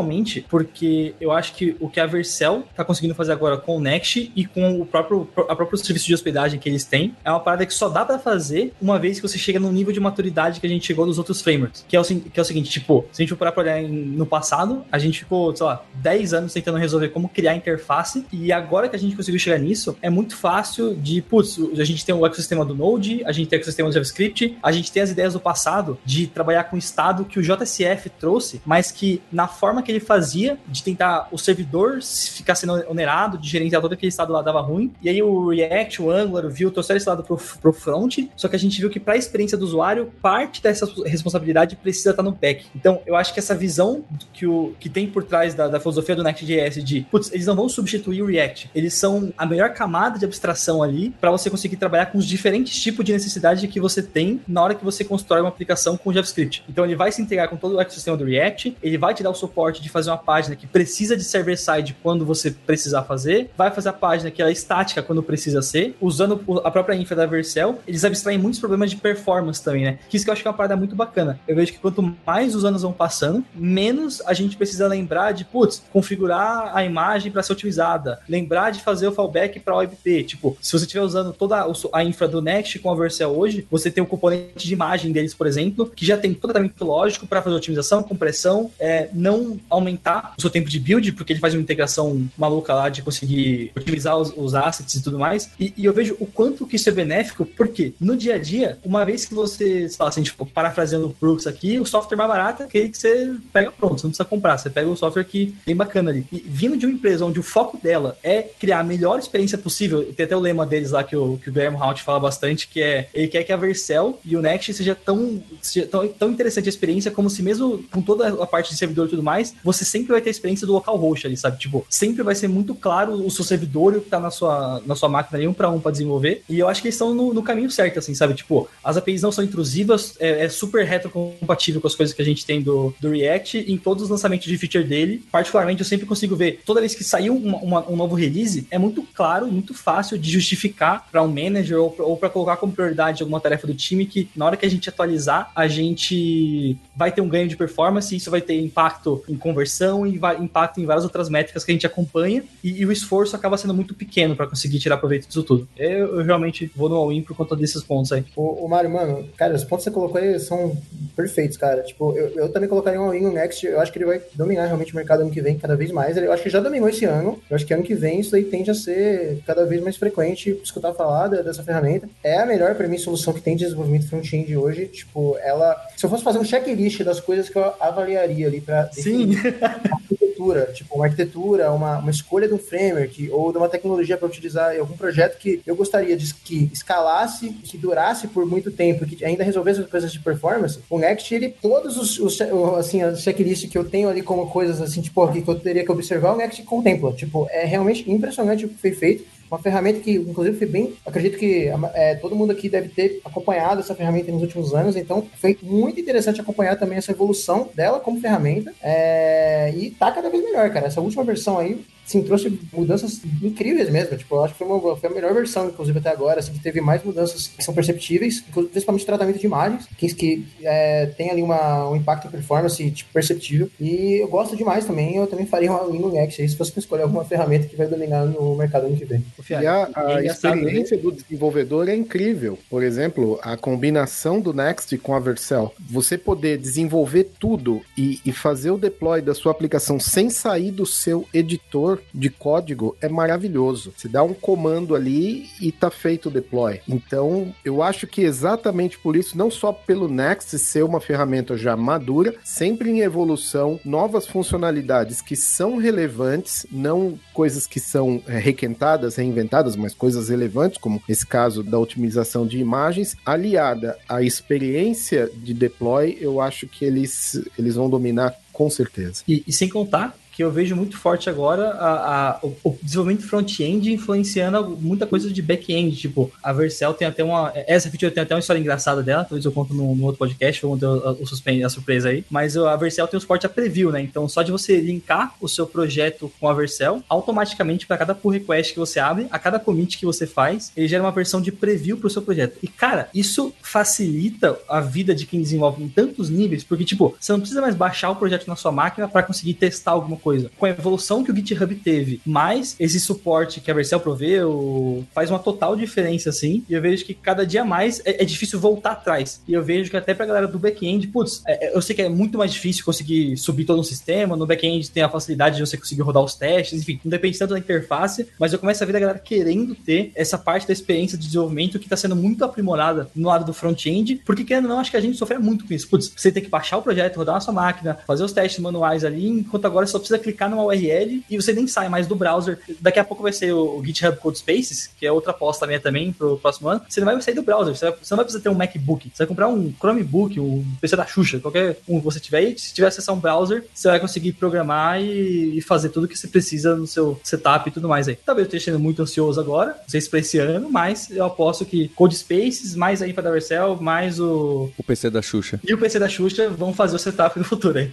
porque 0.49 1.13
eu 1.19 1.31
acho 1.31 1.53
que 1.53 1.75
o 1.79 1.89
que 1.89 1.99
a 1.99 2.05
Vercel 2.05 2.63
tá 2.75 2.83
conseguindo 2.83 3.15
fazer 3.15 3.31
agora 3.31 3.57
com 3.57 3.77
o 3.77 3.79
Next 3.79 4.31
e 4.35 4.45
com 4.45 4.79
o 4.79 4.85
próprio, 4.85 5.27
a 5.49 5.55
próprio 5.55 5.77
serviço 5.77 6.07
de 6.07 6.13
hospedagem 6.13 6.59
que 6.59 6.69
eles 6.69 6.85
têm, 6.85 7.15
é 7.23 7.31
uma 7.31 7.39
parada 7.39 7.65
que 7.65 7.73
só 7.73 7.89
dá 7.89 8.05
para 8.05 8.19
fazer 8.19 8.73
uma 8.81 8.99
vez 8.99 9.19
que 9.19 9.27
você 9.27 9.37
chega 9.37 9.59
no 9.59 9.71
nível 9.71 9.93
de 9.93 9.99
maturidade 9.99 10.59
que 10.59 10.67
a 10.67 10.69
gente 10.69 10.85
chegou 10.85 11.05
nos 11.05 11.17
outros 11.17 11.41
frameworks, 11.41 11.85
que 11.87 11.95
é 11.95 11.99
o, 11.99 12.03
que 12.03 12.39
é 12.39 12.41
o 12.41 12.45
seguinte, 12.45 12.69
tipo, 12.69 13.05
se 13.11 13.21
a 13.21 13.25
gente 13.25 13.35
parar 13.35 13.51
pra 13.51 13.63
olhar 13.63 13.81
em, 13.81 13.89
no 13.89 14.25
passado, 14.25 14.85
a 14.91 14.97
gente 14.97 15.19
ficou, 15.19 15.55
sei 15.55 15.65
lá, 15.65 15.83
10 15.95 16.33
anos 16.33 16.53
tentando 16.53 16.77
resolver 16.77 17.09
como 17.09 17.27
criar 17.29 17.55
interface, 17.55 18.25
e 18.31 18.51
agora 18.51 18.87
que 18.87 18.95
a 18.95 18.99
gente 18.99 19.15
conseguiu 19.15 19.39
chegar 19.39 19.57
nisso, 19.57 19.97
é 20.01 20.09
muito 20.09 20.35
fácil 20.35 20.95
de, 20.95 21.21
putz, 21.21 21.59
a 21.77 21.83
gente 21.83 22.05
tem 22.05 22.13
o 22.13 22.25
ecossistema 22.25 22.65
do 22.65 22.75
Node, 22.75 23.23
a 23.25 23.31
gente 23.31 23.49
tem 23.49 23.57
o 23.57 23.59
ecossistema 23.59 23.89
do 23.89 23.93
JavaScript, 23.93 24.57
a 24.61 24.71
gente 24.71 24.91
tem 24.91 25.01
as 25.01 25.09
ideias 25.09 25.33
do 25.33 25.39
passado 25.39 25.97
de 26.05 26.27
trabalhar 26.27 26.65
com 26.65 26.77
estado 26.77 27.25
que 27.25 27.39
o 27.39 27.41
JSF 27.41 28.09
trouxe, 28.09 28.61
mas 28.65 28.91
que 28.91 29.21
na 29.31 29.47
forma 29.47 29.80
que 29.81 29.91
ele 29.91 29.99
fazia, 29.99 30.57
de 30.67 30.83
tentar 30.83 31.27
o 31.31 31.37
servidor 31.37 31.99
ficar 32.01 32.55
sendo 32.55 32.73
onerado, 32.89 33.37
de 33.37 33.47
gerenciar 33.47 33.81
todo 33.81 33.93
aquele 33.93 34.09
estado 34.09 34.33
lá 34.33 34.41
dava 34.41 34.61
ruim, 34.61 34.91
e 35.01 35.09
aí 35.09 35.21
o 35.21 35.49
React, 35.49 36.01
o 36.01 36.11
Angular, 36.11 36.45
o 36.45 36.49
Vue 36.49 36.71
trouxeram 36.71 36.97
esse 36.97 37.07
lado 37.07 37.23
pro, 37.23 37.37
pro 37.61 37.73
front, 37.73 38.19
só 38.35 38.47
que 38.47 38.55
a 38.55 38.59
gente 38.59 38.79
viu 38.79 38.89
que 38.89 38.99
para 38.99 39.13
a 39.13 39.17
experiência 39.17 39.57
do 39.57 39.65
usuário, 39.65 40.11
parte 40.21 40.61
dessa 40.61 40.85
responsabilidade 41.05 41.75
precisa 41.75 42.11
estar 42.11 42.23
no 42.23 42.31
back. 42.31 42.65
Então, 42.75 43.01
eu 43.05 43.15
acho 43.15 43.33
que 43.33 43.39
essa 43.39 43.55
visão 43.55 44.03
que, 44.33 44.45
o, 44.45 44.73
que 44.79 44.89
tem 44.89 45.07
por 45.07 45.23
trás 45.23 45.53
da, 45.53 45.67
da 45.67 45.79
filosofia 45.79 46.15
do 46.15 46.23
Next.js 46.23 46.83
de, 46.83 47.01
putz, 47.09 47.31
eles 47.31 47.45
não 47.45 47.55
vão 47.55 47.69
substituir 47.69 48.21
o 48.21 48.25
React, 48.25 48.71
eles 48.73 48.93
são 48.93 49.33
a 49.37 49.45
melhor 49.45 49.73
camada 49.73 50.17
de 50.17 50.25
abstração 50.25 50.83
ali 50.83 51.11
para 51.19 51.31
você 51.31 51.49
conseguir 51.49 51.77
trabalhar 51.77 52.07
com 52.07 52.17
os 52.17 52.25
diferentes 52.25 52.79
tipos 52.81 53.05
de 53.05 53.11
necessidade 53.11 53.67
que 53.67 53.79
você 53.79 54.01
tem 54.01 54.41
na 54.47 54.61
hora 54.61 54.75
que 54.75 54.83
você 54.83 55.03
constrói 55.03 55.41
uma 55.41 55.49
aplicação 55.49 55.97
com 55.97 56.11
JavaScript. 56.11 56.63
Então 56.69 56.85
ele 56.85 56.95
vai 56.95 57.11
se 57.11 57.21
integrar 57.21 57.49
com 57.49 57.57
todo 57.57 57.75
o 57.75 57.81
ecossistema 57.81 58.17
do 58.17 58.25
React, 58.25 58.77
ele 58.81 58.97
vai 58.97 59.13
te 59.13 59.23
dar 59.23 59.29
o 59.29 59.35
suporte 59.35 59.70
suporte 59.71 59.81
de 59.81 59.89
fazer 59.89 60.09
uma 60.09 60.17
página 60.17 60.55
que 60.55 60.67
precisa 60.67 61.15
de 61.15 61.23
server-side 61.23 61.95
quando 62.03 62.25
você 62.25 62.51
precisar 62.51 63.03
fazer, 63.03 63.49
vai 63.57 63.71
fazer 63.71 63.89
a 63.89 63.93
página 63.93 64.29
que 64.29 64.41
ela 64.41 64.51
é 64.51 64.53
estática 64.53 65.01
quando 65.01 65.23
precisa 65.23 65.61
ser, 65.61 65.95
usando 66.01 66.41
a 66.63 66.69
própria 66.69 66.95
infra 66.95 67.15
da 67.15 67.25
Vercel, 67.25 67.79
eles 67.87 68.03
abstraem 68.03 68.37
muitos 68.37 68.59
problemas 68.59 68.89
de 68.89 68.97
performance 68.97 69.63
também, 69.63 69.85
né? 69.85 69.99
Que 70.09 70.17
isso 70.17 70.25
que 70.25 70.29
eu 70.29 70.33
acho 70.33 70.41
que 70.41 70.47
é 70.47 70.51
uma 70.51 70.57
parada 70.57 70.75
muito 70.75 70.95
bacana. 70.95 71.39
Eu 71.47 71.55
vejo 71.55 71.71
que 71.71 71.79
quanto 71.79 72.15
mais 72.25 72.55
os 72.55 72.65
anos 72.65 72.81
vão 72.81 72.91
passando, 72.91 73.43
menos 73.55 74.21
a 74.25 74.33
gente 74.33 74.57
precisa 74.57 74.87
lembrar 74.87 75.31
de, 75.31 75.45
putz, 75.45 75.83
configurar 75.91 76.75
a 76.75 76.83
imagem 76.83 77.31
para 77.31 77.43
ser 77.43 77.53
otimizada, 77.53 78.19
lembrar 78.27 78.71
de 78.71 78.81
fazer 78.81 79.07
o 79.07 79.11
fallback 79.11 79.59
para 79.59 79.75
WebP. 79.75 80.23
Tipo, 80.23 80.57
se 80.61 80.71
você 80.71 80.85
estiver 80.85 81.03
usando 81.03 81.33
toda 81.33 81.65
a 81.93 82.03
infra 82.03 82.27
do 82.27 82.41
Next 82.41 82.79
com 82.79 82.91
a 82.91 82.95
Vercel 82.95 83.29
hoje, 83.29 83.65
você 83.69 83.89
tem 83.89 84.03
o 84.03 84.07
componente 84.07 84.67
de 84.67 84.73
imagem 84.73 85.11
deles, 85.11 85.33
por 85.33 85.47
exemplo, 85.47 85.91
que 85.95 86.05
já 86.05 86.17
tem 86.17 86.33
todo 86.33 86.51
tratamento 86.51 86.83
lógico 86.83 87.27
para 87.27 87.41
fazer 87.41 87.55
otimização, 87.55 88.03
compressão, 88.03 88.71
é, 88.79 89.09
não 89.13 89.59
aumentar 89.69 90.33
o 90.37 90.41
seu 90.41 90.49
tempo 90.49 90.69
de 90.69 90.79
build, 90.79 91.11
porque 91.13 91.33
ele 91.33 91.39
faz 91.39 91.53
uma 91.53 91.61
integração 91.61 92.27
maluca 92.37 92.73
lá 92.73 92.89
de 92.89 93.01
conseguir 93.01 93.71
otimizar 93.75 94.17
os, 94.17 94.33
os 94.35 94.55
assets 94.55 94.95
e 94.95 95.03
tudo 95.03 95.19
mais. 95.19 95.49
E, 95.59 95.73
e, 95.77 95.85
eu 95.85 95.93
vejo 95.93 96.15
o 96.19 96.25
quanto 96.25 96.65
que 96.65 96.75
isso 96.75 96.89
é 96.89 96.91
benéfico, 96.91 97.45
porque 97.45 97.93
no 97.99 98.15
dia 98.15 98.35
a 98.35 98.37
dia, 98.37 98.79
uma 98.83 99.05
vez 99.05 99.25
que 99.25 99.33
você, 99.33 99.89
sei 99.89 99.97
lá, 99.99 100.09
assim, 100.09 100.23
tipo, 100.23 100.45
parafraseando 100.45 101.07
o 101.07 101.15
Brooks 101.19 101.47
aqui, 101.47 101.79
o 101.79 101.85
software 101.85 102.17
mais 102.17 102.29
barato 102.29 102.63
é 102.63 102.65
aquele 102.65 102.89
que 102.89 102.97
você 102.97 103.33
pega 103.51 103.71
pronto, 103.71 103.99
você 103.99 104.07
não 104.07 104.11
precisa 104.11 104.25
comprar, 104.25 104.57
você 104.57 104.69
pega 104.69 104.89
o 104.89 104.95
software 104.95 105.23
que 105.23 105.55
tem 105.65 105.75
bacana 105.75 106.11
ali. 106.11 106.25
E 106.31 106.39
vindo 106.39 106.77
de 106.77 106.85
uma 106.85 106.93
empresa 106.93 107.25
onde 107.25 107.39
o 107.39 107.43
foco 107.43 107.77
dela 107.81 108.17
é 108.23 108.41
criar 108.41 108.79
a 108.79 108.83
melhor 108.83 109.19
experiência 109.19 109.57
possível, 109.57 110.03
tem 110.13 110.25
até 110.25 110.35
o 110.35 110.39
lema 110.39 110.65
deles 110.65 110.91
lá 110.91 111.03
que 111.03 111.15
o, 111.15 111.37
que 111.37 111.49
o 111.49 111.53
Graham 111.53 111.77
Hout 111.77 112.01
fala 112.03 112.19
bastante, 112.19 112.67
que 112.67 112.81
é 112.81 113.09
ele 113.13 113.27
quer 113.27 113.43
que 113.43 113.51
a 113.51 113.57
Vercel 113.57 114.19
e 114.23 114.35
o 114.35 114.41
Next 114.41 114.73
seja 114.73 114.95
tão, 114.95 115.41
seja 115.61 115.87
tão, 115.87 116.07
tão 116.07 116.31
interessante 116.31 116.67
a 116.67 116.69
experiência 116.69 117.11
como 117.11 117.29
se 117.29 117.43
mesmo 117.43 117.83
com 117.91 118.01
toda 118.01 118.27
a 118.41 118.47
parte 118.47 118.71
de 118.71 118.77
servidor 118.77 119.07
e 119.07 119.09
tudo 119.09 119.23
mais, 119.23 119.50
você 119.63 119.85
sempre 119.85 120.11
vai 120.11 120.21
ter 120.21 120.29
a 120.29 120.31
experiência 120.31 120.65
do 120.67 120.73
local 120.73 120.97
host 120.97 121.27
ali, 121.27 121.37
sabe? 121.37 121.57
Tipo, 121.57 121.85
sempre 121.89 122.23
vai 122.23 122.35
ser 122.35 122.47
muito 122.47 122.73
claro 122.75 123.13
o 123.13 123.31
seu 123.31 123.45
servidor 123.45 123.93
e 123.93 123.97
o 123.97 124.01
que 124.01 124.09
tá 124.09 124.19
na 124.19 124.31
sua, 124.31 124.81
na 124.85 124.95
sua 124.95 125.09
máquina 125.09 125.37
ali, 125.37 125.47
um 125.47 125.53
para 125.53 125.69
um 125.69 125.79
para 125.79 125.91
desenvolver. 125.91 126.43
E 126.49 126.59
eu 126.59 126.67
acho 126.67 126.81
que 126.81 126.87
eles 126.87 126.95
estão 126.95 127.13
no, 127.13 127.33
no, 127.33 127.43
caminho 127.43 127.69
certo, 127.69 127.99
assim, 127.99 128.13
sabe? 128.13 128.33
Tipo, 128.33 128.69
as 128.83 128.97
APIs 128.97 129.21
não 129.21 129.31
são 129.31 129.43
intrusivas, 129.43 130.15
é, 130.19 130.45
é 130.45 130.49
super 130.49 130.85
retrocompatível 130.85 131.81
com 131.81 131.87
as 131.87 131.95
coisas 131.95 132.13
que 132.15 132.21
a 132.21 132.25
gente 132.25 132.45
tem 132.45 132.61
do, 132.61 132.93
do 132.99 133.09
React 133.09 133.65
em 133.71 133.77
todos 133.77 134.03
os 134.03 134.09
lançamentos 134.09 134.47
de 134.47 134.57
feature 134.57 134.83
dele. 134.83 135.23
Particularmente, 135.31 135.81
eu 135.81 135.85
sempre 135.85 136.05
consigo 136.05 136.35
ver, 136.35 136.61
toda 136.65 136.79
vez 136.79 136.95
que 136.95 137.03
saiu 137.03 137.35
uma, 137.35 137.57
uma, 137.57 137.89
um 137.89 137.95
novo 137.95 138.15
release, 138.15 138.67
é 138.71 138.77
muito 138.77 139.03
claro 139.13 139.51
muito 139.51 139.73
fácil 139.73 140.17
de 140.17 140.31
justificar 140.31 141.07
para 141.11 141.21
um 141.21 141.27
manager 141.27 141.79
ou 141.79 142.17
para 142.17 142.29
colocar 142.29 142.57
como 142.57 142.73
prioridade 142.73 143.21
alguma 143.21 143.39
tarefa 143.39 143.67
do 143.67 143.73
time 143.73 144.05
que 144.05 144.29
na 144.35 144.45
hora 144.45 144.57
que 144.57 144.65
a 144.65 144.69
gente 144.69 144.89
atualizar, 144.89 145.51
a 145.55 145.67
gente 145.67 146.77
vai 146.95 147.11
ter 147.11 147.21
um 147.21 147.29
ganho 147.29 147.47
de 147.47 147.55
performance, 147.55 148.15
isso 148.15 148.31
vai 148.31 148.41
ter 148.41 148.59
impacto 148.59 149.23
em 149.27 149.35
conversão 149.41 150.05
e 150.07 150.19
impacto 150.39 150.79
em 150.79 150.85
várias 150.85 151.03
outras 151.03 151.29
métricas 151.29 151.63
que 151.63 151.71
a 151.71 151.73
gente 151.73 151.85
acompanha, 151.85 152.43
e, 152.63 152.81
e 152.81 152.85
o 152.85 152.91
esforço 152.91 153.35
acaba 153.35 153.57
sendo 153.57 153.73
muito 153.73 153.93
pequeno 153.93 154.35
para 154.35 154.47
conseguir 154.47 154.79
tirar 154.79 154.97
proveito 154.97 155.27
disso 155.27 155.43
tudo. 155.43 155.67
Eu, 155.77 156.19
eu, 156.19 156.23
realmente 156.23 156.71
vou 156.75 156.87
no 156.87 156.95
all-in 156.95 157.21
por 157.21 157.35
conta 157.35 157.55
desses 157.55 157.83
pontos 157.83 158.11
aí. 158.11 158.23
O, 158.35 158.65
o 158.65 158.69
Mário, 158.69 158.89
mano, 158.89 159.27
cara, 159.35 159.53
os 159.55 159.63
pontos 159.63 159.85
que 159.85 159.91
você 159.91 159.93
colocou 159.93 160.21
aí 160.21 160.39
são 160.39 160.77
perfeitos, 161.15 161.57
cara. 161.57 161.81
Tipo, 161.83 162.15
eu, 162.17 162.29
eu 162.35 162.49
também 162.49 162.69
colocaria 162.69 162.99
um 162.99 163.05
all-in 163.05 163.21
no 163.21 163.31
Next, 163.31 163.65
eu 163.65 163.79
acho 163.79 163.91
que 163.91 163.97
ele 163.97 164.05
vai 164.05 164.21
dominar 164.33 164.65
realmente 164.65 164.93
o 164.93 164.95
mercado 164.95 165.21
ano 165.21 165.31
que 165.31 165.41
vem 165.41 165.57
cada 165.57 165.75
vez 165.75 165.91
mais. 165.91 166.15
Eu 166.17 166.31
acho 166.31 166.43
que 166.43 166.49
já 166.49 166.59
dominou 166.59 166.87
esse 166.87 167.05
ano, 167.05 167.39
eu 167.49 167.55
acho 167.55 167.65
que 167.65 167.73
ano 167.73 167.83
que 167.83 167.95
vem 167.95 168.19
isso 168.19 168.35
aí 168.35 168.43
tende 168.43 168.69
a 168.69 168.75
ser 168.75 169.41
cada 169.45 169.65
vez 169.65 169.81
mais 169.81 169.97
frequente 169.97 170.59
escutar 170.63 170.93
falar 170.93 171.27
dessa 171.27 171.63
ferramenta. 171.63 172.09
É 172.23 172.37
a 172.37 172.45
melhor, 172.45 172.75
para 172.75 172.87
mim, 172.87 172.97
solução 172.97 173.33
que 173.33 173.41
tem 173.41 173.55
de 173.55 173.63
desenvolvimento 173.63 174.07
front-end 174.07 174.55
hoje. 174.55 174.85
Tipo, 174.87 175.37
ela. 175.41 175.75
Se 175.95 176.05
eu 176.05 176.09
fosse 176.09 176.23
fazer 176.23 176.39
um 176.39 176.43
checklist 176.43 177.03
das 177.03 177.19
coisas 177.19 177.49
que 177.49 177.57
eu 177.57 177.73
avaliaria 177.79 178.47
ali 178.47 178.61
para 178.61 178.89
Sim. 178.91 179.30
Arquitetura, 179.31 180.71
tipo, 180.73 180.95
uma 180.95 181.05
arquitetura, 181.05 181.71
uma, 181.71 181.99
uma 181.99 182.11
escolha 182.11 182.47
de 182.47 182.53
um 182.53 182.57
framework 182.57 183.29
ou 183.31 183.51
de 183.51 183.57
uma 183.57 183.69
tecnologia 183.69 184.17
para 184.17 184.27
utilizar 184.27 184.75
em 184.75 184.79
algum 184.79 184.95
projeto 184.95 185.37
que 185.37 185.61
eu 185.65 185.75
gostaria 185.75 186.15
de 186.17 186.33
que 186.33 186.69
escalasse, 186.73 187.49
que 187.49 187.77
durasse 187.77 188.27
por 188.27 188.45
muito 188.45 188.71
tempo, 188.71 189.05
que 189.05 189.23
ainda 189.23 189.43
resolvesse 189.43 189.81
as 189.81 189.87
coisas 189.87 190.11
de 190.11 190.19
performance, 190.19 190.79
o 190.89 190.97
Next, 190.97 191.33
ele, 191.33 191.49
todos 191.61 191.97
os, 191.97 192.19
os 192.19 192.41
assim, 192.77 193.01
as 193.01 193.21
checklists 193.21 193.69
que 193.69 193.77
eu 193.77 193.83
tenho 193.83 194.09
ali 194.09 194.21
como 194.21 194.49
coisas 194.49 194.81
assim, 194.81 195.01
tipo, 195.01 195.27
que 195.31 195.47
eu 195.47 195.59
teria 195.59 195.83
que 195.83 195.91
observar, 195.91 196.33
o 196.33 196.37
Next 196.37 196.61
contempla. 196.63 197.13
Tipo, 197.13 197.47
é 197.49 197.65
realmente 197.65 198.09
impressionante 198.09 198.65
o 198.65 198.69
que 198.69 198.75
foi 198.75 198.91
feito 198.91 199.23
uma 199.51 199.59
ferramenta 199.59 199.99
que, 199.99 200.13
inclusive, 200.13 200.57
foi 200.57 200.67
bem. 200.67 200.93
Acredito 201.05 201.37
que 201.37 201.69
é, 201.93 202.15
todo 202.15 202.35
mundo 202.35 202.51
aqui 202.51 202.69
deve 202.69 202.87
ter 202.87 203.19
acompanhado 203.25 203.81
essa 203.81 203.93
ferramenta 203.93 204.31
nos 204.31 204.41
últimos 204.41 204.73
anos, 204.73 204.95
então 204.95 205.27
foi 205.35 205.57
muito 205.61 205.99
interessante 205.99 206.39
acompanhar 206.39 206.79
também 206.79 206.97
essa 206.97 207.11
evolução 207.11 207.69
dela 207.75 207.99
como 207.99 208.21
ferramenta. 208.21 208.73
É, 208.81 209.73
e 209.75 209.91
tá 209.91 210.11
cada 210.11 210.29
vez 210.29 210.41
melhor, 210.41 210.69
cara. 210.71 210.87
Essa 210.87 211.01
última 211.01 211.23
versão 211.23 211.59
aí 211.59 211.83
sim, 212.05 212.21
trouxe 212.23 212.59
mudanças 212.73 213.21
incríveis 213.41 213.89
mesmo. 213.89 214.17
Tipo, 214.17 214.35
eu 214.35 214.43
acho 214.43 214.53
que 214.53 214.59
foi, 214.59 214.67
uma, 214.67 214.95
foi 214.95 215.09
a 215.09 215.13
melhor 215.13 215.33
versão, 215.33 215.67
inclusive, 215.67 215.99
até 215.99 216.09
agora, 216.09 216.39
assim, 216.39 216.53
que 216.53 216.59
teve 216.59 216.81
mais 216.81 217.03
mudanças 217.03 217.47
que 217.47 217.63
são 217.63 217.73
perceptíveis, 217.73 218.43
principalmente 218.71 219.05
tratamento 219.05 219.39
de 219.39 219.45
imagens, 219.45 219.87
que, 219.97 220.13
que 220.13 220.47
é, 220.63 221.05
tem 221.05 221.29
ali 221.29 221.41
uma, 221.41 221.89
um 221.89 221.95
impacto 221.95 222.27
em 222.27 222.31
performance 222.31 222.91
tipo, 222.91 223.11
perceptível. 223.13 223.69
E 223.79 224.21
eu 224.21 224.27
gosto 224.27 224.55
demais 224.55 224.85
também, 224.85 225.15
eu 225.15 225.27
também 225.27 225.45
faria 225.45 225.71
uma 225.71 225.91
Linux 225.91 226.13
Next 226.13 226.41
aí, 226.41 226.49
se 226.49 226.55
fosse 226.55 226.77
escolher 226.77 227.03
alguma 227.03 227.25
ferramenta 227.25 227.67
que 227.67 227.75
vai 227.75 227.87
dominar 227.87 228.25
no 228.25 228.55
mercado 228.55 228.85
ano 228.87 228.97
que 228.97 229.05
vem. 229.05 229.23
E 229.49 229.65
a, 229.65 229.89
a 229.95 230.23
é 230.23 230.25
experiência 230.27 230.97
do 230.97 231.11
desenvolvedor 231.11 231.89
é 231.89 231.95
incrível. 231.95 232.57
Por 232.69 232.83
exemplo, 232.83 233.39
a 233.41 233.57
combinação 233.57 234.39
do 234.39 234.53
Next 234.53 234.97
com 234.97 235.13
a 235.13 235.19
Vercel. 235.19 235.73
Você 235.89 236.17
poder 236.17 236.57
desenvolver 236.57 237.29
tudo 237.39 237.81
e, 237.97 238.19
e 238.25 238.31
fazer 238.31 238.71
o 238.71 238.77
deploy 238.77 239.21
da 239.21 239.33
sua 239.33 239.51
aplicação 239.51 239.99
sem 239.99 240.29
sair 240.29 240.71
do 240.71 240.85
seu 240.85 241.27
editor 241.33 241.90
de 242.13 242.29
código 242.29 242.95
é 243.01 243.09
maravilhoso. 243.09 243.93
Você 243.95 244.07
dá 244.07 244.23
um 244.23 244.33
comando 244.33 244.95
ali 244.95 245.49
e 245.59 245.71
tá 245.71 245.89
feito 245.89 246.27
o 246.27 246.31
deploy. 246.31 246.81
Então, 246.87 247.53
eu 247.63 247.81
acho 247.81 248.07
que 248.07 248.21
exatamente 248.21 248.97
por 248.99 249.15
isso, 249.15 249.37
não 249.37 249.49
só 249.49 249.71
pelo 249.71 250.07
Next 250.07 250.57
ser 250.59 250.83
uma 250.83 251.01
ferramenta 251.01 251.57
já 251.57 251.75
madura, 251.75 252.35
sempre 252.43 252.89
em 252.89 253.01
evolução, 253.01 253.79
novas 253.83 254.27
funcionalidades 254.27 255.21
que 255.21 255.35
são 255.35 255.77
relevantes, 255.77 256.65
não 256.71 257.19
coisas 257.33 257.65
que 257.65 257.79
são 257.79 258.21
é, 258.27 258.37
requentadas, 258.37 259.15
reinventadas, 259.15 259.75
mas 259.75 259.93
coisas 259.93 260.29
relevantes, 260.29 260.77
como 260.77 261.01
esse 261.07 261.25
caso 261.25 261.63
da 261.63 261.79
otimização 261.79 262.45
de 262.45 262.59
imagens, 262.59 263.15
aliada 263.25 263.97
à 264.07 264.21
experiência 264.21 265.29
de 265.33 265.53
deploy, 265.53 266.17
eu 266.19 266.41
acho 266.41 266.67
que 266.67 266.85
eles, 266.85 267.41
eles 267.57 267.75
vão 267.75 267.89
dominar 267.89 268.35
com 268.51 268.69
certeza. 268.69 269.23
E, 269.27 269.43
e 269.47 269.53
sem 269.53 269.69
contar 269.69 270.15
que 270.41 270.43
eu 270.43 270.51
vejo 270.51 270.75
muito 270.75 270.97
forte 270.97 271.29
agora 271.29 271.69
a, 271.73 272.29
a 272.31 272.39
o, 272.41 272.55
o, 272.63 272.79
desenvolvimento 272.81 273.27
front-end 273.27 273.93
influenciando 273.93 274.75
muita 274.81 275.05
coisa 275.05 275.31
de 275.31 275.39
back-end. 275.39 275.95
Tipo, 275.95 276.31
a 276.41 276.51
Vercel 276.51 276.95
tem 276.95 277.07
até 277.07 277.23
uma. 277.23 277.51
Essa 277.67 277.91
feature 277.91 278.11
tem 278.11 278.23
até 278.23 278.33
uma 278.33 278.39
história 278.39 278.59
engraçada 278.59 279.03
dela, 279.03 279.23
talvez 279.23 279.45
eu 279.45 279.51
conto 279.51 279.73
no 279.73 280.03
outro 280.03 280.17
podcast, 280.17 280.61
vou 280.63 280.75
o, 280.75 281.21
o 281.21 281.27
suspense, 281.27 281.63
a 281.63 281.69
surpresa 281.69 282.09
aí. 282.09 282.25
Mas 282.29 282.57
a 282.57 282.75
Vercel 282.75 283.07
tem 283.07 283.17
o 283.17 283.21
suporte 283.21 283.45
a 283.45 283.49
preview, 283.49 283.91
né? 283.91 284.01
Então, 284.01 284.27
só 284.27 284.41
de 284.41 284.51
você 284.51 284.79
linkar 284.79 285.35
o 285.39 285.47
seu 285.47 285.67
projeto 285.67 286.31
com 286.39 286.49
a 286.49 286.53
Vercel, 286.53 287.03
automaticamente, 287.07 287.85
para 287.85 287.97
cada 287.97 288.15
pull 288.15 288.31
request 288.31 288.73
que 288.73 288.79
você 288.79 288.99
abre, 288.99 289.27
a 289.29 289.37
cada 289.37 289.59
commit 289.59 289.99
que 289.99 290.05
você 290.05 290.25
faz, 290.25 290.71
ele 290.75 290.87
gera 290.87 291.03
uma 291.03 291.11
versão 291.11 291.39
de 291.39 291.51
preview 291.51 291.97
pro 291.97 292.09
seu 292.09 292.21
projeto. 292.21 292.57
E, 292.63 292.67
cara, 292.67 293.09
isso 293.13 293.53
facilita 293.61 294.57
a 294.67 294.81
vida 294.81 295.13
de 295.13 295.27
quem 295.27 295.39
desenvolve 295.39 295.83
em 295.83 295.89
tantos 295.89 296.31
níveis, 296.31 296.63
porque, 296.63 296.83
tipo, 296.83 297.15
você 297.19 297.31
não 297.31 297.39
precisa 297.39 297.61
mais 297.61 297.75
baixar 297.75 298.09
o 298.09 298.15
projeto 298.15 298.47
na 298.47 298.55
sua 298.55 298.71
máquina 298.71 299.07
para 299.07 299.21
conseguir 299.21 299.53
testar 299.53 299.91
alguma 299.91 300.17
coisa. 300.17 300.30
Com 300.57 300.65
a 300.65 300.69
evolução 300.69 301.23
que 301.23 301.31
o 301.31 301.35
GitHub 301.35 301.73
teve, 301.75 302.21
mais 302.25 302.75
esse 302.79 302.99
suporte 302.99 303.59
que 303.59 303.69
a 303.69 303.73
Vercel 303.73 303.99
proveu, 303.99 305.05
faz 305.13 305.29
uma 305.29 305.39
total 305.39 305.75
diferença, 305.75 306.29
assim. 306.29 306.63
E 306.69 306.73
eu 306.73 306.81
vejo 306.81 307.05
que 307.05 307.13
cada 307.13 307.45
dia 307.45 307.63
mais 307.63 308.01
é, 308.05 308.21
é 308.21 308.25
difícil 308.25 308.59
voltar 308.59 308.91
atrás. 308.91 309.41
E 309.47 309.53
eu 309.53 309.63
vejo 309.63 309.89
que 309.89 309.97
até 309.97 310.13
pra 310.13 310.25
galera 310.25 310.47
do 310.47 310.59
back-end, 310.59 311.07
putz, 311.07 311.41
é, 311.47 311.67
é 311.67 311.75
eu 311.75 311.81
sei 311.81 311.95
que 311.95 312.01
é 312.01 312.09
muito 312.09 312.37
mais 312.37 312.51
difícil 312.51 312.83
conseguir 312.83 313.37
subir 313.37 313.65
todo 313.65 313.79
um 313.79 313.83
sistema. 313.83 314.35
No 314.35 314.45
back-end 314.45 314.89
tem 314.91 315.03
a 315.03 315.09
facilidade 315.09 315.55
de 315.55 315.61
você 315.65 315.77
conseguir 315.77 316.01
rodar 316.01 316.23
os 316.23 316.35
testes, 316.35 316.81
enfim, 316.81 316.99
não 317.03 317.09
depende 317.09 317.37
tanto 317.37 317.53
da 317.53 317.59
interface, 317.59 318.27
mas 318.39 318.53
eu 318.53 318.59
começo 318.59 318.83
a 318.83 318.87
ver 318.87 318.95
a 318.95 318.99
galera 318.99 319.19
querendo 319.19 319.75
ter 319.75 320.11
essa 320.15 320.37
parte 320.37 320.67
da 320.67 320.73
experiência 320.73 321.17
de 321.17 321.25
desenvolvimento 321.25 321.79
que 321.79 321.85
está 321.85 321.97
sendo 321.97 322.15
muito 322.15 322.43
aprimorada 322.43 323.09
no 323.15 323.27
lado 323.27 323.45
do 323.45 323.53
front-end, 323.53 324.21
porque 324.25 324.43
querendo 324.43 324.65
ou 324.65 324.71
não, 324.71 324.79
acho 324.79 324.91
que 324.91 324.97
a 324.97 325.01
gente 325.01 325.17
sofre 325.17 325.37
muito 325.37 325.65
com 325.65 325.73
isso. 325.73 325.87
Putz, 325.87 326.11
você 326.15 326.31
tem 326.31 326.43
que 326.43 326.49
baixar 326.49 326.77
o 326.77 326.81
projeto, 326.81 327.17
rodar 327.17 327.35
na 327.35 327.41
sua 327.41 327.53
máquina, 327.53 327.97
fazer 328.05 328.23
os 328.23 328.31
testes 328.31 328.59
manuais 328.59 329.03
ali, 329.03 329.27
enquanto 329.27 329.65
agora 329.65 329.85
você 329.85 329.91
só 329.91 329.99
precisa 329.99 330.10
precisa 330.11 330.19
clicar 330.19 330.49
numa 330.49 330.63
URL 330.63 331.23
e 331.29 331.35
você 331.37 331.53
nem 331.53 331.67
sai 331.67 331.87
mais 331.89 332.07
do 332.07 332.15
browser. 332.15 332.59
Daqui 332.79 332.99
a 332.99 333.03
pouco 333.03 333.23
vai 333.23 333.31
ser 333.31 333.53
o, 333.53 333.81
GitHub 333.83 334.17
Codespaces, 334.17 334.87
que 334.97 335.05
é 335.05 335.11
outra 335.11 335.31
aposta 335.31 335.65
minha 335.65 335.79
também 335.79 336.11
pro 336.11 336.37
próximo 336.37 336.69
ano. 336.69 336.81
Você 336.87 336.99
não 336.99 337.05
vai 337.05 337.21
sair 337.21 337.33
do 337.33 337.41
browser, 337.41 337.75
você, 337.75 337.89
vai, 337.89 337.97
você 338.01 338.13
não 338.13 338.17
vai 338.17 338.25
precisar 338.25 338.43
ter 338.43 338.49
um 338.49 338.55
MacBook. 338.55 339.09
Você 339.13 339.23
vai 339.23 339.27
comprar 339.27 339.47
um 339.47 339.73
Chromebook, 339.79 340.39
um 340.39 340.65
PC 340.79 340.95
da 340.95 341.05
Xuxa, 341.05 341.39
qualquer 341.39 341.77
um 341.87 341.99
que 341.99 342.05
você 342.05 342.19
tiver, 342.19 342.41
e 342.41 342.59
se 342.59 342.73
tiver 342.73 342.87
acesso 342.87 343.11
a 343.11 343.13
um 343.13 343.19
browser, 343.19 343.65
você 343.73 343.87
vai 343.87 343.99
conseguir 343.99 344.33
programar 344.33 345.01
e, 345.01 345.57
e 345.57 345.61
fazer 345.61 345.89
tudo 345.89 346.07
que 346.07 346.17
você 346.17 346.27
precisa 346.27 346.75
no 346.75 346.87
seu 346.87 347.19
setup 347.23 347.69
e 347.69 347.71
tudo 347.71 347.87
mais 347.87 348.07
aí. 348.07 348.15
Talvez 348.15 348.45
eu 348.45 348.47
esteja 348.47 348.65
sendo 348.65 348.79
muito 348.79 349.01
ansioso 349.01 349.39
agora, 349.39 349.71
não 349.71 349.89
sei 349.89 350.01
se 350.01 350.09
pra 350.09 350.19
esse 350.19 350.37
ano, 350.37 350.69
mas 350.69 351.09
eu 351.11 351.25
aposto 351.25 351.65
que 351.65 351.87
Codespaces, 351.89 352.75
mais 352.75 353.01
aí 353.01 353.13
pra 353.13 353.23
Darcel, 353.23 353.77
mais 353.81 354.19
o. 354.19 354.71
O 354.77 354.83
PC 354.83 355.09
da 355.09 355.21
Xuxa. 355.21 355.59
E 355.63 355.73
o 355.73 355.77
PC 355.77 355.99
da 355.99 356.09
Xuxa 356.09 356.49
vão 356.49 356.73
fazer 356.73 356.95
o 356.95 356.99
setup 356.99 357.37
no 357.37 357.45
futuro 357.45 357.77
aí. 357.77 357.91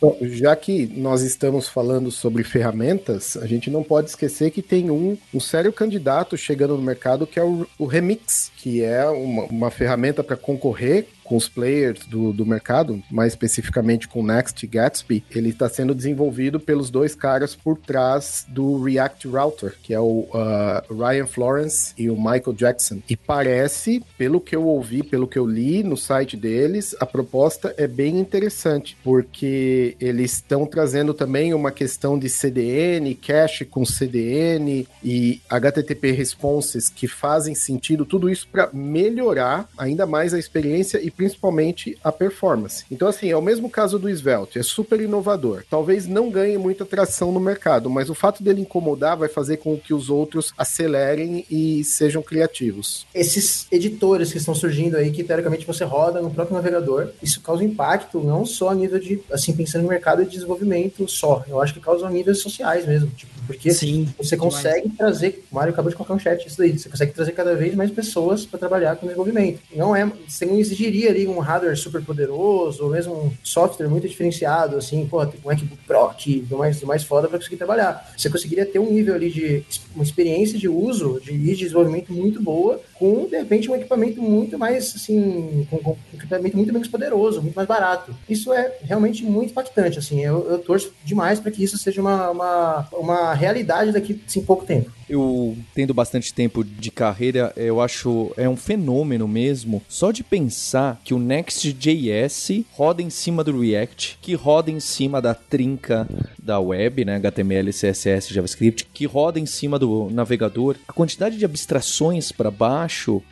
Bom, 0.00 0.16
já 0.22 0.54
que 0.56 0.86
nós 0.86 1.22
estamos 1.34 1.68
falando 1.68 2.10
sobre 2.10 2.42
ferramentas, 2.42 3.36
a 3.36 3.46
gente 3.46 3.70
não 3.70 3.82
pode 3.82 4.10
esquecer 4.10 4.50
que 4.50 4.62
tem 4.62 4.90
um, 4.90 5.16
um 5.32 5.40
sério 5.40 5.72
candidato 5.72 6.36
chegando 6.36 6.76
no 6.76 6.82
mercado 6.82 7.26
que 7.26 7.38
é 7.38 7.44
o, 7.44 7.66
o 7.78 7.86
Remix, 7.86 8.50
que 8.56 8.82
é 8.82 9.04
uma, 9.06 9.44
uma 9.44 9.70
ferramenta 9.70 10.22
para 10.22 10.36
concorrer 10.36 11.06
com 11.24 11.36
os 11.36 11.48
players 11.48 12.06
do, 12.06 12.32
do 12.32 12.46
mercado, 12.46 13.02
mais 13.10 13.32
especificamente 13.32 14.06
com 14.06 14.22
Next 14.22 14.64
Gatsby, 14.66 15.24
ele 15.34 15.48
está 15.48 15.68
sendo 15.68 15.94
desenvolvido 15.94 16.60
pelos 16.60 16.90
dois 16.90 17.14
caras 17.14 17.56
por 17.56 17.78
trás 17.78 18.44
do 18.48 18.82
React 18.82 19.28
Router, 19.28 19.74
que 19.82 19.94
é 19.94 20.00
o 20.00 20.28
uh, 20.30 20.94
Ryan 20.94 21.26
Florence 21.26 21.94
e 21.96 22.10
o 22.10 22.16
Michael 22.16 22.52
Jackson. 22.54 23.00
E 23.08 23.16
parece, 23.16 24.02
pelo 24.18 24.40
que 24.40 24.54
eu 24.54 24.64
ouvi, 24.66 25.02
pelo 25.02 25.26
que 25.26 25.38
eu 25.38 25.46
li 25.46 25.82
no 25.82 25.96
site 25.96 26.36
deles, 26.36 26.94
a 27.00 27.06
proposta 27.06 27.74
é 27.76 27.86
bem 27.86 28.18
interessante, 28.18 28.96
porque 29.02 29.96
eles 30.00 30.32
estão 30.32 30.66
trazendo 30.66 31.14
também 31.14 31.54
uma 31.54 31.70
questão 31.70 32.18
de 32.18 32.28
CDN, 32.28 33.14
cache 33.14 33.64
com 33.64 33.84
CDN 33.84 34.86
e 35.02 35.40
HTTP 35.48 36.12
responses 36.12 36.88
que 36.88 37.08
fazem 37.08 37.54
sentido, 37.54 38.04
tudo 38.04 38.28
isso 38.28 38.46
para 38.50 38.68
melhorar 38.72 39.68
ainda 39.78 40.06
mais 40.06 40.34
a 40.34 40.38
experiência 40.38 41.00
e 41.02 41.10
principalmente 41.16 41.96
a 42.02 42.12
performance. 42.12 42.84
Então, 42.90 43.08
assim, 43.08 43.30
é 43.30 43.36
o 43.36 43.42
mesmo 43.42 43.68
caso 43.70 43.98
do 43.98 44.08
Svelte, 44.08 44.58
é 44.58 44.62
super 44.62 45.00
inovador. 45.00 45.64
Talvez 45.68 46.06
não 46.06 46.30
ganhe 46.30 46.58
muita 46.58 46.84
tração 46.84 47.32
no 47.32 47.40
mercado, 47.40 47.88
mas 47.90 48.10
o 48.10 48.14
fato 48.14 48.42
dele 48.42 48.60
incomodar 48.60 49.16
vai 49.16 49.28
fazer 49.28 49.58
com 49.58 49.76
que 49.76 49.94
os 49.94 50.10
outros 50.10 50.52
acelerem 50.56 51.44
e 51.50 51.84
sejam 51.84 52.22
criativos. 52.22 53.06
Esses 53.14 53.66
editores 53.70 54.32
que 54.32 54.38
estão 54.38 54.54
surgindo 54.54 54.96
aí, 54.96 55.10
que 55.10 55.24
teoricamente 55.24 55.66
você 55.66 55.84
roda 55.84 56.20
no 56.20 56.30
próprio 56.30 56.56
navegador, 56.56 57.10
isso 57.22 57.40
causa 57.40 57.64
impacto 57.64 58.20
não 58.20 58.44
só 58.44 58.70
a 58.70 58.74
nível 58.74 58.98
de, 58.98 59.20
assim, 59.30 59.52
pensando 59.52 59.82
no 59.82 59.88
mercado 59.88 60.24
de 60.24 60.30
desenvolvimento 60.30 61.06
só, 61.08 61.44
eu 61.48 61.60
acho 61.60 61.74
que 61.74 61.80
causa 61.80 62.06
a 62.06 62.10
níveis 62.10 62.38
sociais 62.38 62.86
mesmo, 62.86 63.10
tipo, 63.10 63.32
porque 63.46 63.70
Sim, 63.72 64.08
você 64.16 64.36
consegue 64.36 64.82
demais. 64.82 64.96
trazer, 64.96 65.44
o 65.50 65.54
Mário 65.54 65.72
acabou 65.72 65.90
de 65.90 65.96
colocar 65.96 66.14
um 66.14 66.18
chat 66.18 66.46
isso 66.46 66.58
daí, 66.58 66.78
você 66.78 66.88
consegue 66.88 67.12
trazer 67.12 67.32
cada 67.32 67.54
vez 67.54 67.74
mais 67.74 67.90
pessoas 67.90 68.46
para 68.46 68.58
trabalhar 68.58 68.96
com 68.96 69.06
desenvolvimento. 69.06 69.60
Não 69.74 69.94
é, 69.94 70.10
você 70.26 70.46
não 70.46 70.58
exigiria 70.58 71.03
ali 71.08 71.26
um 71.26 71.38
hardware 71.38 71.76
super 71.76 72.02
poderoso, 72.02 72.84
ou 72.84 72.90
mesmo 72.90 73.14
um 73.14 73.32
software 73.42 73.88
muito 73.88 74.08
diferenciado, 74.08 74.76
assim, 74.76 75.06
pô, 75.06 75.24
tem 75.26 75.40
um 75.44 75.48
MacBook 75.48 75.82
Pro 75.86 76.04
aqui, 76.06 76.40
do 76.40 76.58
mais, 76.58 76.80
do 76.80 76.86
mais 76.86 77.04
foda 77.04 77.28
para 77.28 77.38
conseguir 77.38 77.56
trabalhar. 77.56 78.12
Você 78.16 78.30
conseguiria 78.30 78.66
ter 78.66 78.78
um 78.78 78.90
nível 78.90 79.14
ali 79.14 79.30
de 79.30 79.64
uma 79.94 80.04
experiência 80.04 80.58
de 80.58 80.68
uso, 80.68 81.20
de, 81.20 81.36
de 81.36 81.56
desenvolvimento 81.56 82.12
muito 82.12 82.40
boa, 82.42 82.80
com, 82.98 83.26
de 83.26 83.36
repente, 83.36 83.70
um 83.70 83.76
equipamento 83.76 84.20
muito 84.20 84.58
mais, 84.58 84.94
assim, 84.94 85.66
com, 85.70 85.78
com 85.78 85.90
um 85.92 85.96
equipamento 86.16 86.56
muito 86.56 86.72
menos 86.72 86.88
poderoso, 86.88 87.42
muito 87.42 87.54
mais 87.54 87.68
barato. 87.68 88.14
Isso 88.28 88.52
é 88.52 88.76
realmente 88.82 89.24
muito 89.24 89.50
impactante, 89.50 89.98
assim, 89.98 90.24
eu, 90.24 90.48
eu 90.50 90.58
torço 90.58 90.92
demais 91.04 91.40
para 91.40 91.50
que 91.50 91.62
isso 91.62 91.78
seja 91.78 92.00
uma, 92.00 92.30
uma, 92.30 92.88
uma 92.92 93.34
realidade 93.34 93.92
daqui 93.92 94.20
assim, 94.26 94.42
pouco 94.42 94.64
tempo. 94.64 94.90
Eu, 95.08 95.56
tendo 95.74 95.92
bastante 95.92 96.32
tempo 96.32 96.64
de 96.64 96.90
carreira, 96.90 97.52
eu 97.56 97.80
acho 97.80 98.32
é 98.36 98.48
um 98.48 98.56
fenômeno 98.56 99.28
mesmo. 99.28 99.82
Só 99.88 100.10
de 100.10 100.24
pensar 100.24 101.00
que 101.04 101.12
o 101.12 101.18
Next.js 101.18 102.64
roda 102.72 103.02
em 103.02 103.10
cima 103.10 103.44
do 103.44 103.60
React, 103.60 104.18
que 104.22 104.34
roda 104.34 104.70
em 104.70 104.80
cima 104.80 105.20
da 105.20 105.34
trinca 105.34 106.08
da 106.42 106.58
web, 106.58 107.04
né, 107.04 107.16
HTML, 107.16 107.70
CSS, 107.70 108.32
JavaScript, 108.32 108.86
que 108.92 109.06
roda 109.06 109.38
em 109.38 109.46
cima 109.46 109.78
do 109.78 110.08
navegador. 110.10 110.76
A 110.88 110.92
quantidade 110.92 111.36
de 111.36 111.44
abstrações 111.44 112.32
para 112.32 112.50
baixo 112.50 112.83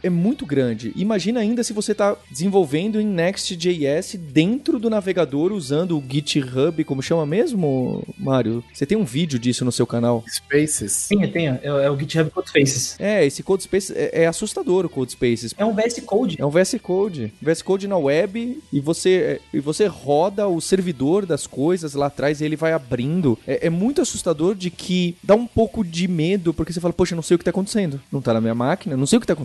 é 0.02 0.10
muito 0.10 0.46
grande. 0.46 0.92
Imagina 0.96 1.40
ainda 1.40 1.62
se 1.62 1.72
você 1.72 1.92
está 1.92 2.16
desenvolvendo 2.30 3.00
em 3.00 3.06
Next.js 3.06 4.16
dentro 4.16 4.78
do 4.78 4.90
navegador 4.90 5.52
usando 5.52 5.98
o 5.98 6.04
GitHub, 6.06 6.82
como 6.84 7.02
chama 7.02 7.26
mesmo, 7.26 8.02
Mário? 8.18 8.64
Você 8.72 8.86
tem 8.86 8.96
um 8.96 9.04
vídeo 9.04 9.38
disso 9.38 9.64
no 9.64 9.72
seu 9.72 9.86
canal? 9.86 10.24
Spaces. 10.28 11.08
Tenho, 11.08 11.30
tenho. 11.30 11.58
É, 11.62 11.84
é 11.84 11.90
o 11.90 11.98
GitHub 11.98 12.30
Codespaces. 12.30 12.96
É, 12.98 13.24
esse 13.24 13.42
Codespaces 13.42 13.90
é, 13.90 14.22
é 14.22 14.26
assustador 14.26 14.84
o 14.84 14.88
Codespaces. 14.88 15.54
É 15.56 15.64
um 15.64 15.74
VS 15.74 16.00
Code. 16.04 16.36
É 16.40 16.46
um 16.46 16.50
VS 16.50 16.76
Code. 16.82 17.32
VS 17.40 17.62
Code 17.62 17.88
na 17.88 17.96
web 17.96 18.60
e 18.72 18.80
você, 18.80 19.40
e 19.52 19.60
você 19.60 19.86
roda 19.86 20.48
o 20.48 20.60
servidor 20.60 21.26
das 21.26 21.46
coisas 21.46 21.94
lá 21.94 22.06
atrás 22.06 22.40
e 22.40 22.44
ele 22.44 22.56
vai 22.56 22.72
abrindo. 22.72 23.38
É, 23.46 23.66
é 23.66 23.70
muito 23.70 24.00
assustador 24.00 24.54
de 24.54 24.70
que 24.70 25.16
dá 25.22 25.34
um 25.34 25.46
pouco 25.46 25.84
de 25.84 26.08
medo, 26.08 26.54
porque 26.54 26.72
você 26.72 26.80
fala, 26.80 26.92
poxa, 26.92 27.14
não 27.14 27.22
sei 27.22 27.34
o 27.34 27.38
que 27.38 27.44
tá 27.44 27.50
acontecendo. 27.50 28.00
Não 28.10 28.20
tá 28.20 28.32
na 28.32 28.40
minha 28.40 28.54
máquina, 28.54 28.96
não 28.96 29.06
sei 29.06 29.18
o 29.18 29.20
que 29.20 29.26
tá 29.26 29.32
acontecendo. 29.32 29.41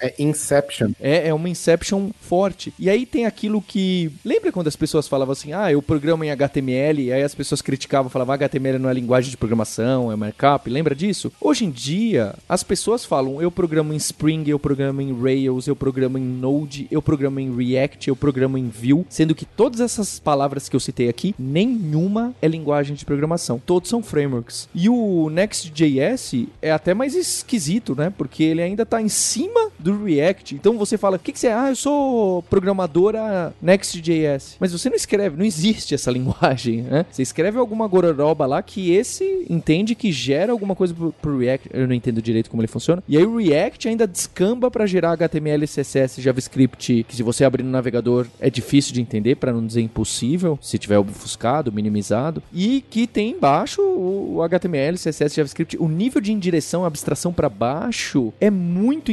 É 0.00 0.14
Inception. 0.18 0.92
É, 1.00 1.28
é 1.28 1.34
uma 1.34 1.48
Inception 1.48 2.10
forte. 2.20 2.72
E 2.78 2.88
aí 2.90 3.06
tem 3.06 3.26
aquilo 3.26 3.60
que. 3.60 4.10
Lembra 4.24 4.52
quando 4.52 4.68
as 4.68 4.76
pessoas 4.76 5.08
falavam 5.08 5.32
assim, 5.32 5.52
ah, 5.52 5.70
eu 5.70 5.82
programo 5.82 6.24
em 6.24 6.30
HTML, 6.30 7.02
e 7.02 7.12
aí 7.12 7.22
as 7.22 7.34
pessoas 7.34 7.62
criticavam, 7.62 8.10
falavam, 8.10 8.34
HTML 8.34 8.78
não 8.78 8.90
é 8.90 8.94
linguagem 8.94 9.30
de 9.30 9.36
programação, 9.36 10.10
é 10.12 10.16
markup. 10.16 10.68
Lembra 10.68 10.94
disso? 10.94 11.32
Hoje 11.40 11.64
em 11.64 11.70
dia, 11.70 12.34
as 12.48 12.62
pessoas 12.62 13.04
falam, 13.04 13.40
eu 13.40 13.50
programo 13.50 13.92
em 13.92 13.96
Spring, 13.96 14.44
eu 14.48 14.58
programo 14.58 15.00
em 15.00 15.12
Rails, 15.20 15.66
eu 15.66 15.76
programo 15.76 16.18
em 16.18 16.22
Node, 16.22 16.86
eu 16.90 17.02
programo 17.02 17.40
em 17.40 17.54
React, 17.54 18.08
eu 18.08 18.16
programo 18.16 18.58
em 18.58 18.68
Vue, 18.68 19.04
sendo 19.08 19.34
que 19.34 19.44
todas 19.44 19.80
essas 19.80 20.18
palavras 20.18 20.68
que 20.68 20.76
eu 20.76 20.80
citei 20.80 21.08
aqui, 21.08 21.34
nenhuma 21.38 22.34
é 22.40 22.48
linguagem 22.48 22.94
de 22.94 23.04
programação. 23.04 23.60
Todos 23.64 23.88
são 23.88 24.02
frameworks. 24.02 24.68
E 24.74 24.88
o 24.88 25.28
Next.js 25.30 26.46
é 26.60 26.70
até 26.70 26.94
mais 26.94 27.14
esquisito, 27.14 27.94
né? 27.94 28.12
Porque 28.16 28.42
ele 28.42 28.62
ainda 28.62 28.84
tá 28.86 29.00
em 29.00 29.08
cima 29.30 29.70
do 29.78 30.04
React. 30.04 30.56
Então 30.56 30.76
você 30.76 30.98
fala, 30.98 31.16
o 31.16 31.18
que, 31.20 31.32
que 31.32 31.38
você 31.38 31.46
é? 31.46 31.54
Ah, 31.54 31.68
eu 31.68 31.76
sou 31.76 32.42
programadora 32.44 33.54
Next.js. 33.62 34.56
Mas 34.58 34.72
você 34.72 34.88
não 34.88 34.96
escreve, 34.96 35.36
não 35.36 35.44
existe 35.44 35.94
essa 35.94 36.10
linguagem, 36.12 36.82
né? 36.82 37.06
Você 37.10 37.22
escreve 37.22 37.58
alguma 37.58 37.86
gororoba 37.86 38.46
lá 38.46 38.62
que 38.62 38.92
esse 38.92 39.46
entende 39.48 39.94
que 39.94 40.10
gera 40.10 40.52
alguma 40.52 40.74
coisa 40.74 40.92
pro, 40.92 41.12
pro 41.12 41.38
React. 41.38 41.70
Eu 41.72 41.86
não 41.86 41.94
entendo 41.94 42.20
direito 42.20 42.50
como 42.50 42.60
ele 42.60 42.68
funciona. 42.68 43.02
E 43.08 43.16
aí 43.16 43.24
o 43.24 43.36
React 43.36 43.88
ainda 43.88 44.06
descamba 44.06 44.70
para 44.70 44.86
gerar 44.86 45.12
HTML, 45.12 45.66
CSS, 45.66 46.20
JavaScript, 46.20 47.04
que 47.08 47.16
se 47.16 47.22
você 47.22 47.44
abrir 47.44 47.62
no 47.62 47.70
navegador 47.70 48.26
é 48.40 48.50
difícil 48.50 48.92
de 48.92 49.00
entender, 49.00 49.36
para 49.36 49.52
não 49.52 49.64
dizer 49.64 49.80
impossível, 49.80 50.58
se 50.60 50.78
tiver 50.78 50.98
obfuscado, 50.98 51.72
minimizado. 51.72 52.42
E 52.52 52.82
que 52.90 53.06
tem 53.06 53.30
embaixo 53.30 53.80
o 53.80 54.42
HTML, 54.42 54.96
CSS, 54.96 55.36
JavaScript. 55.36 55.76
O 55.78 55.88
nível 55.88 56.20
de 56.20 56.32
indireção, 56.32 56.84
abstração 56.84 57.32
para 57.32 57.48
baixo 57.48 58.32
é 58.40 58.50
muito 58.50 59.12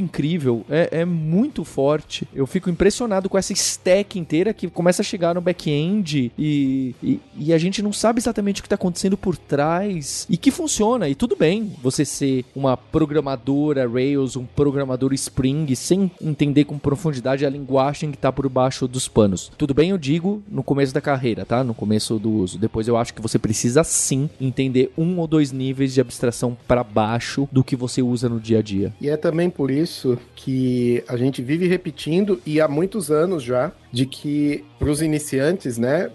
é, 0.70 1.02
é 1.02 1.06
muito 1.06 1.64
forte. 1.64 2.28
Eu 2.34 2.48
fico 2.48 2.70
impressionado 2.70 3.30
com 3.30 3.38
essa 3.38 3.54
stack 3.54 4.18
inteira 4.20 4.54
que 4.54 4.70
começa 4.70 5.02
a 5.02 5.06
chegar 5.06 5.36
no 5.36 5.42
back-end 5.42 6.32
e, 6.38 6.96
e, 7.02 7.20
e 7.38 7.54
a 7.54 7.58
gente 7.58 7.82
não 7.82 7.94
sabe 7.94 8.20
exatamente 8.20 8.62
o 8.62 8.64
que 8.64 8.68
está 8.68 8.76
acontecendo 8.76 9.18
por 9.18 9.38
trás 9.38 10.26
e 10.30 10.38
que 10.38 10.52
funciona. 10.52 11.10
E 11.10 11.16
tudo 11.16 11.36
bem 11.36 11.72
você 11.82 12.06
ser 12.06 12.46
uma 12.56 12.78
programadora 12.78 13.88
Rails, 13.88 14.36
um 14.36 14.46
programador 14.46 15.14
Spring, 15.14 15.74
sem 15.76 16.12
entender 16.22 16.66
com 16.66 16.78
profundidade 16.78 17.46
a 17.46 17.50
linguagem 17.50 18.12
que 18.12 18.18
está 18.18 18.32
por 18.32 18.48
baixo 18.50 18.88
dos 18.88 19.08
panos. 19.08 19.52
Tudo 19.58 19.74
bem, 19.74 19.90
eu 19.90 19.98
digo, 19.98 20.44
no 20.50 20.64
começo 20.64 20.94
da 20.94 21.02
carreira, 21.02 21.46
tá? 21.46 21.64
No 21.64 21.74
começo 21.74 22.20
do 22.20 22.32
uso. 22.32 22.58
Depois 22.58 22.88
eu 22.88 22.98
acho 22.98 23.14
que 23.14 23.22
você 23.22 23.40
precisa 23.40 23.84
sim 23.84 24.30
entender 24.40 24.92
um 24.98 25.20
ou 25.20 25.28
dois 25.28 25.52
níveis 25.52 25.94
de 25.94 26.02
abstração 26.02 26.58
para 26.68 26.84
baixo 26.84 27.48
do 27.52 27.64
que 27.64 27.76
você 27.76 28.02
usa 28.02 28.30
no 28.30 28.40
dia 28.40 28.60
a 28.60 28.62
dia. 28.62 28.94
E 29.00 29.10
é 29.10 29.18
também 29.18 29.50
por 29.50 29.72
isso 29.72 29.97
que 30.36 31.04
a 31.08 31.16
gente 31.18 31.42
vive 31.42 31.68
repetindo, 31.68 32.42
e 32.46 32.60
há 32.62 32.68
muitos 32.68 33.10
anos 33.10 33.44
já, 33.44 33.72
de 33.92 34.06
que 34.06 34.64
para 34.78 34.90
os 34.90 35.02
iniciantes, 35.02 35.78
né, 35.78 36.10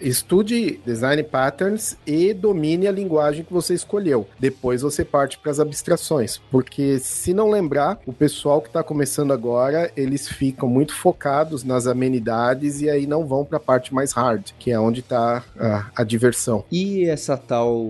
estude 0.00 0.80
design 0.84 1.22
patterns 1.22 1.96
e 2.06 2.32
domine 2.32 2.86
a 2.86 2.92
linguagem 2.92 3.44
que 3.44 3.52
você 3.52 3.74
escolheu. 3.74 4.26
Depois 4.38 4.82
você 4.82 5.04
parte 5.04 5.38
para 5.38 5.50
as 5.50 5.60
abstrações, 5.60 6.40
porque 6.50 6.98
se 6.98 7.32
não 7.32 7.50
lembrar, 7.50 7.98
o 8.06 8.12
pessoal 8.12 8.60
que 8.60 8.68
está 8.68 8.82
começando 8.82 9.32
agora, 9.32 9.90
eles 9.96 10.28
ficam 10.28 10.68
muito 10.68 10.94
focados 10.94 11.64
nas 11.64 11.86
amenidades 11.86 12.80
e 12.80 12.90
aí 12.90 13.06
não 13.06 13.26
vão 13.26 13.44
para 13.44 13.58
a 13.58 13.60
parte 13.60 13.94
mais 13.94 14.12
hard, 14.12 14.50
que 14.58 14.70
é 14.70 14.78
onde 14.78 15.00
está 15.00 15.44
a, 15.58 15.90
a, 15.96 16.04
diversão. 16.04 16.64
E 16.70 17.04
essa 17.04 17.36
tal 17.36 17.86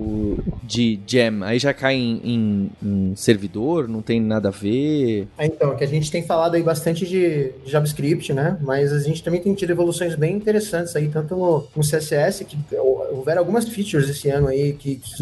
de 0.62 1.00
gem, 1.06 1.42
aí 1.42 1.58
já 1.58 1.72
cai 1.72 1.94
em, 1.94 2.20
em, 2.22 2.70
em, 2.82 3.16
servidor, 3.16 3.88
não 3.88 4.02
tem 4.02 4.20
nada 4.20 4.48
a 4.48 4.52
ver? 4.52 5.28
É, 5.38 5.46
então, 5.46 5.76
que 5.76 5.84
a 5.84 5.86
gente 5.86 6.10
tem 6.10 6.22
falado 6.22 6.54
aí 6.54 6.62
bastante 6.62 7.06
de, 7.06 7.52
de 7.64 7.70
JavaScript, 7.70 8.32
né? 8.32 8.58
Mas 8.60 8.92
a 8.92 9.00
gente 9.00 9.22
também 9.22 9.40
tem 9.40 9.54
tido 9.54 9.70
evoluções 9.70 10.14
bem 10.14 10.36
interessantes 10.36 10.94
aí, 10.96 11.08
tanto 11.08 11.36
no, 11.36 11.66
no 11.74 11.84
CSS, 12.00 12.44
que 12.44 12.76
o, 12.76 13.05
houveram 13.16 13.40
algumas 13.40 13.68
features 13.68 14.08
esse 14.08 14.28
ano 14.28 14.48
aí 14.48 14.72
que, 14.72 14.96
que 14.96 15.12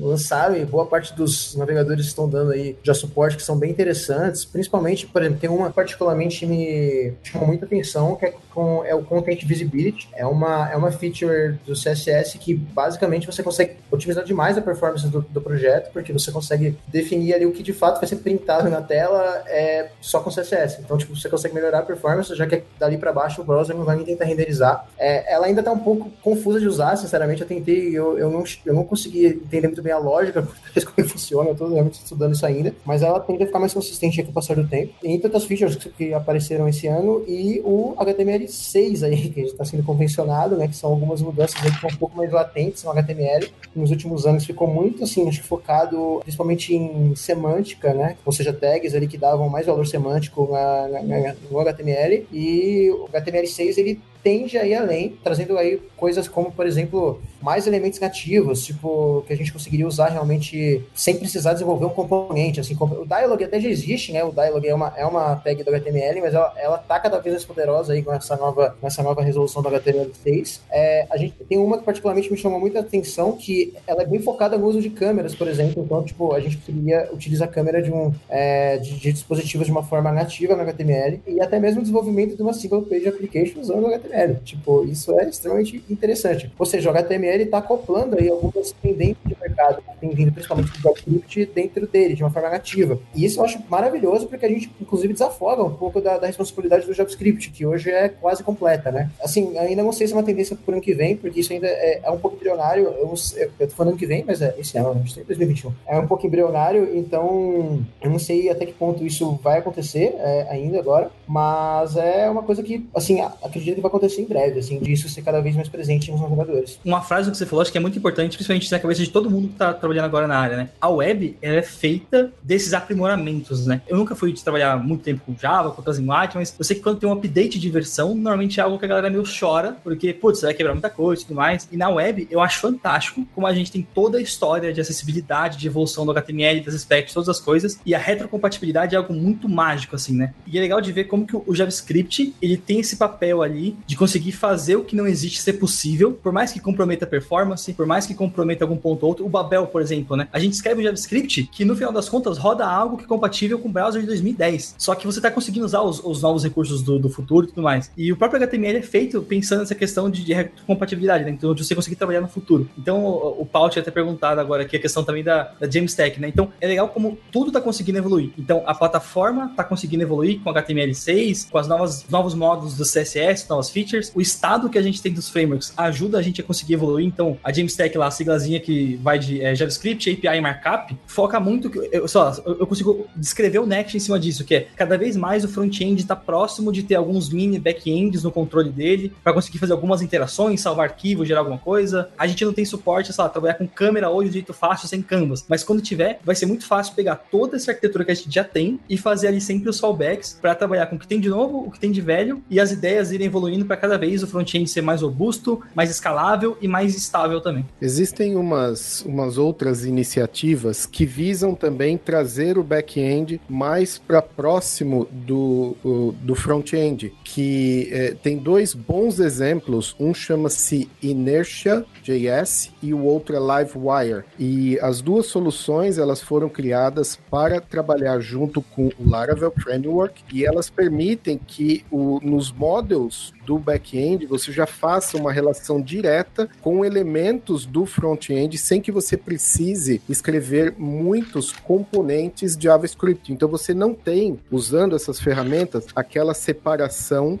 lançaram 0.00 0.56
e 0.56 0.64
boa 0.64 0.86
parte 0.86 1.14
dos 1.14 1.54
navegadores 1.56 2.06
estão 2.06 2.28
dando 2.28 2.52
aí 2.52 2.76
já 2.82 2.94
suporte 2.94 3.36
que 3.36 3.42
são 3.42 3.58
bem 3.58 3.70
interessantes, 3.70 4.44
principalmente, 4.44 5.06
por 5.06 5.22
exemplo, 5.22 5.40
tem 5.40 5.50
uma 5.50 5.70
particularmente 5.70 6.46
me 6.46 7.14
chamou 7.22 7.46
muita 7.46 7.66
atenção, 7.66 8.16
que 8.16 8.26
é, 8.26 8.34
com, 8.52 8.84
é 8.84 8.94
o 8.94 9.02
Content 9.02 9.44
Visibility. 9.44 10.08
É 10.14 10.26
uma, 10.26 10.70
é 10.70 10.76
uma 10.76 10.90
feature 10.90 11.58
do 11.66 11.74
CSS 11.74 12.38
que 12.38 12.54
basicamente 12.54 13.26
você 13.26 13.42
consegue 13.42 13.76
otimizar 13.90 14.24
demais 14.24 14.56
a 14.56 14.62
performance 14.62 15.06
do, 15.08 15.20
do 15.20 15.40
projeto, 15.40 15.92
porque 15.92 16.12
você 16.12 16.32
consegue 16.32 16.78
definir 16.88 17.34
ali 17.34 17.46
o 17.46 17.52
que 17.52 17.62
de 17.62 17.72
fato 17.72 17.98
vai 17.98 18.08
ser 18.08 18.16
printado 18.16 18.68
na 18.70 18.80
tela 18.80 19.42
é, 19.46 19.90
só 20.00 20.20
com 20.20 20.30
CSS. 20.30 20.80
Então, 20.80 20.96
tipo, 20.96 21.14
você 21.14 21.28
consegue 21.28 21.54
melhorar 21.54 21.80
a 21.80 21.82
performance, 21.82 22.34
já 22.34 22.46
que 22.46 22.62
dali 22.78 22.96
para 22.96 23.12
baixo 23.12 23.42
o 23.42 23.44
browser 23.44 23.76
não 23.76 23.84
vai 23.84 23.96
nem 23.96 24.04
tentar 24.04 24.24
renderizar. 24.24 24.86
É, 24.98 25.32
ela 25.32 25.46
ainda 25.46 25.60
está 25.60 25.72
um 25.72 25.78
pouco 25.78 26.10
confusa 26.22 26.58
de 26.58 26.66
usar, 26.66 26.96
sinceramente. 26.96 27.35
Eu 27.42 27.48
tentei, 27.48 27.96
eu, 27.96 28.18
eu, 28.18 28.30
não, 28.30 28.44
eu 28.64 28.74
não 28.74 28.84
consegui 28.84 29.26
entender 29.26 29.68
muito 29.68 29.82
bem 29.82 29.92
a 29.92 29.98
lógica, 29.98 30.42
como 30.94 31.08
funciona, 31.08 31.50
eu 31.50 31.52
estou 31.52 31.68
realmente 31.68 31.94
estudando 31.94 32.34
isso 32.34 32.46
ainda, 32.46 32.74
mas 32.84 33.02
ela 33.02 33.20
tende 33.20 33.42
a 33.42 33.46
ficar 33.46 33.58
mais 33.58 33.72
consistente 33.72 34.22
com 34.22 34.30
o 34.30 34.34
passar 34.34 34.56
do 34.56 34.66
tempo. 34.66 34.92
Tem 35.00 35.18
tantas 35.18 35.44
features 35.44 35.76
que, 35.76 36.14
apareceram 36.14 36.68
esse 36.68 36.86
ano 36.86 37.24
e 37.26 37.60
o 37.64 37.94
HTML6 37.96 39.02
aí, 39.04 39.28
que 39.30 39.40
está 39.40 39.64
sendo 39.64 39.82
convencionado, 39.82 40.56
né, 40.56 40.68
que 40.68 40.76
são 40.76 40.90
algumas 40.90 41.20
mudanças 41.20 41.56
aí 41.62 41.70
que 41.70 41.76
estão 41.76 41.90
um 41.90 41.96
pouco 41.96 42.16
mais 42.16 42.30
latentes 42.30 42.84
no 42.84 42.90
HTML. 42.90 43.50
Nos 43.74 43.90
últimos 43.90 44.26
anos 44.26 44.44
ficou 44.44 44.66
muito, 44.68 45.04
assim, 45.04 45.28
acho 45.28 45.42
que 45.42 45.46
focado 45.46 46.20
principalmente 46.20 46.74
em 46.74 47.14
semântica, 47.14 47.92
né, 47.92 48.16
ou 48.24 48.32
seja, 48.32 48.52
tags 48.52 48.94
ali 48.94 49.06
que 49.06 49.18
davam 49.18 49.48
mais 49.48 49.66
valor 49.66 49.86
semântico 49.86 50.48
na, 50.50 50.88
na, 50.88 51.02
na, 51.02 51.34
no 51.50 51.60
HTML 51.60 52.26
e 52.32 52.90
o 52.90 53.08
HTML6 53.08 53.78
ele 53.78 54.00
tende 54.26 54.58
a 54.58 54.66
ir 54.66 54.74
além, 54.74 55.16
trazendo 55.22 55.56
aí 55.56 55.80
coisas 55.96 56.26
como, 56.26 56.50
por 56.50 56.66
exemplo, 56.66 57.20
mais 57.40 57.66
elementos 57.66 58.00
nativos, 58.00 58.64
tipo, 58.64 59.24
que 59.26 59.32
a 59.32 59.36
gente 59.36 59.52
conseguiria 59.52 59.86
usar 59.86 60.08
realmente 60.08 60.84
sem 60.94 61.16
precisar 61.16 61.52
desenvolver 61.52 61.86
um 61.86 61.90
componente, 61.90 62.60
assim, 62.60 62.76
o 62.78 63.04
Dialog 63.06 63.42
até 63.42 63.60
já 63.60 63.68
existe, 63.68 64.12
né, 64.12 64.24
o 64.24 64.32
Dialog 64.32 64.66
é 64.66 64.74
uma, 64.74 64.92
é 64.96 65.06
uma 65.06 65.36
tag 65.36 65.62
do 65.62 65.70
HTML, 65.70 66.20
mas 66.20 66.34
ela, 66.34 66.52
ela 66.56 66.78
tá 66.78 66.98
cada 66.98 67.18
vez 67.18 67.34
mais 67.34 67.44
poderosa 67.44 67.92
aí 67.92 68.02
com 68.02 68.12
essa 68.12 68.36
nova, 68.36 68.76
com 68.80 68.86
essa 68.86 69.02
nova 69.02 69.22
resolução 69.22 69.62
do 69.62 69.68
HTML6. 69.68 70.60
É, 70.70 71.06
a 71.10 71.16
gente 71.16 71.34
tem 71.48 71.58
uma 71.58 71.78
que 71.78 71.84
particularmente 71.84 72.30
me 72.30 72.36
chamou 72.36 72.58
muita 72.60 72.80
atenção, 72.80 73.32
que 73.32 73.74
ela 73.86 74.02
é 74.02 74.06
bem 74.06 74.20
focada 74.20 74.56
no 74.56 74.66
uso 74.66 74.80
de 74.80 74.90
câmeras, 74.90 75.34
por 75.34 75.48
exemplo, 75.48 75.82
então, 75.82 76.02
tipo, 76.02 76.32
a 76.32 76.40
gente 76.40 76.56
poderia 76.58 77.08
utilizar 77.12 77.48
a 77.48 77.50
câmera 77.50 77.82
de 77.82 77.92
um, 77.92 78.12
é, 78.28 78.78
de, 78.78 78.98
de 78.98 79.12
dispositivos 79.12 79.66
de 79.66 79.72
uma 79.72 79.82
forma 79.82 80.10
nativa 80.12 80.54
no 80.54 80.62
HTML, 80.62 81.20
e 81.26 81.40
até 81.40 81.58
mesmo 81.58 81.80
o 81.80 81.82
desenvolvimento 81.82 82.36
de 82.36 82.42
uma 82.42 82.52
single 82.52 82.82
page 82.82 83.08
application 83.08 83.60
usando 83.60 83.84
o 83.84 83.86
HTML. 83.88 84.36
Tipo, 84.44 84.84
isso 84.84 85.18
é 85.18 85.28
extremamente 85.28 85.82
interessante. 85.88 86.50
Ou 86.58 86.66
seja, 86.66 86.90
o 86.90 86.92
HTML 86.92 87.25
está 87.28 87.58
acoplando 87.58 88.16
aí 88.18 88.28
algumas 88.28 88.72
tendências 88.72 89.18
de 89.24 89.36
mercado, 89.40 89.82
tem 90.00 90.10
vindo 90.10 90.32
principalmente 90.32 90.70
do 90.72 90.78
JavaScript 90.78 91.46
dentro 91.54 91.86
dele, 91.86 92.14
de 92.14 92.22
uma 92.22 92.30
forma 92.30 92.50
nativa. 92.50 92.98
E 93.14 93.24
isso 93.24 93.40
eu 93.40 93.44
acho 93.44 93.58
maravilhoso, 93.68 94.26
porque 94.26 94.46
a 94.46 94.48
gente, 94.48 94.70
inclusive, 94.80 95.12
desafoga 95.12 95.64
um 95.64 95.74
pouco 95.74 96.00
da, 96.00 96.18
da 96.18 96.26
responsabilidade 96.26 96.86
do 96.86 96.94
JavaScript, 96.94 97.50
que 97.50 97.66
hoje 97.66 97.90
é 97.90 98.08
quase 98.08 98.42
completa, 98.42 98.90
né? 98.90 99.10
Assim, 99.22 99.56
ainda 99.58 99.82
não 99.82 99.92
sei 99.92 100.06
se 100.06 100.12
é 100.12 100.16
uma 100.16 100.22
tendência 100.22 100.54
para 100.56 100.70
o 100.70 100.74
ano 100.74 100.82
que 100.82 100.94
vem, 100.94 101.16
porque 101.16 101.40
isso 101.40 101.52
ainda 101.52 101.66
é, 101.66 102.00
é 102.04 102.10
um 102.10 102.18
pouco 102.18 102.36
embrionário. 102.36 102.84
Eu, 102.84 103.14
eu, 103.36 103.50
eu 103.58 103.68
tô 103.68 103.74
falando 103.74 103.96
ano 103.96 103.96
que 103.96 104.06
vem, 104.06 104.22
mas 104.24 104.42
é 104.42 104.54
esse 104.58 104.76
ano, 104.76 104.94
gente 104.94 105.14
tem 105.14 105.24
2021. 105.24 105.72
É 105.86 105.98
um 105.98 106.06
pouco 106.06 106.26
embrionário, 106.26 106.96
então 106.96 107.80
eu 108.00 108.10
não 108.10 108.18
sei 108.18 108.50
até 108.50 108.66
que 108.66 108.72
ponto 108.72 109.04
isso 109.04 109.38
vai 109.42 109.58
acontecer 109.58 110.14
é, 110.18 110.46
ainda 110.50 110.78
agora, 110.78 111.10
mas 111.26 111.96
é 111.96 112.28
uma 112.28 112.42
coisa 112.42 112.62
que, 112.62 112.86
assim, 112.94 113.20
acredito 113.20 113.76
que 113.76 113.80
vai 113.80 113.88
acontecer 113.88 114.22
em 114.22 114.26
breve, 114.26 114.60
assim, 114.60 114.78
disso 114.78 115.08
ser 115.08 115.22
cada 115.22 115.40
vez 115.40 115.56
mais 115.56 115.68
presente 115.68 116.10
nos 116.10 116.20
navegadores. 116.20 116.78
Uma 116.84 117.00
frase 117.00 117.15
que 117.24 117.36
você 117.36 117.46
falou, 117.46 117.62
acho 117.62 117.72
que 117.72 117.78
é 117.78 117.80
muito 117.80 117.98
importante, 117.98 118.36
principalmente 118.36 118.70
na 118.70 118.78
cabeça 118.78 119.02
de 119.02 119.10
todo 119.10 119.30
mundo 119.30 119.48
que 119.48 119.54
está 119.54 119.72
trabalhando 119.72 120.04
agora 120.04 120.26
na 120.26 120.38
área, 120.38 120.56
né? 120.56 120.68
A 120.80 120.88
web, 120.88 121.36
ela 121.40 121.56
é 121.56 121.62
feita 121.62 122.32
desses 122.42 122.74
aprimoramentos, 122.74 123.66
né? 123.66 123.80
Eu 123.86 123.96
nunca 123.96 124.14
fui 124.14 124.32
de 124.32 124.42
trabalhar 124.42 124.76
muito 124.76 125.02
tempo 125.02 125.22
com 125.24 125.36
Java, 125.38 125.70
com 125.70 125.78
outras 125.78 125.98
linguagens, 125.98 126.34
mas 126.34 126.54
eu 126.58 126.64
sei 126.64 126.76
que 126.76 126.82
quando 126.82 126.98
tem 126.98 127.08
um 127.08 127.12
update 127.12 127.58
de 127.58 127.70
versão, 127.70 128.14
normalmente 128.14 128.60
é 128.60 128.62
algo 128.62 128.78
que 128.78 128.84
a 128.84 128.88
galera 128.88 129.10
meio 129.10 129.24
chora, 129.26 129.76
porque, 129.82 130.12
putz, 130.12 130.42
vai 130.42 130.54
quebrar 130.54 130.72
muita 130.72 130.90
coisa 130.90 131.22
e 131.22 131.26
tudo 131.26 131.36
mais. 131.36 131.68
E 131.70 131.76
na 131.76 131.88
web, 131.88 132.26
eu 132.30 132.40
acho 132.40 132.60
fantástico 132.60 133.26
como 133.34 133.46
a 133.46 133.54
gente 133.54 133.72
tem 133.72 133.86
toda 133.94 134.18
a 134.18 134.20
história 134.20 134.72
de 134.72 134.80
acessibilidade, 134.80 135.58
de 135.58 135.66
evolução 135.66 136.04
do 136.04 136.12
HTML, 136.12 136.60
das 136.60 136.74
specs, 136.80 137.14
todas 137.14 137.28
as 137.28 137.40
coisas, 137.40 137.78
e 137.84 137.94
a 137.94 137.98
retrocompatibilidade 137.98 138.94
é 138.94 138.98
algo 138.98 139.12
muito 139.12 139.48
mágico, 139.48 139.96
assim, 139.96 140.14
né? 140.14 140.34
E 140.46 140.56
é 140.56 140.60
legal 140.60 140.80
de 140.80 140.92
ver 140.92 141.04
como 141.04 141.26
que 141.26 141.36
o 141.36 141.54
JavaScript, 141.54 142.34
ele 142.40 142.56
tem 142.56 142.80
esse 142.80 142.96
papel 142.96 143.42
ali 143.42 143.76
de 143.86 143.96
conseguir 143.96 144.32
fazer 144.32 144.76
o 144.76 144.84
que 144.84 144.96
não 144.96 145.06
existe 145.06 145.40
ser 145.40 145.54
possível, 145.54 146.12
por 146.12 146.32
mais 146.32 146.52
que 146.52 146.60
comprometa 146.60 147.05
a 147.06 147.08
performance, 147.08 147.72
por 147.72 147.86
mais 147.86 148.06
que 148.06 148.14
comprometa 148.14 148.64
algum 148.64 148.76
ponto 148.76 149.02
ou 149.02 149.08
outro. 149.10 149.26
O 149.26 149.28
Babel, 149.28 149.66
por 149.66 149.80
exemplo, 149.80 150.16
né? 150.16 150.28
A 150.32 150.38
gente 150.38 150.52
escreve 150.52 150.80
um 150.80 150.84
JavaScript 150.84 151.44
que, 151.44 151.64
no 151.64 151.74
final 151.74 151.92
das 151.92 152.08
contas, 152.08 152.38
roda 152.38 152.66
algo 152.66 152.96
que 152.96 153.04
é 153.04 153.06
compatível 153.06 153.58
com 153.58 153.68
o 153.68 153.72
browser 153.72 154.00
de 154.00 154.06
2010. 154.06 154.76
Só 154.78 154.94
que 154.94 155.06
você 155.06 155.18
está 155.18 155.30
conseguindo 155.30 155.64
usar 155.64 155.82
os, 155.82 156.02
os 156.04 156.22
novos 156.22 156.44
recursos 156.44 156.82
do, 156.82 156.98
do, 156.98 157.08
futuro 157.08 157.46
e 157.46 157.48
tudo 157.48 157.62
mais. 157.62 157.90
E 157.96 158.12
o 158.12 158.16
próprio 158.16 158.42
HTML 158.42 158.78
é 158.78 158.82
feito 158.82 159.22
pensando 159.22 159.60
nessa 159.60 159.74
questão 159.74 160.10
de, 160.10 160.24
de 160.24 160.34
compatibilidade, 160.66 161.24
né? 161.24 161.30
Então, 161.30 161.54
de 161.54 161.64
você 161.64 161.74
conseguir 161.74 161.96
trabalhar 161.96 162.20
no 162.20 162.28
futuro. 162.28 162.68
Então, 162.78 163.04
o, 163.04 163.42
o 163.42 163.46
Paul 163.46 163.68
tinha 163.70 163.82
até 163.82 163.90
perguntado 163.90 164.40
agora 164.40 164.62
aqui 164.62 164.76
a 164.76 164.80
questão 164.80 165.04
também 165.04 165.22
da, 165.22 165.52
da 165.58 165.70
James 165.70 165.94
Tech, 165.94 166.20
né? 166.20 166.28
Então, 166.28 166.50
é 166.60 166.66
legal 166.66 166.88
como 166.88 167.18
tudo 167.30 167.48
está 167.48 167.60
conseguindo 167.60 167.98
evoluir. 167.98 168.30
Então, 168.38 168.62
a 168.66 168.74
plataforma 168.74 169.46
está 169.46 169.64
conseguindo 169.64 170.02
evoluir 170.02 170.40
com 170.40 170.50
HTML6, 170.50 171.50
com 171.50 171.58
as 171.58 171.68
novas 171.68 172.06
novos 172.08 172.34
módulos 172.34 172.76
do 172.76 172.84
CSS, 172.84 173.48
novas 173.48 173.70
features, 173.70 174.12
o 174.14 174.20
estado 174.20 174.68
que 174.68 174.78
a 174.78 174.82
gente 174.82 175.00
tem 175.02 175.12
dos 175.12 175.28
frameworks 175.28 175.72
ajuda 175.76 176.18
a 176.18 176.22
gente 176.22 176.40
a 176.40 176.44
conseguir 176.44 176.74
evoluir. 176.74 176.95
Então, 177.00 177.38
a 177.42 177.52
James 177.52 177.74
Tech 177.74 177.96
lá, 177.96 178.06
a 178.06 178.10
siglazinha 178.10 178.60
que 178.60 178.96
vai 178.96 179.18
de 179.18 179.42
é, 179.42 179.54
JavaScript, 179.54 180.10
API 180.10 180.38
e 180.38 180.40
Markup, 180.40 180.96
foca 181.06 181.38
muito. 181.38 181.70
Eu, 181.92 182.08
só, 182.08 182.34
eu 182.44 182.66
consigo 182.66 183.06
descrever 183.14 183.58
o 183.58 183.66
Next 183.66 183.96
em 183.96 184.00
cima 184.00 184.18
disso, 184.18 184.44
que 184.44 184.54
é 184.54 184.68
cada 184.76 184.96
vez 184.96 185.16
mais 185.16 185.44
o 185.44 185.48
front-end 185.48 186.00
está 186.00 186.16
próximo 186.16 186.72
de 186.72 186.82
ter 186.82 186.94
alguns 186.94 187.30
mini 187.30 187.58
back-ends 187.58 188.22
no 188.22 188.30
controle 188.30 188.70
dele, 188.70 189.12
para 189.22 189.32
conseguir 189.32 189.58
fazer 189.58 189.72
algumas 189.72 190.02
interações, 190.02 190.60
salvar 190.60 190.90
arquivos, 190.90 191.28
gerar 191.28 191.40
alguma 191.40 191.58
coisa. 191.58 192.10
A 192.18 192.26
gente 192.26 192.44
não 192.44 192.52
tem 192.52 192.64
suporte, 192.64 193.12
sei 193.12 193.22
lá, 193.22 193.28
trabalhar 193.28 193.54
com 193.54 193.66
câmera 193.66 194.08
ou 194.08 194.22
de 194.22 194.30
jeito 194.30 194.52
fácil, 194.52 194.88
sem 194.88 195.02
canvas. 195.02 195.44
Mas 195.48 195.62
quando 195.62 195.80
tiver, 195.82 196.20
vai 196.24 196.34
ser 196.34 196.46
muito 196.46 196.66
fácil 196.66 196.94
pegar 196.94 197.16
toda 197.16 197.56
essa 197.56 197.70
arquitetura 197.70 198.04
que 198.04 198.10
a 198.10 198.14
gente 198.14 198.32
já 198.32 198.44
tem 198.44 198.78
e 198.88 198.96
fazer 198.96 199.28
ali 199.28 199.40
sempre 199.40 199.68
os 199.68 199.78
fallbacks 199.78 200.38
para 200.40 200.54
trabalhar 200.54 200.86
com 200.86 200.96
o 200.96 200.98
que 200.98 201.06
tem 201.06 201.20
de 201.20 201.28
novo, 201.28 201.58
o 201.66 201.70
que 201.70 201.78
tem 201.78 201.90
de 201.90 202.00
velho 202.00 202.42
e 202.50 202.60
as 202.60 202.70
ideias 202.70 203.12
irem 203.12 203.26
evoluindo 203.26 203.64
para 203.64 203.76
cada 203.76 203.98
vez 203.98 204.22
o 204.22 204.26
front-end 204.26 204.68
ser 204.68 204.82
mais 204.82 205.02
robusto, 205.02 205.62
mais 205.74 205.90
escalável 205.90 206.56
e 206.60 206.68
mais 206.68 206.85
estável 206.94 207.40
também. 207.40 207.64
Existem 207.80 208.36
umas, 208.36 209.02
umas 209.02 209.38
outras 209.38 209.84
iniciativas 209.84 210.86
que 210.86 211.04
visam 211.06 211.54
também 211.54 211.96
trazer 211.96 212.58
o 212.58 212.62
back-end 212.62 213.40
mais 213.48 213.98
para 213.98 214.22
próximo 214.22 215.08
do, 215.10 215.76
do 216.22 216.34
front-end, 216.34 217.12
que 217.24 217.88
é, 217.90 218.14
tem 218.14 218.36
dois 218.36 218.74
bons 218.74 219.18
exemplos. 219.18 219.96
Um 219.98 220.12
chama-se 220.12 220.88
Inertia 221.02 221.84
JS 222.02 222.70
e 222.82 222.94
o 222.94 223.02
outro 223.02 223.34
é 223.34 223.38
Livewire. 223.38 224.24
E 224.38 224.78
as 224.80 225.00
duas 225.00 225.26
soluções 225.26 225.98
elas 225.98 226.20
foram 226.20 226.48
criadas 226.48 227.18
para 227.30 227.60
trabalhar 227.60 228.20
junto 228.20 228.62
com 228.62 228.86
o 228.98 229.10
Laravel 229.10 229.52
Framework 229.52 230.22
e 230.32 230.44
elas 230.44 230.70
permitem 230.70 231.38
que 231.38 231.84
o, 231.90 232.20
nos 232.22 232.52
models 232.52 233.32
do 233.46 233.58
back-end 233.58 234.26
você 234.26 234.50
já 234.50 234.66
faça 234.66 235.16
uma 235.16 235.32
relação 235.32 235.80
direta 235.80 236.48
com 236.60 236.84
elementos 236.84 237.64
do 237.64 237.86
front-end 237.86 238.58
sem 238.58 238.80
que 238.80 238.90
você 238.90 239.16
precise 239.16 240.02
escrever 240.08 240.74
muitos 240.76 241.52
componentes 241.52 242.56
JavaScript. 242.58 243.32
Então 243.32 243.48
você 243.48 243.72
não 243.72 243.94
tem, 243.94 244.38
usando 244.50 244.96
essas 244.96 245.20
ferramentas, 245.20 245.86
aquela 245.94 246.34
separação 246.34 247.38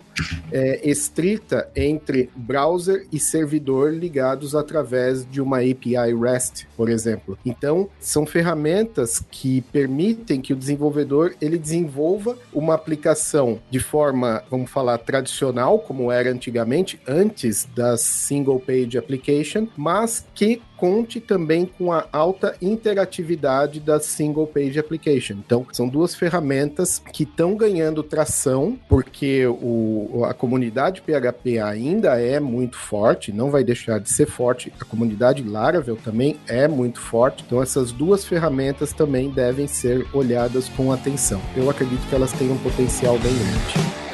é, 0.52 0.88
estrita 0.88 1.68
entre 1.74 2.30
browser 2.36 3.06
e 3.12 3.18
servidor 3.18 3.92
ligados 3.92 4.54
através 4.54 5.28
de 5.28 5.40
uma 5.40 5.58
API 5.58 6.14
REST, 6.18 6.66
por 6.76 6.88
exemplo. 6.88 7.36
Então 7.44 7.88
são 7.98 8.24
ferramentas 8.24 9.24
que 9.30 9.62
permitem 9.72 10.40
que 10.40 10.52
o 10.52 10.56
desenvolvedor 10.56 11.34
ele 11.40 11.58
desenvolva 11.58 12.38
uma 12.52 12.74
aplicação 12.74 13.58
de 13.70 13.80
forma, 13.80 14.42
vamos 14.50 14.70
falar, 14.70 14.98
tradicional, 14.98 15.78
como 15.78 15.95
era 16.10 16.30
antigamente, 16.30 17.00
antes 17.06 17.66
das 17.74 18.00
single 18.00 18.60
page 18.60 18.96
application, 18.96 19.66
mas 19.76 20.24
que 20.34 20.60
conte 20.76 21.20
também 21.20 21.64
com 21.64 21.92
a 21.92 22.06
alta 22.12 22.54
interatividade 22.60 23.80
da 23.80 23.98
single 23.98 24.46
page 24.46 24.78
application. 24.78 25.34
Então, 25.44 25.66
são 25.72 25.88
duas 25.88 26.14
ferramentas 26.14 26.98
que 27.12 27.22
estão 27.22 27.56
ganhando 27.56 28.02
tração, 28.02 28.78
porque 28.88 29.46
o, 29.46 30.24
a 30.24 30.34
comunidade 30.34 31.02
PHP 31.02 31.58
ainda 31.58 32.20
é 32.20 32.38
muito 32.38 32.76
forte, 32.76 33.32
não 33.32 33.50
vai 33.50 33.64
deixar 33.64 33.98
de 33.98 34.10
ser 34.10 34.26
forte. 34.26 34.72
A 34.80 34.84
comunidade 34.84 35.42
Laravel 35.42 35.96
também 35.96 36.36
é 36.46 36.68
muito 36.68 37.00
forte. 37.00 37.42
Então, 37.46 37.62
essas 37.62 37.90
duas 37.90 38.24
ferramentas 38.24 38.92
também 38.92 39.30
devem 39.30 39.66
ser 39.66 40.06
olhadas 40.12 40.68
com 40.68 40.92
atenção. 40.92 41.40
Eu 41.56 41.70
acredito 41.70 42.06
que 42.08 42.14
elas 42.14 42.32
têm 42.32 42.50
um 42.50 42.58
potencial 42.58 43.18
bem 43.18 43.32
grande. 43.32 44.05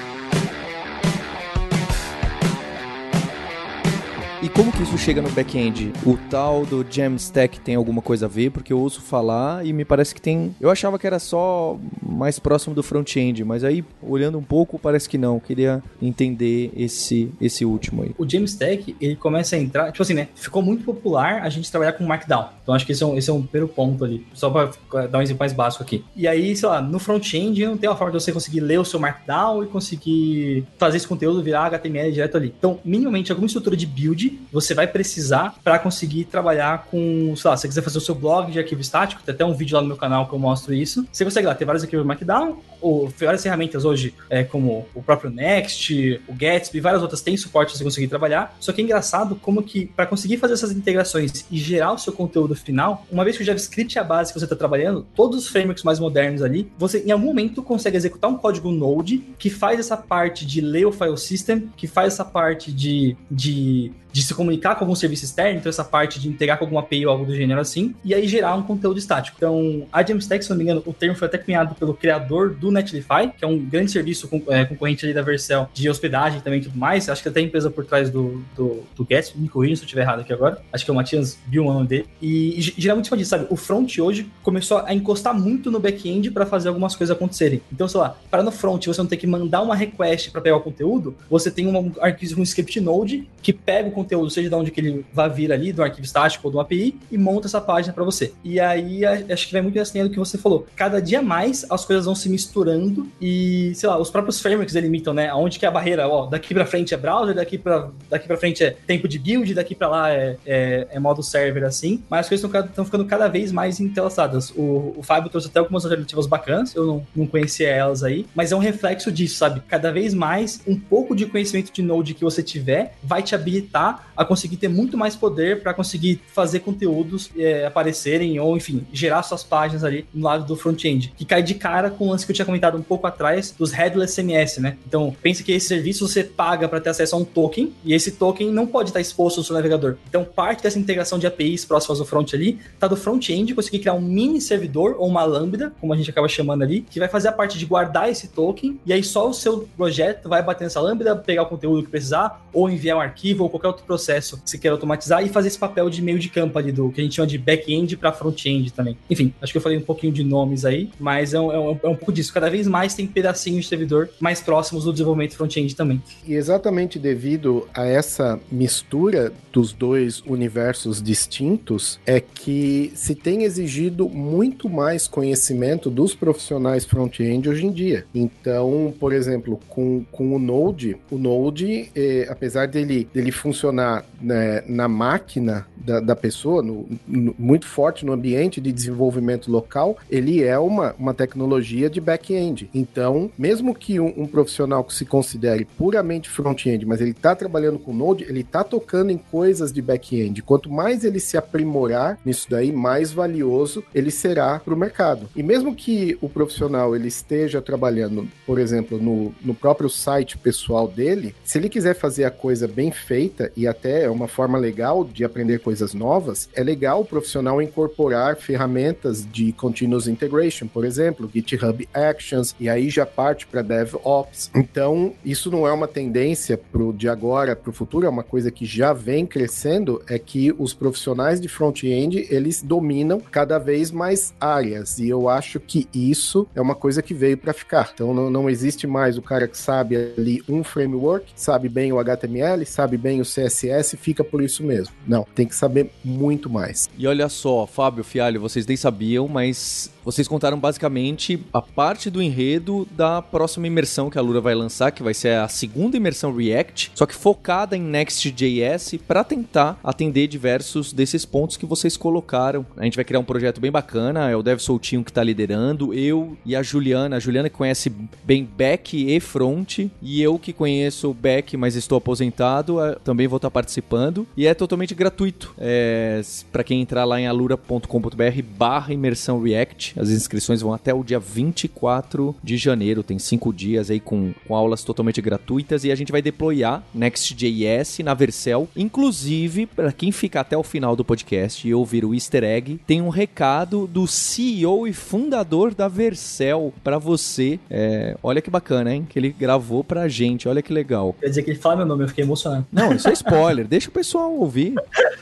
Como 4.54 4.70
que 4.70 4.82
isso 4.82 4.98
chega 4.98 5.22
no 5.22 5.30
back-end? 5.30 5.92
O 6.04 6.16
tal 6.28 6.66
do 6.66 6.84
Jamstack 6.88 7.58
tem 7.60 7.74
alguma 7.74 8.02
coisa 8.02 8.26
a 8.26 8.28
ver? 8.28 8.50
Porque 8.50 8.72
eu 8.72 8.78
ouço 8.78 9.00
falar 9.00 9.64
e 9.64 9.72
me 9.72 9.84
parece 9.84 10.14
que 10.14 10.20
tem. 10.20 10.54
Eu 10.60 10.70
achava 10.70 10.98
que 10.98 11.06
era 11.06 11.18
só 11.18 11.78
mais 12.02 12.38
próximo 12.38 12.74
do 12.74 12.82
front-end, 12.82 13.44
mas 13.44 13.64
aí 13.64 13.84
olhando 14.02 14.38
um 14.38 14.42
pouco 14.42 14.78
parece 14.78 15.08
que 15.08 15.16
não. 15.16 15.34
Eu 15.34 15.40
queria 15.40 15.82
entender 16.00 16.70
esse 16.76 17.32
esse 17.40 17.64
último 17.64 18.02
aí. 18.02 18.14
O 18.18 18.28
Jamstack, 18.28 18.94
ele 19.00 19.16
começa 19.16 19.56
a 19.56 19.58
entrar, 19.58 19.90
tipo 19.90 20.02
assim, 20.02 20.14
né? 20.14 20.28
Ficou 20.34 20.62
muito 20.62 20.84
popular 20.84 21.42
a 21.42 21.48
gente 21.48 21.70
trabalhar 21.70 21.92
com 21.92 22.04
Markdown. 22.04 22.48
Então 22.62 22.74
acho 22.74 22.84
que 22.84 22.92
esse 22.92 23.02
é 23.02 23.06
um, 23.06 23.16
esse 23.16 23.30
é 23.30 23.32
um 23.32 23.42
primeiro 23.42 23.72
ponto 23.72 24.04
ali. 24.04 24.26
Só 24.34 24.50
para 24.50 25.06
dar 25.06 25.18
um 25.18 25.22
exemplo 25.22 25.40
mais 25.40 25.52
básico 25.52 25.82
aqui. 25.82 26.04
E 26.14 26.28
aí, 26.28 26.54
sei 26.54 26.68
lá, 26.68 26.80
no 26.80 26.98
front-end 26.98 27.64
não 27.64 27.76
tem 27.76 27.88
uma 27.88 27.96
forma 27.96 28.12
de 28.12 28.22
você 28.22 28.32
conseguir 28.32 28.60
ler 28.60 28.78
o 28.78 28.84
seu 28.84 29.00
Markdown 29.00 29.64
e 29.64 29.66
conseguir 29.66 30.64
fazer 30.78 30.98
esse 30.98 31.08
conteúdo 31.08 31.42
virar 31.42 31.66
HTML 31.66 32.12
direto 32.12 32.36
ali. 32.36 32.54
Então, 32.58 32.78
minimamente, 32.84 33.32
alguma 33.32 33.46
estrutura 33.46 33.76
de 33.76 33.86
build 33.86 34.41
você 34.52 34.74
vai 34.74 34.86
precisar 34.86 35.54
para 35.64 35.78
conseguir 35.78 36.24
trabalhar 36.24 36.86
com, 36.90 37.34
sei 37.36 37.50
lá, 37.50 37.56
se 37.56 37.62
você 37.62 37.68
quiser 37.68 37.82
fazer 37.82 37.98
o 37.98 38.00
seu 38.00 38.14
blog 38.14 38.52
de 38.52 38.58
arquivo 38.58 38.80
estático, 38.80 39.22
tem 39.22 39.34
até 39.34 39.44
um 39.44 39.54
vídeo 39.54 39.76
lá 39.76 39.80
no 39.80 39.88
meu 39.88 39.96
canal 39.96 40.28
que 40.28 40.34
eu 40.34 40.38
mostro 40.38 40.74
isso. 40.74 41.06
Você 41.10 41.24
consegue 41.24 41.46
lá 41.46 41.54
ter 41.54 41.64
vários 41.64 41.82
arquivos 41.82 42.04
Markdown, 42.04 42.58
ou 42.82 43.08
várias 43.18 43.42
ferramentas 43.42 43.84
hoje, 43.84 44.14
é, 44.28 44.42
como 44.42 44.86
o 44.94 45.02
próprio 45.02 45.30
Next, 45.30 46.20
o 46.28 46.34
Gatsby, 46.34 46.80
várias 46.80 47.00
outras 47.00 47.20
têm 47.20 47.36
suporte 47.36 47.70
para 47.70 47.78
você 47.78 47.84
conseguir 47.84 48.08
trabalhar. 48.08 48.56
Só 48.60 48.72
que 48.72 48.80
é 48.80 48.84
engraçado 48.84 49.36
como 49.36 49.62
que, 49.62 49.86
para 49.86 50.06
conseguir 50.06 50.36
fazer 50.36 50.54
essas 50.54 50.72
integrações 50.72 51.46
e 51.50 51.56
gerar 51.56 51.92
o 51.92 51.98
seu 51.98 52.12
conteúdo 52.12 52.54
final, 52.54 53.06
uma 53.10 53.24
vez 53.24 53.36
que 53.36 53.42
o 53.42 53.46
JavaScript 53.46 53.96
é 53.96 54.00
a 54.00 54.04
base 54.04 54.32
que 54.32 54.38
você 54.38 54.44
está 54.44 54.56
trabalhando, 54.56 55.06
todos 55.14 55.38
os 55.38 55.48
frameworks 55.48 55.84
mais 55.84 55.98
modernos 55.98 56.42
ali, 56.42 56.70
você 56.76 57.02
em 57.06 57.10
algum 57.10 57.26
momento 57.26 57.62
consegue 57.62 57.96
executar 57.96 58.30
um 58.30 58.36
código 58.36 58.70
Node 58.70 59.18
que 59.38 59.48
faz 59.48 59.78
essa 59.78 59.96
parte 59.96 60.44
de 60.44 60.60
ler 60.60 60.86
o 60.86 60.92
file 60.92 61.16
system, 61.16 61.70
que 61.76 61.86
faz 61.86 62.14
essa 62.14 62.24
parte 62.24 62.72
de, 62.72 63.16
de 63.30 63.92
de 64.12 64.22
se 64.22 64.34
comunicar 64.34 64.74
com 64.74 64.84
algum 64.84 64.94
serviço 64.94 65.24
externo, 65.24 65.58
então 65.58 65.70
essa 65.70 65.82
parte 65.82 66.20
de 66.20 66.28
integrar 66.28 66.58
com 66.58 66.64
alguma 66.64 66.82
API 66.82 67.06
ou 67.06 67.12
algo 67.12 67.24
do 67.24 67.34
gênero 67.34 67.60
assim, 67.60 67.94
e 68.04 68.14
aí 68.14 68.28
gerar 68.28 68.54
um 68.54 68.62
conteúdo 68.62 68.98
estático. 68.98 69.36
Então, 69.38 69.86
a 69.90 70.04
Jamstack, 70.04 70.44
se 70.44 70.50
não 70.50 70.56
me 70.56 70.64
engano, 70.64 70.82
o 70.84 70.92
termo 70.92 71.16
foi 71.16 71.26
até 71.26 71.38
cunhado 71.38 71.74
pelo 71.74 71.94
criador 71.94 72.54
do 72.54 72.70
Netlify, 72.72 73.30
que 73.36 73.44
é 73.44 73.46
um 73.46 73.58
grande 73.58 73.90
serviço 73.90 74.28
é, 74.48 74.64
concorrente 74.64 75.04
ali 75.04 75.14
da 75.14 75.22
Vercel 75.22 75.68
de 75.72 75.88
hospedagem 75.88 76.40
também 76.40 76.60
e 76.60 76.64
tudo 76.64 76.78
mais. 76.78 77.08
Acho 77.08 77.22
que 77.22 77.28
até 77.28 77.40
a 77.40 77.42
empresa 77.42 77.70
por 77.70 77.84
trás 77.84 78.10
do, 78.10 78.42
do, 78.56 78.82
do 78.94 79.04
Gatsby, 79.04 79.40
me 79.40 79.48
corrija 79.48 79.76
se 79.76 79.82
eu 79.82 79.86
estiver 79.86 80.02
errado 80.02 80.20
aqui 80.20 80.32
agora. 80.32 80.62
Acho 80.72 80.84
que 80.84 80.90
é 80.90 80.92
o 80.92 80.96
Matias 80.96 81.38
Bill, 81.46 81.66
o 81.66 81.72
nome 81.72 81.86
dele. 81.86 82.06
E, 82.20 82.58
e 82.58 82.60
geralmente 82.60 83.06
isso 83.06 83.16
disso, 83.16 83.30
sabe? 83.30 83.46
O 83.50 83.56
front 83.56 83.98
hoje 83.98 84.30
começou 84.42 84.78
a 84.78 84.94
encostar 84.94 85.38
muito 85.38 85.70
no 85.70 85.78
back-end 85.78 86.30
para 86.30 86.46
fazer 86.46 86.68
algumas 86.68 86.96
coisas 86.96 87.14
acontecerem. 87.14 87.62
Então, 87.72 87.88
sei 87.88 88.00
lá, 88.00 88.16
para 88.30 88.42
no 88.42 88.50
front 88.50 88.86
você 88.86 89.00
não 89.00 89.08
ter 89.08 89.16
que 89.16 89.26
mandar 89.26 89.62
uma 89.62 89.74
request 89.74 90.30
para 90.30 90.40
pegar 90.40 90.56
o 90.56 90.60
conteúdo, 90.60 91.16
você 91.28 91.50
tem 91.50 91.66
um 91.66 91.92
arquivo, 92.00 92.40
um 92.40 92.42
script 92.42 92.80
node 92.80 93.28
que 93.42 93.52
pega 93.52 93.88
o 93.88 93.92
conteúdo, 93.92 94.30
seja 94.30 94.48
de 94.48 94.54
onde 94.54 94.70
que 94.70 94.80
ele 94.80 95.04
vai 95.12 95.28
vir 95.28 95.52
ali, 95.52 95.72
do 95.72 95.82
arquivo 95.82 96.04
estático 96.04 96.46
ou 96.46 96.52
do 96.52 96.60
API, 96.60 96.96
e 97.10 97.18
monta 97.18 97.46
essa 97.46 97.60
página 97.60 97.92
para 97.92 98.04
você. 98.04 98.32
E 98.44 98.60
aí, 98.60 99.04
acho 99.04 99.46
que 99.46 99.52
vai 99.52 99.62
muito 99.62 99.74
nessa 99.74 99.92
linha 99.92 100.04
do 100.04 100.10
que 100.10 100.18
você 100.18 100.38
falou. 100.38 100.66
Cada 100.76 101.00
dia 101.00 101.22
mais 101.22 101.66
as 101.70 101.84
coisas 101.84 102.04
vão 102.04 102.14
se 102.14 102.28
misturando 102.62 103.08
e, 103.20 103.72
sei 103.74 103.88
lá, 103.88 103.98
os 103.98 104.10
próprios 104.10 104.40
frameworks 104.40 104.74
delimitam, 104.74 105.12
né? 105.12 105.32
Onde 105.34 105.58
que 105.58 105.64
é 105.64 105.68
a 105.68 105.70
barreira, 105.70 106.08
ó, 106.08 106.26
daqui 106.26 106.54
para 106.54 106.64
frente 106.64 106.94
é 106.94 106.96
browser, 106.96 107.34
daqui 107.34 107.58
para 107.58 107.88
daqui 108.08 108.26
para 108.26 108.36
frente 108.36 108.62
é 108.62 108.70
tempo 108.86 109.08
de 109.08 109.18
build, 109.18 109.52
daqui 109.54 109.74
para 109.74 109.88
lá 109.88 110.12
é, 110.12 110.36
é, 110.46 110.86
é, 110.90 111.00
modo 111.00 111.22
server, 111.22 111.64
assim. 111.64 112.02
Mas 112.08 112.20
as 112.20 112.28
coisas 112.28 112.66
estão 112.66 112.84
ficando 112.84 113.04
cada 113.04 113.28
vez 113.28 113.50
mais 113.50 113.80
entrelaçadas. 113.80 114.50
O, 114.50 114.94
o 114.96 115.02
Fábio 115.02 115.30
trouxe 115.30 115.48
até 115.48 115.58
algumas 115.58 115.84
alternativas 115.84 116.26
bacanas, 116.26 116.74
eu 116.74 116.86
não, 116.86 117.06
não 117.14 117.26
conhecia 117.26 117.68
elas 117.68 118.02
aí, 118.02 118.26
mas 118.34 118.52
é 118.52 118.56
um 118.56 118.60
reflexo 118.60 119.10
disso, 119.10 119.36
sabe? 119.36 119.60
Cada 119.68 119.90
vez 119.90 120.14
mais, 120.14 120.60
um 120.66 120.78
pouco 120.78 121.14
de 121.14 121.26
conhecimento 121.26 121.72
de 121.72 121.82
Node 121.82 122.14
que 122.14 122.24
você 122.24 122.42
tiver 122.42 122.94
vai 123.02 123.22
te 123.22 123.34
habilitar 123.34 124.12
a 124.16 124.24
conseguir 124.24 124.56
ter 124.56 124.68
muito 124.68 124.96
mais 124.96 125.16
poder 125.16 125.62
para 125.62 125.74
conseguir 125.74 126.20
fazer 126.28 126.60
conteúdos 126.60 127.30
é, 127.36 127.66
aparecerem 127.66 128.38
ou, 128.38 128.56
enfim, 128.56 128.86
gerar 128.92 129.22
suas 129.22 129.42
páginas 129.42 129.84
ali 129.84 130.06
no 130.12 130.24
lado 130.24 130.44
do 130.44 130.56
front-end, 130.56 131.12
que 131.16 131.24
cai 131.24 131.42
de 131.42 131.54
cara 131.54 131.90
com 131.90 132.06
o 132.06 132.10
lance 132.10 132.24
que 132.24 132.32
eu 132.32 132.36
tinha 132.36 132.46
comentado 132.52 132.76
um 132.76 132.82
pouco 132.82 133.06
atrás 133.06 133.54
dos 133.58 133.72
headless 133.72 134.14
CMS, 134.14 134.60
né? 134.60 134.76
Então, 134.86 135.14
pense 135.22 135.42
que 135.42 135.52
esse 135.52 135.66
serviço 135.66 136.06
você 136.06 136.22
paga 136.22 136.68
para 136.68 136.80
ter 136.80 136.90
acesso 136.90 137.16
a 137.16 137.18
um 137.18 137.24
token 137.24 137.72
e 137.82 137.94
esse 137.94 138.12
token 138.12 138.50
não 138.50 138.66
pode 138.66 138.90
estar 138.90 139.00
exposto 139.00 139.38
no 139.38 139.44
seu 139.44 139.54
navegador. 139.54 139.96
Então, 140.08 140.22
parte 140.22 140.62
dessa 140.62 140.78
integração 140.78 141.18
de 141.18 141.26
APIs 141.26 141.64
próximas 141.64 141.98
do 141.98 142.04
front 142.04 142.34
ali 142.34 142.58
tá 142.78 142.86
do 142.86 142.96
front-end 142.96 143.54
conseguir 143.54 143.78
criar 143.78 143.94
um 143.94 144.00
mini 144.00 144.40
servidor 144.40 144.96
ou 144.98 145.08
uma 145.08 145.24
lambda, 145.24 145.72
como 145.80 145.94
a 145.94 145.96
gente 145.96 146.10
acaba 146.10 146.28
chamando 146.28 146.62
ali, 146.62 146.82
que 146.82 146.98
vai 146.98 147.08
fazer 147.08 147.28
a 147.28 147.32
parte 147.32 147.58
de 147.58 147.64
guardar 147.64 148.10
esse 148.10 148.28
token 148.28 148.78
e 148.84 148.92
aí 148.92 149.02
só 149.02 149.28
o 149.28 149.32
seu 149.32 149.66
projeto 149.76 150.28
vai 150.28 150.42
bater 150.42 150.64
nessa 150.64 150.80
lambda, 150.80 151.16
pegar 151.16 151.44
o 151.44 151.46
conteúdo 151.46 151.82
que 151.82 151.90
precisar 151.90 152.44
ou 152.52 152.68
enviar 152.68 152.98
um 152.98 153.00
arquivo 153.00 153.44
ou 153.44 153.50
qualquer 153.50 153.68
outro 153.68 153.84
processo 153.84 154.36
que 154.42 154.50
você 154.50 154.58
queira 154.58 154.74
automatizar 154.74 155.24
e 155.24 155.28
fazer 155.28 155.48
esse 155.48 155.58
papel 155.58 155.88
de 155.88 156.02
meio 156.02 156.18
de 156.18 156.28
campo 156.28 156.58
ali 156.58 156.70
do 156.70 156.90
que 156.90 157.00
a 157.00 157.04
gente 157.04 157.14
chama 157.14 157.26
de 157.26 157.38
back-end 157.38 157.96
para 157.96 158.12
front-end 158.12 158.72
também. 158.72 158.96
Enfim, 159.08 159.32
acho 159.40 159.52
que 159.52 159.56
eu 159.56 159.62
falei 159.62 159.78
um 159.78 159.82
pouquinho 159.82 160.12
de 160.12 160.22
nomes 160.22 160.64
aí, 160.64 160.90
mas 160.98 161.32
é 161.32 161.40
um, 161.40 161.52
é 161.52 161.58
um, 161.58 161.78
é 161.82 161.88
um 161.88 161.96
pouco 161.96 162.12
disso. 162.12 162.32
Vez 162.48 162.66
mais 162.66 162.94
tem 162.94 163.06
pedacinhos 163.06 163.64
de 163.64 163.68
servidor 163.68 164.08
mais 164.20 164.40
próximos 164.40 164.84
do 164.84 164.92
desenvolvimento 164.92 165.36
front-end 165.36 165.74
também. 165.74 166.02
E 166.26 166.34
exatamente 166.34 166.98
devido 166.98 167.68
a 167.74 167.84
essa 167.84 168.38
mistura 168.50 169.32
dos 169.52 169.72
dois 169.72 170.22
universos 170.26 171.02
distintos, 171.02 172.00
é 172.06 172.20
que 172.20 172.90
se 172.94 173.14
tem 173.14 173.44
exigido 173.44 174.08
muito 174.08 174.68
mais 174.68 175.06
conhecimento 175.06 175.90
dos 175.90 176.14
profissionais 176.14 176.84
front-end 176.84 177.48
hoje 177.48 177.66
em 177.66 177.70
dia. 177.70 178.06
Então, 178.14 178.94
por 178.98 179.12
exemplo, 179.12 179.60
com, 179.68 180.04
com 180.10 180.34
o 180.34 180.38
Node, 180.38 180.96
o 181.10 181.18
Node, 181.18 181.90
eh, 181.94 182.26
apesar 182.30 182.66
dele, 182.66 183.08
dele 183.12 183.30
funcionar 183.30 184.04
né, 184.20 184.62
na 184.66 184.88
máquina 184.88 185.66
da, 185.84 186.00
da 186.00 186.16
pessoa, 186.16 186.62
no, 186.62 186.86
no, 187.06 187.34
muito 187.38 187.66
forte 187.66 188.04
no 188.04 188.12
ambiente 188.12 188.60
de 188.60 188.72
desenvolvimento 188.72 189.50
local, 189.50 189.96
ele 190.10 190.42
é 190.42 190.58
uma, 190.58 190.94
uma 190.98 191.14
tecnologia 191.14 191.88
de 191.88 192.00
back-end. 192.00 192.68
Então, 192.74 193.30
mesmo 193.38 193.74
que 193.74 194.00
um, 194.00 194.12
um, 194.16 194.26
profissional 194.26 194.84
que 194.84 194.94
se 194.94 195.04
considere 195.04 195.64
puramente 195.76 196.28
front-end, 196.28 196.86
mas 196.86 197.00
ele 197.00 197.10
está 197.10 197.34
trabalhando 197.34 197.78
com 197.78 197.92
Node, 197.92 198.24
ele 198.24 198.40
está 198.40 198.64
tocando 198.64 199.10
em 199.10 199.18
coisas 199.18 199.72
de 199.72 199.82
back-end. 199.82 200.42
Quanto 200.42 200.70
mais 200.70 201.04
ele 201.04 201.20
se 201.20 201.36
aprimorar 201.36 202.18
nisso 202.24 202.46
daí, 202.48 202.72
mais 202.72 203.12
valioso 203.12 203.84
ele 203.94 204.10
será 204.10 204.58
para 204.58 204.74
o 204.74 204.76
mercado. 204.76 205.28
E 205.34 205.42
mesmo 205.42 205.74
que 205.74 206.16
o 206.20 206.28
profissional 206.28 206.94
ele 206.94 207.08
esteja 207.08 207.60
trabalhando, 207.60 208.28
por 208.46 208.58
exemplo, 208.58 208.98
no, 209.00 209.34
no 209.42 209.54
próprio 209.54 209.88
site 209.88 210.38
pessoal 210.38 210.88
dele, 210.88 211.34
se 211.44 211.58
ele 211.58 211.68
quiser 211.68 211.94
fazer 211.94 212.24
a 212.24 212.30
coisa 212.30 212.66
bem 212.68 212.90
feita 212.90 213.52
e 213.56 213.66
até 213.66 214.08
uma 214.08 214.28
forma 214.28 214.58
legal 214.58 215.04
de 215.04 215.24
aprender 215.24 215.58
coisas 215.60 215.71
novas, 215.94 216.48
é 216.54 216.62
legal 216.62 217.00
o 217.00 217.04
profissional 217.04 217.60
incorporar 217.62 218.36
ferramentas 218.36 219.26
de 219.30 219.52
continuous 219.52 220.06
integration, 220.06 220.66
por 220.66 220.84
exemplo, 220.84 221.30
GitHub 221.32 221.88
Actions, 221.92 222.54
e 222.58 222.68
aí 222.68 222.90
já 222.90 223.06
parte 223.06 223.46
para 223.46 223.62
DevOps. 223.62 224.50
Então, 224.54 225.14
isso 225.24 225.50
não 225.50 225.66
é 225.66 225.72
uma 225.72 225.88
tendência 225.88 226.56
pro 226.58 226.92
de 226.92 227.08
agora 227.08 227.54
para 227.56 227.70
o 227.70 227.72
futuro, 227.72 228.06
é 228.06 228.08
uma 228.08 228.22
coisa 228.22 228.50
que 228.50 228.64
já 228.64 228.92
vem 228.92 229.26
crescendo, 229.26 230.02
é 230.08 230.18
que 230.18 230.54
os 230.58 230.74
profissionais 230.74 231.40
de 231.40 231.48
front-end, 231.48 232.26
eles 232.30 232.62
dominam 232.62 233.20
cada 233.20 233.58
vez 233.58 233.90
mais 233.90 234.34
áreas, 234.40 234.98
e 234.98 235.08
eu 235.08 235.28
acho 235.28 235.58
que 235.60 235.88
isso 235.94 236.46
é 236.54 236.60
uma 236.60 236.74
coisa 236.74 237.02
que 237.02 237.14
veio 237.14 237.36
para 237.36 237.52
ficar. 237.52 237.90
Então, 237.94 238.12
não, 238.12 238.30
não 238.30 238.50
existe 238.50 238.86
mais 238.86 239.16
o 239.18 239.22
cara 239.22 239.46
que 239.48 239.56
sabe 239.56 239.96
ali 240.16 240.42
um 240.48 240.64
framework, 240.64 241.26
sabe 241.34 241.68
bem 241.68 241.92
o 241.92 241.98
HTML, 241.98 242.64
sabe 242.66 242.96
bem 242.96 243.20
o 243.20 243.24
CSS, 243.24 243.96
fica 243.96 244.24
por 244.24 244.42
isso 244.42 244.62
mesmo. 244.62 244.94
Não, 245.06 245.26
tem 245.34 245.46
que 245.46 245.54
saber 245.62 245.92
muito 246.04 246.50
mais. 246.50 246.90
E 246.98 247.06
olha 247.06 247.28
só, 247.28 247.68
Fábio, 247.68 248.02
Fialho, 248.02 248.40
vocês 248.40 248.66
nem 248.66 248.76
sabiam, 248.76 249.28
mas 249.28 249.92
vocês 250.04 250.26
contaram 250.26 250.58
basicamente 250.58 251.40
a 251.52 251.62
parte 251.62 252.10
do 252.10 252.22
enredo 252.22 252.86
da 252.90 253.22
próxima 253.22 253.66
imersão 253.66 254.10
que 254.10 254.18
a 254.18 254.22
Lura 254.22 254.40
vai 254.40 254.54
lançar, 254.54 254.90
que 254.90 255.02
vai 255.02 255.14
ser 255.14 255.36
a 255.36 255.48
segunda 255.48 255.96
imersão 255.96 256.34
React, 256.34 256.92
só 256.94 257.06
que 257.06 257.14
focada 257.14 257.76
em 257.76 257.80
Next.js 257.80 258.94
para 259.06 259.24
tentar 259.24 259.78
atender 259.82 260.26
diversos 260.26 260.92
desses 260.92 261.24
pontos 261.24 261.56
que 261.56 261.66
vocês 261.66 261.96
colocaram. 261.96 262.66
A 262.76 262.84
gente 262.84 262.96
vai 262.96 263.04
criar 263.04 263.20
um 263.20 263.24
projeto 263.24 263.60
bem 263.60 263.70
bacana, 263.70 264.30
é 264.30 264.36
o 264.36 264.42
Dev 264.42 264.58
Soltinho 264.58 265.04
que 265.04 265.10
está 265.10 265.22
liderando, 265.22 265.94
eu 265.94 266.36
e 266.44 266.56
a 266.56 266.62
Juliana, 266.62 267.16
a 267.16 267.20
Juliana 267.20 267.48
que 267.48 267.56
conhece 267.56 267.92
bem 268.24 268.44
back 268.44 268.96
e 268.96 269.20
front, 269.20 269.78
e 270.00 270.22
eu 270.22 270.38
que 270.38 270.52
conheço 270.52 271.12
back, 271.14 271.56
mas 271.56 271.76
estou 271.76 271.98
aposentado, 271.98 272.80
é, 272.80 272.96
também 272.96 273.28
vou 273.28 273.36
estar 273.36 273.50
participando, 273.50 274.26
e 274.36 274.46
é 274.46 274.54
totalmente 274.54 274.94
gratuito. 274.94 275.54
É, 275.58 276.20
para 276.50 276.64
quem 276.64 276.80
entrar 276.80 277.04
lá 277.04 277.20
em 277.20 277.26
alura.com.br 277.26 278.42
barra 278.56 278.92
imersão 278.92 279.42
React, 279.42 279.91
As 279.96 280.10
inscrições 280.10 280.60
vão 280.60 280.72
até 280.72 280.92
o 280.92 281.02
dia 281.02 281.18
24 281.18 282.34
de 282.42 282.56
janeiro. 282.56 283.02
Tem 283.02 283.18
cinco 283.18 283.52
dias 283.52 283.90
aí 283.90 284.00
com, 284.00 284.32
com 284.46 284.54
aulas 284.54 284.82
totalmente 284.84 285.20
gratuitas. 285.20 285.84
E 285.84 285.92
a 285.92 285.94
gente 285.94 286.12
vai 286.12 286.22
deployar 286.22 286.82
Next.js 286.94 287.98
na 288.04 288.14
Vercel. 288.14 288.68
Inclusive, 288.76 289.66
para 289.66 289.92
quem 289.92 290.12
ficar 290.12 290.40
até 290.40 290.56
o 290.56 290.62
final 290.62 290.96
do 290.96 291.04
podcast 291.04 291.66
e 291.66 291.74
ouvir 291.74 292.04
o 292.04 292.14
easter 292.14 292.44
egg, 292.44 292.80
tem 292.86 293.00
um 293.00 293.08
recado 293.08 293.86
do 293.86 294.06
CEO 294.06 294.86
e 294.86 294.92
fundador 294.92 295.74
da 295.74 295.88
Vercel 295.88 296.72
para 296.82 296.98
você. 296.98 297.58
É, 297.70 298.16
olha 298.22 298.40
que 298.40 298.50
bacana, 298.50 298.94
hein? 298.94 299.06
Que 299.08 299.18
ele 299.18 299.30
gravou 299.30 299.84
pra 299.84 300.08
gente. 300.08 300.48
Olha 300.48 300.62
que 300.62 300.72
legal. 300.72 301.14
Quer 301.20 301.28
dizer 301.28 301.42
que 301.42 301.50
ele 301.50 301.58
fala 301.58 301.76
meu 301.76 301.86
nome, 301.86 302.04
eu 302.04 302.08
fiquei 302.08 302.24
emocionado. 302.24 302.66
Não, 302.72 302.92
isso 302.92 303.08
é 303.08 303.12
spoiler. 303.14 303.66
Deixa 303.66 303.88
o 303.88 303.92
pessoal 303.92 304.32
ouvir. 304.32 304.74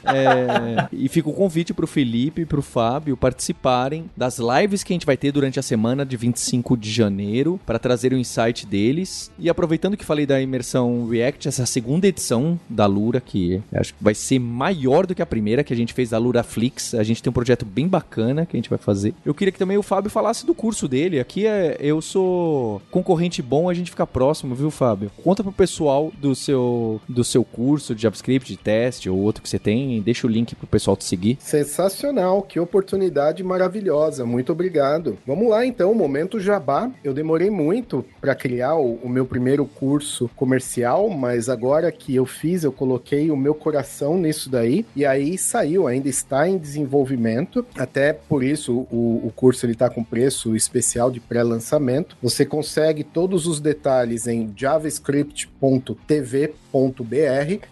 É, 0.05 0.89
e 0.93 1.09
fica 1.09 1.29
o 1.29 1.33
convite 1.33 1.75
pro 1.75 1.87
Felipe 1.87 2.43
e 2.43 2.47
pro 2.47 2.63
Fábio 2.63 3.17
participarem 3.17 4.11
das 4.17 4.39
lives 4.39 4.60
que 4.61 4.93
a 4.93 4.95
gente 4.95 5.07
vai 5.07 5.17
ter 5.17 5.33
durante 5.33 5.59
a 5.59 5.63
semana 5.63 6.05
de 6.05 6.17
25 6.17 6.77
de 6.77 6.91
janeiro 6.91 7.59
para 7.65 7.79
trazer 7.79 8.13
o 8.13 8.19
insight 8.19 8.67
deles. 8.67 9.31
E 9.39 9.49
aproveitando 9.49 9.97
que 9.97 10.05
falei 10.05 10.27
da 10.27 10.41
imersão 10.41 11.09
React, 11.09 11.49
essa 11.49 11.67
segunda 11.67 12.07
edição 12.07 12.59
da 12.69 12.87
Lura, 12.87 13.21
que 13.21 13.63
acho 13.73 13.95
que 13.95 14.03
vai 14.03 14.15
ser 14.15 14.39
maior 14.39 15.07
do 15.07 15.15
que 15.15 15.23
a 15.23 15.27
primeira 15.27 15.65
que 15.65 15.73
a 15.73 15.77
gente 15.77 15.95
fez 15.95 16.11
da 16.11 16.19
Lura 16.19 16.43
Flix. 16.43 16.95
A 16.95 17.03
gente 17.03 17.23
tem 17.23 17.31
um 17.31 17.35
projeto 17.35 17.65
bem 17.65 17.89
bacana 17.89 18.45
que 18.45 18.57
a 18.57 18.59
gente 18.59 18.69
vai 18.69 18.79
fazer. 18.79 19.15
Eu 19.25 19.35
queria 19.35 19.53
que 19.53 19.59
também 19.59 19.79
o 19.79 19.83
Fábio 19.83 20.11
falasse 20.11 20.45
do 20.45 20.55
curso 20.55 20.87
dele. 20.87 21.21
Aqui 21.21 21.47
é 21.47 21.77
eu 21.81 22.01
sou 22.03 22.83
concorrente 22.91 23.43
bom, 23.43 23.69
a 23.69 23.75
gente 23.75 23.91
fica 23.91 24.07
próximo, 24.07 24.55
viu, 24.55 24.71
Fábio? 24.71 25.11
Conta 25.23 25.43
pro 25.43 25.53
pessoal 25.53 26.13
do 26.19 26.35
seu 26.35 27.01
do 27.09 27.25
seu 27.25 27.45
curso 27.45 27.95
de 27.95 28.03
JavaScript, 28.03 28.51
de 28.51 28.57
teste 28.57 29.09
ou 29.09 29.19
outro 29.19 29.43
que 29.43 29.49
você 29.49 29.59
tem, 29.59 30.01
deixa 30.03 30.27
o 30.27 30.31
link 30.31 30.55
pro 30.55 30.67
pessoal 30.67 30.97
te 30.97 31.05
seguir. 31.05 31.39
Sensacional, 31.41 32.43
que 32.43 32.61
oportunidade 32.61 33.43
maravilhosa. 33.43 34.25
Muito 34.25 34.50
obrigado. 34.51 35.19
Vamos 35.27 35.49
lá 35.49 35.65
então, 35.65 35.95
momento 35.95 36.41
jabá. 36.41 36.91
Eu 37.03 37.15
demorei 37.15 37.51
muito 37.51 38.05
para 38.21 38.35
criar 38.35 38.75
o, 38.75 38.95
o, 39.03 39.09
meu 39.09 39.27
primeiro 39.27 39.65
curso 39.65 40.31
comercial, 40.37 41.09
mas 41.09 41.49
agora 41.49 41.91
que 41.93 42.15
eu 42.15 42.27
fiz, 42.27 42.65
eu 42.65 42.73
coloquei 42.73 43.31
o 43.31 43.37
meu 43.37 43.55
coração 43.55 44.19
nisso 44.19 44.51
daí 44.51 44.85
e 44.95 45.05
aí 45.05 45.39
saiu, 45.39 45.87
ainda 45.87 46.09
está 46.09 46.49
em 46.49 46.59
desenvolvimento. 46.59 47.65
Até 47.77 48.13
por 48.13 48.43
isso 48.43 48.87
o, 48.91 49.23
o 49.25 49.33
curso 49.35 49.67
ele 49.67 49.75
tá 49.75 49.91
com 49.91 50.03
preço 50.03 50.57
especial 50.57 51.11
de 51.11 51.21
pré-lançamento. 51.21 52.17
Você 52.23 52.45
consegue 52.45 53.05
todos 53.05 53.47
os 53.47 53.61
detalhes 53.61 54.27
em 54.27 54.53
javascript.tv.br 54.57 56.61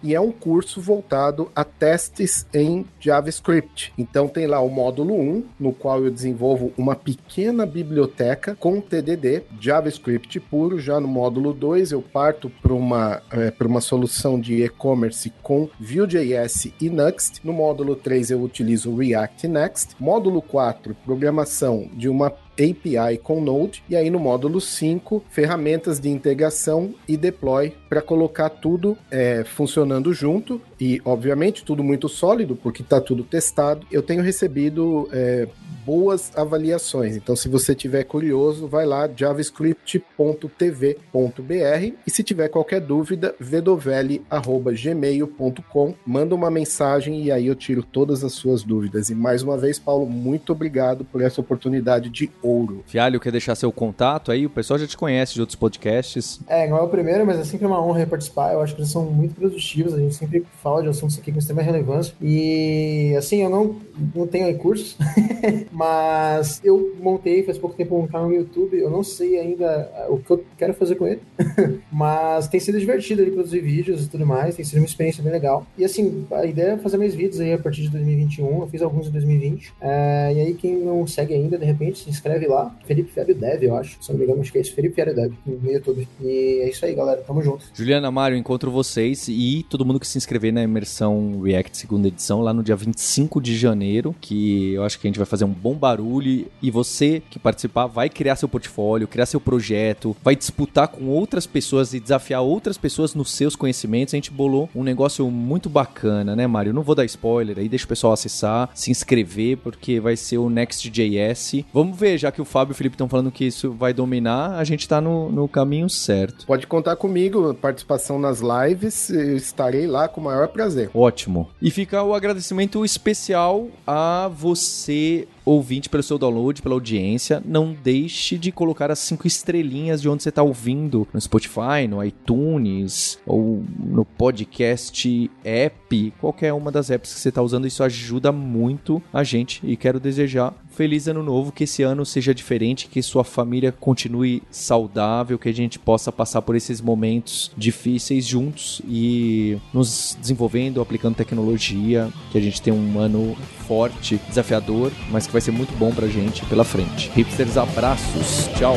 e 0.03 0.15
é 0.15 0.21
um 0.21 0.33
curso 0.33 0.81
voltado 0.81 1.51
a 1.55 1.65
testes 1.65 2.47
em 2.53 2.85
JavaScript. 3.01 3.93
Então 3.97 4.29
tem 4.29 4.47
lá 4.47 4.61
o 4.61 4.69
módulo 4.69 5.15
1, 5.15 5.45
no 5.59 5.73
qual 5.73 6.05
eu 6.05 6.11
desenvolvo 6.11 6.68
uma 6.77 6.95
pequena 6.95 7.65
biblioteca 7.65 8.57
com 8.57 8.81
TDD, 8.81 9.43
JavaScript 9.61 10.39
puro. 10.41 10.79
Já 10.79 11.01
no 11.01 11.09
módulo 11.09 11.53
2 11.53 11.93
eu 11.93 12.03
parto 12.03 12.51
para 12.63 12.73
uma, 12.73 13.23
é, 13.31 13.53
uma 13.65 13.81
solução 13.81 14.41
de 14.41 14.63
e-commerce 14.63 15.33
com 15.43 15.69
Vue.js 15.79 16.73
e 16.81 16.91
Next. 16.91 17.41
No 17.45 17.53
módulo 17.53 17.95
3 17.97 18.31
eu 18.31 18.43
utilizo 18.43 18.95
React 18.95 19.49
Next. 19.49 19.97
Módulo 19.99 20.43
4, 20.43 20.97
programação 21.05 21.89
de 21.95 22.09
uma 22.09 22.33
API 22.59 23.19
com 23.23 23.41
Node, 23.41 23.85
e 23.89 23.95
aí 23.95 24.11
no 24.11 24.19
módulo 24.19 24.61
5, 24.61 25.23
ferramentas 25.31 26.01
de 26.01 26.09
integração 26.09 26.93
e 27.07 27.17
deploy 27.17 27.73
para 27.89 28.03
colocar 28.03 28.51
tudo 28.51 28.99
é, 29.11 29.45
funcionando 29.45 30.13
junto 30.13 30.61
e, 30.81 31.01
obviamente, 31.05 31.65
tudo 31.65 31.83
muito 31.83 32.09
sólido, 32.09 32.55
porque 32.55 32.83
está 32.83 33.01
tudo 33.01 33.25
testado. 33.25 33.87
Eu 33.91 34.03
tenho 34.03 34.23
recebido 34.23 35.09
é, 35.13 35.49
boas 35.89 36.31
avaliações. 36.37 37.17
Então, 37.17 37.35
se 37.35 37.49
você 37.49 37.75
tiver 37.75 38.05
curioso, 38.05 38.69
vai 38.69 38.85
lá 38.85 39.09
javascript.tv.br 39.09 41.95
e 42.07 42.11
se 42.11 42.23
tiver 42.23 42.49
qualquer 42.49 42.81
dúvida, 42.81 43.35
vedoveli@gmail.com, 43.41 45.95
manda 46.07 46.35
uma 46.35 46.51
mensagem 46.51 47.25
e 47.25 47.33
aí 47.33 47.47
eu 47.47 47.55
tiro 47.55 47.83
todas 47.83 48.23
as 48.23 48.35
suas 48.35 48.63
dúvidas. 48.63 49.09
E 49.09 49.15
mais 49.15 49.43
uma 49.43 49.57
vez, 49.57 49.79
Paulo, 49.79 50.05
muito 50.05 50.53
obrigado 50.53 51.07
por 51.07 51.23
essa 51.23 51.41
oportunidade 51.41 52.11
de 52.11 52.31
ouro. 52.43 52.85
Fialho, 52.87 53.19
quer 53.19 53.33
deixar 53.33 53.55
seu 53.55 53.73
contato 53.73 54.31
aí? 54.31 54.45
O 54.45 54.51
pessoal 54.51 54.79
já 54.79 54.87
te 54.87 54.97
conhece 54.97 55.33
de 55.35 55.41
outros 55.41 55.57
podcasts. 55.57 56.39
É, 56.47 56.69
não 56.69 56.77
é 56.77 56.83
o 56.83 56.89
primeiro, 56.89 57.25
mas 57.25 57.39
é 57.39 57.45
sempre 57.45 57.67
uma 57.67 57.83
honra 57.83 58.07
participar. 58.07 58.53
Eu 58.53 58.61
acho 58.61 58.75
que 58.75 58.83
eles 58.83 58.93
são 58.93 59.07
muito 59.07 59.35
produtivos, 59.35 59.95
a 59.95 59.99
gente 59.99 60.15
sempre 60.15 60.45
fala 60.63 60.68
de 60.83 60.89
assuntos 60.89 61.19
aqui 61.19 61.33
com 61.33 61.39
extrema 61.39 61.63
relevância. 61.63 62.15
E 62.21 63.15
assim, 63.17 63.43
eu 63.43 63.51
não, 63.51 63.77
não 64.15 64.27
tenho 64.27 64.57
cursos, 64.59 64.97
mas 65.73 66.61
eu 66.63 66.97
montei 67.01 67.43
faz 67.43 67.59
pouco 67.59 67.77
tempo 67.77 67.99
um 67.99 68.07
canal 68.07 68.29
no 68.29 68.35
YouTube. 68.35 68.77
Eu 68.77 68.91
não 68.91 69.03
sei 69.03 69.39
ainda 69.39 69.91
o 70.09 70.19
que 70.19 70.31
eu 70.31 70.45
quero 70.57 70.75
fazer 70.75 70.95
com 70.97 71.07
ele, 71.07 71.21
mas 71.91 72.49
tem 72.49 72.61
sido 72.61 72.79
divertido 72.79 73.23
ele 73.23 73.31
produzir 73.31 73.61
vídeos 73.61 74.05
e 74.05 74.09
tudo 74.09 74.27
mais. 74.27 74.57
Tem 74.57 74.65
sido 74.65 74.79
uma 74.79 74.87
experiência 74.87 75.23
bem 75.23 75.33
legal. 75.33 75.67
E 75.77 75.85
assim, 75.85 76.27
a 76.31 76.45
ideia 76.45 76.73
é 76.73 76.79
fazer 76.79 76.97
mais 76.97 77.15
vídeos 77.15 77.41
aí 77.41 77.53
a 77.53 77.59
partir 77.59 77.83
de 77.83 77.91
2021. 77.91 78.61
Eu 78.61 78.69
fiz 78.69 78.83
alguns 78.83 79.09
em 79.09 79.11
2020. 79.11 79.73
É, 79.81 80.33
e 80.35 80.41
aí, 80.41 80.55
quem 80.55 80.77
não 80.77 81.07
segue 81.07 81.35
ainda, 81.35 81.59
de 81.59 81.65
repente, 81.65 81.99
se 81.99 82.11
inscreve 82.11 82.47
lá. 82.47 82.75
Felipe 82.85 83.11
Fábio 83.13 83.35
Dev, 83.35 83.63
eu 83.63 83.77
acho. 83.77 83.99
Se 84.01 84.11
não 84.11 84.19
me 84.19 84.25
engano, 84.25 84.41
acho 84.41 84.53
que 84.53 84.59
é 84.59 84.61
isso. 84.61 84.75
Felipe 84.75 84.97
Fábio 84.97 85.15
Dev 85.15 85.33
no 85.47 85.71
YouTube. 85.71 86.09
E 86.21 86.61
é 86.63 86.69
isso 86.69 86.85
aí, 86.85 86.95
galera. 86.95 87.23
Tamo 87.23 87.43
junto. 87.43 87.65
Juliana 87.75 88.11
Mário, 88.11 88.37
encontro 88.37 88.71
vocês 88.71 89.27
e 89.29 89.65
todo 89.69 89.85
mundo 89.85 90.01
que 90.01 90.07
se 90.07 90.19
inscrever 90.19 90.53
na 90.59 90.65
imersão 90.65 91.41
React 91.43 91.77
segunda 91.77 92.09
edição 92.09 92.41
lá 92.41 92.53
no 92.53 92.63
dia 92.63 92.77
25 92.77 93.41
de 93.41 93.57
janeiro, 93.57 94.15
que 94.21 94.73
eu 94.73 94.85
acho 94.85 94.99
que 94.99 95.07
a 95.07 95.09
gente 95.09 95.19
vai 95.19 95.27
fazer 95.27 95.45
um 95.45 95.53
bom 95.53 95.75
barulho 95.75 96.47
e 96.63 96.71
você 96.71 97.23
que 97.31 97.39
participar 97.39 97.87
vai 97.87 98.09
criar 98.09 98.37
seu 98.37 98.49
portfólio, 98.49 99.09
criar 99.09 99.27
seu 99.27 99.41
projeto, 99.41 100.17
vai 100.23 100.35
disputar 100.35 100.89
com 100.89 101.07
outras 101.07 101.47
pessoas 101.47 101.93
e 101.95 102.01
desafiar 102.01 102.43
outras 102.43 102.79
pessoas 102.79 103.15
nos 103.15 103.31
seus 103.31 103.55
conhecimentos. 103.55 104.15
A 104.15 104.17
gente 104.17 104.31
bolou 104.31 104.69
um 104.75 104.83
negócio 104.83 105.29
muito 105.31 105.69
bacana, 105.69 106.35
né, 106.35 106.47
Mário? 106.47 106.73
não 106.79 106.83
vou 106.83 106.95
dar 106.95 107.05
spoiler 107.05 107.59
aí, 107.59 107.69
deixa 107.69 107.85
o 107.85 107.89
pessoal 107.89 108.13
acessar, 108.13 108.71
se 108.75 108.91
inscrever, 108.91 109.59
porque 109.59 109.99
vai 110.01 110.17
ser 110.17 110.39
o 110.39 110.49
Next.js. 110.49 111.65
Vamos 111.73 111.99
ver, 111.99 112.19
já 112.19 112.31
que 112.31 112.41
o 112.41 112.45
Fábio 112.45 112.73
e 112.73 112.75
o 112.75 112.77
Felipe 112.77 112.95
estão 112.95 113.09
falando 113.09 113.33
que 113.33 113.45
isso 113.45 113.73
vai 113.73 113.93
dominar, 113.93 114.59
a 114.59 114.65
gente 114.65 114.89
tá 114.89 115.01
no, 115.01 115.31
no 115.31 115.49
caminho 115.49 115.89
certo. 115.89 116.47
Pode 116.47 116.67
contar 116.67 116.97
comigo, 116.97 117.53
participação 117.55 118.19
nas 118.19 118.41
lives, 118.41 119.11
eu 119.11 119.37
estarei 119.37 119.87
lá 119.87 120.09
com 120.09 120.21
o 120.21 120.25
maior 120.25 120.48
prazer. 120.49 120.91
Ótimo. 120.95 121.49
E 121.61 121.71
fica 121.71 122.03
o 122.03 122.15
agradecimento 122.15 122.85
especial 122.85 123.69
a 123.87 124.29
você 124.29 125.29
ouvinte, 125.51 125.89
pelo 125.89 126.03
seu 126.03 126.19
download, 126.19 126.63
pela 126.63 126.75
audiência. 126.75 127.43
Não 127.45 127.77
deixe 127.83 128.37
de 128.39 128.53
colocar 128.53 128.91
as 128.91 128.99
cinco 128.99 129.27
estrelinhas 129.27 130.01
de 130.03 130.09
onde 130.09 130.23
você 130.23 130.29
está 130.29 130.43
ouvindo, 130.43 131.07
no 131.13 131.21
Spotify, 131.21 131.87
no 131.89 132.05
iTunes 132.05 133.19
ou 133.27 133.63
no 133.79 134.05
podcast 134.05 135.31
app, 135.45 136.13
qualquer 136.21 136.53
uma 136.53 136.71
das 136.71 136.91
apps 136.91 137.15
que 137.15 137.21
você 137.21 137.29
está 137.29 137.43
usando. 137.43 137.67
Isso 137.67 137.83
ajuda 137.83 138.33
muito 138.33 139.03
a 139.13 139.25
gente 139.25 139.61
e 139.65 139.77
quero 139.77 140.01
desejar 140.01 140.55
feliz 140.79 141.09
ano 141.09 141.25
novo, 141.25 141.51
que 141.51 141.65
esse 141.65 141.83
ano 141.83 142.07
seja 142.07 142.33
diferente, 142.33 142.87
que 142.87 143.03
sua 143.03 143.25
família 143.25 143.73
continue 143.73 144.43
saudável, 144.49 145.37
que 145.37 145.49
a 145.49 145.53
gente 145.53 145.77
possa 145.77 146.13
passar 146.13 146.41
por 146.41 146.55
esses 146.55 146.81
momentos 146.81 147.51
difíceis 147.57 148.25
juntos 148.25 148.81
e 148.87 149.59
nos 149.75 150.17
desenvolvendo, 150.21 150.81
aplicando 150.81 151.17
tecnologia, 151.17 152.09
que 152.31 152.39
a 152.39 152.41
gente 152.41 152.63
tenha 152.63 152.77
um 152.77 152.97
ano 152.97 153.37
forte, 153.67 154.21
desafiador, 154.29 154.93
mas 155.11 155.27
que 155.27 155.33
vai 155.33 155.38
ser 155.41 155.53
muito 155.53 155.77
bom 155.77 155.93
pra 155.93 156.07
gente 156.07 156.45
pela 156.47 156.65
frente. 156.65 157.11
Hipsters, 157.15 157.57
abraços. 157.57 158.49
Tchau. 158.57 158.77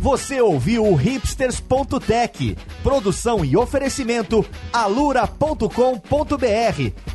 Você 0.00 0.40
ouviu 0.40 0.86
o 0.86 0.94
hipsters.tech, 0.94 2.56
produção 2.82 3.44
e 3.44 3.56
oferecimento 3.56 4.42
alura.com.br, 4.72 5.68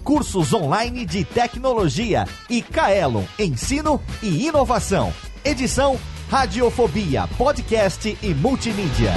cursos 0.03 0.53
online 0.53 1.03
de 1.03 1.25
tecnologia 1.25 2.27
e 2.49 2.61
Kaelon, 2.61 3.23
ensino 3.39 3.99
e 4.21 4.45
inovação. 4.45 5.11
Edição 5.43 5.97
Radiofobia, 6.29 7.27
podcast 7.37 8.17
e 8.21 8.33
multimídia. 8.33 9.13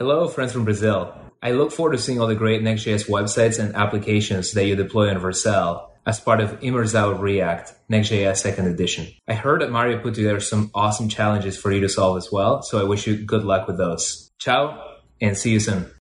Hello, 0.00 0.26
friends 0.28 0.54
from 0.54 0.64
Brazil. 0.64 1.14
I 1.42 1.50
look 1.50 1.72
forward 1.72 1.92
to 1.92 1.98
seeing 1.98 2.18
all 2.18 2.26
the 2.26 2.34
great 2.34 2.62
Next.js 2.62 3.06
websites 3.06 3.58
and 3.58 3.76
applications 3.76 4.52
that 4.52 4.64
you 4.64 4.74
deploy 4.74 5.10
on 5.10 5.20
Vercel 5.20 5.90
as 6.06 6.18
part 6.18 6.40
of 6.40 6.58
Immersal 6.60 7.20
React 7.20 7.74
Next.js 7.90 8.38
second 8.38 8.68
edition. 8.68 9.08
I 9.28 9.34
heard 9.34 9.60
that 9.60 9.70
Mario 9.70 10.00
put 10.00 10.14
together 10.14 10.40
some 10.40 10.70
awesome 10.74 11.10
challenges 11.10 11.58
for 11.58 11.70
you 11.70 11.82
to 11.82 11.88
solve 11.90 12.16
as 12.16 12.32
well, 12.32 12.62
so 12.62 12.80
I 12.80 12.84
wish 12.84 13.06
you 13.06 13.14
good 13.14 13.44
luck 13.44 13.66
with 13.66 13.76
those. 13.76 14.30
Ciao, 14.38 15.00
and 15.20 15.36
see 15.36 15.50
you 15.50 15.60
soon. 15.60 15.90